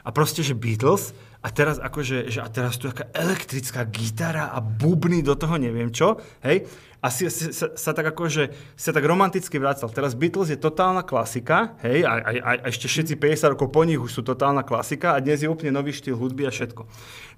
A 0.03 0.11
proste, 0.11 0.43
že 0.43 0.59
Beatles 0.59 1.15
a 1.47 1.49
teraz 1.55 1.79
akože, 1.79 2.27
že 2.27 2.43
a 2.43 2.51
teraz 2.51 2.75
tu 2.75 2.91
taká 2.91 3.07
elektrická 3.15 3.87
gitara 3.87 4.51
a 4.51 4.59
bubny 4.59 5.23
do 5.23 5.39
toho 5.39 5.55
neviem 5.55 5.95
čo, 5.95 6.19
hej? 6.43 6.67
A 7.07 7.11
si, 7.15 7.31
si, 7.31 7.55
sa, 7.55 7.71
sa 7.79 7.95
tak 7.95 8.11
akože, 8.11 8.51
sa 8.75 8.91
tak 8.91 9.07
romanticky 9.07 9.63
vracal. 9.63 9.87
Teraz 9.95 10.19
Beatles 10.19 10.51
je 10.51 10.59
totálna 10.59 11.07
klasika, 11.07 11.79
hej, 11.87 12.03
a, 12.03 12.19
a, 12.19 12.31
a, 12.35 12.51
a 12.59 12.67
ešte 12.67 12.91
všetci 12.91 13.15
50 13.15 13.55
rokov 13.55 13.71
po 13.71 13.87
nich 13.87 14.03
už 14.03 14.11
sú 14.11 14.27
totálna 14.27 14.67
klasika 14.67 15.15
a 15.15 15.23
dnes 15.23 15.39
je 15.39 15.47
úplne 15.47 15.71
nový 15.71 15.95
štýl 15.95 16.19
hudby 16.19 16.51
a 16.51 16.51
všetko. 16.51 16.83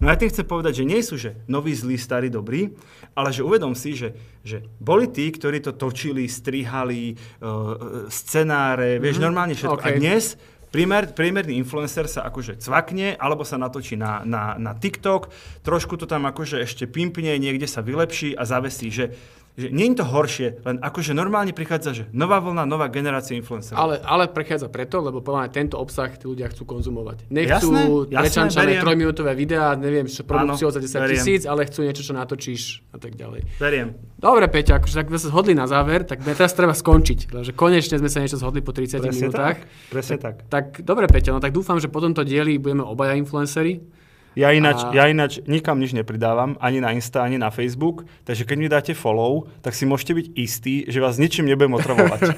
No 0.00 0.08
ja 0.08 0.16
tým 0.16 0.32
chcem 0.32 0.48
povedať, 0.48 0.80
že 0.80 0.88
nie 0.88 1.04
sú, 1.04 1.20
že 1.20 1.36
noví, 1.44 1.76
zlí, 1.76 2.00
starí, 2.00 2.32
dobrí, 2.32 2.72
ale 3.12 3.28
že 3.28 3.44
uvedom 3.44 3.76
si, 3.76 3.92
že, 3.92 4.16
že 4.40 4.64
boli 4.80 5.04
tí, 5.12 5.28
ktorí 5.28 5.60
to 5.60 5.76
točili, 5.76 6.24
strihali, 6.24 7.12
uh, 7.44 8.08
scenáre, 8.08 8.96
vieš, 8.96 9.20
normálne 9.20 9.52
všetko. 9.52 9.84
A 9.84 9.92
OK. 9.92 10.00
dnes 10.00 10.40
Priemer, 10.68 11.08
priemerný 11.16 11.56
influencer 11.56 12.04
sa 12.12 12.28
akože 12.28 12.60
cvakne, 12.60 13.16
alebo 13.16 13.40
sa 13.40 13.56
natočí 13.56 13.96
na, 13.96 14.20
na, 14.28 14.60
na 14.60 14.76
TikTok, 14.76 15.32
trošku 15.64 15.96
to 15.96 16.04
tam 16.04 16.28
akože 16.28 16.60
ešte 16.60 16.84
pimpne, 16.84 17.40
niekde 17.40 17.64
sa 17.64 17.80
vylepší 17.80 18.36
a 18.36 18.44
zavesí, 18.44 18.92
že, 18.92 19.16
že 19.58 19.74
nie 19.74 19.90
je 19.90 19.98
to 19.98 20.06
horšie, 20.06 20.62
len 20.62 20.78
akože 20.78 21.18
normálne 21.18 21.50
prichádza, 21.50 21.90
že 21.90 22.04
nová 22.14 22.38
vlna, 22.38 22.62
nová 22.62 22.86
generácia 22.86 23.34
influencerov. 23.34 23.74
Ale, 23.74 23.94
ale 24.06 24.30
prechádza 24.30 24.70
preto, 24.70 25.02
lebo 25.02 25.18
podľa 25.18 25.44
mňa 25.44 25.50
tento 25.50 25.76
obsah 25.82 26.14
tí 26.14 26.30
ľudia 26.30 26.46
chcú 26.54 26.62
konzumovať. 26.62 27.26
Nechcú 27.26 28.06
prečančané 28.06 28.78
trojminútové 28.78 29.34
videá, 29.34 29.74
neviem, 29.74 30.06
čo 30.06 30.22
produkciou 30.22 30.70
za 30.70 30.78
10 30.78 31.02
beriem. 31.02 31.10
tisíc, 31.18 31.42
ale 31.42 31.66
chcú 31.66 31.82
niečo, 31.82 32.06
čo 32.06 32.14
natočíš 32.14 32.86
a 32.94 33.02
tak 33.02 33.18
ďalej. 33.18 33.42
Beriem. 33.58 33.98
Dobre, 34.14 34.46
Peťa, 34.46 34.78
akože 34.78 34.94
tak 34.94 35.10
sme 35.10 35.18
sa 35.18 35.26
zhodli 35.34 35.58
na 35.58 35.66
záver, 35.66 36.06
tak 36.06 36.22
teraz 36.22 36.54
treba 36.54 36.70
skončiť, 36.70 37.34
lebo 37.34 37.42
konečne 37.58 37.98
sme 37.98 38.06
sa 38.06 38.22
niečo 38.22 38.38
zhodli 38.38 38.62
po 38.62 38.70
30 38.70 39.02
Presne 39.02 39.10
minútach. 39.26 39.58
tak. 39.58 39.90
Presne 39.90 40.16
tak. 40.22 40.34
Tak 40.46 40.64
dobre, 40.86 41.10
Peťa, 41.10 41.34
no 41.34 41.42
tak 41.42 41.50
dúfam, 41.50 41.82
že 41.82 41.90
po 41.90 41.98
tomto 41.98 42.22
dieli 42.22 42.62
budeme 42.62 42.86
obaja 42.86 43.18
influenceri. 43.18 43.97
Ja 44.34 44.52
ináč, 44.52 44.82
A- 44.82 44.92
ja 44.92 45.04
ináč 45.06 45.40
nikam 45.44 45.78
nič 45.78 45.92
nepridávam, 45.92 46.56
ani 46.58 46.78
na 46.78 46.92
Insta, 46.92 47.22
ani 47.22 47.36
na 47.36 47.48
Facebook, 47.48 48.04
takže 48.22 48.44
keď 48.44 48.56
mi 48.56 48.68
dáte 48.68 48.92
follow, 48.92 49.48
tak 49.60 49.72
si 49.72 49.84
môžete 49.84 50.12
byť 50.14 50.26
istí, 50.34 50.74
že 50.86 50.98
vás 50.98 51.16
ničím 51.16 51.46
nebudem 51.46 51.74
otravovať. 51.74 52.20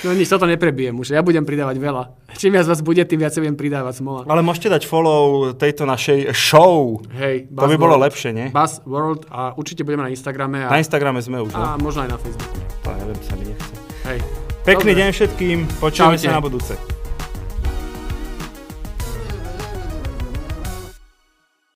No 0.00 0.16
nič, 0.16 0.32
toto 0.32 0.48
neprebijem 0.48 0.96
už. 0.96 1.12
Ja 1.12 1.20
budem 1.20 1.44
pridávať 1.44 1.76
veľa. 1.76 2.16
Čím 2.32 2.56
viac 2.56 2.64
vás 2.64 2.80
bude, 2.80 3.04
tým 3.04 3.20
viac 3.20 3.36
budem 3.36 3.52
pridávať 3.52 4.00
smola. 4.00 4.24
Ale 4.24 4.40
môžete 4.40 4.72
dať 4.72 4.88
follow 4.88 5.52
tejto 5.52 5.84
našej 5.84 6.32
show. 6.32 7.04
Hej, 7.12 7.52
To 7.52 7.68
by 7.68 7.76
bolo 7.76 8.00
lepšie, 8.00 8.32
nie? 8.32 8.48
Buzz 8.48 8.80
World 8.88 9.28
a 9.28 9.52
určite 9.52 9.84
budeme 9.84 10.08
na 10.08 10.10
Instagrame 10.10 10.64
a, 10.64 10.72
Na 10.72 10.80
Instagrame 10.80 11.20
sme 11.20 11.44
už, 11.44 11.52
a 11.52 11.76
no? 11.76 11.84
možno 11.84 12.08
aj 12.08 12.16
na 12.16 12.18
Facebooku. 12.18 12.56
To 12.80 12.88
neviem, 12.96 13.18
sa 13.20 13.34
mi 13.36 13.44
nechce. 13.44 13.72
Hej. 14.08 14.18
Pekný 14.64 14.92
Dobre. 14.92 15.00
deň 15.04 15.08
všetkým, 15.12 15.58
počujeme 15.84 16.16
Čaute. 16.16 16.24
sa 16.24 16.32
na 16.32 16.40
budúce. 16.40 16.99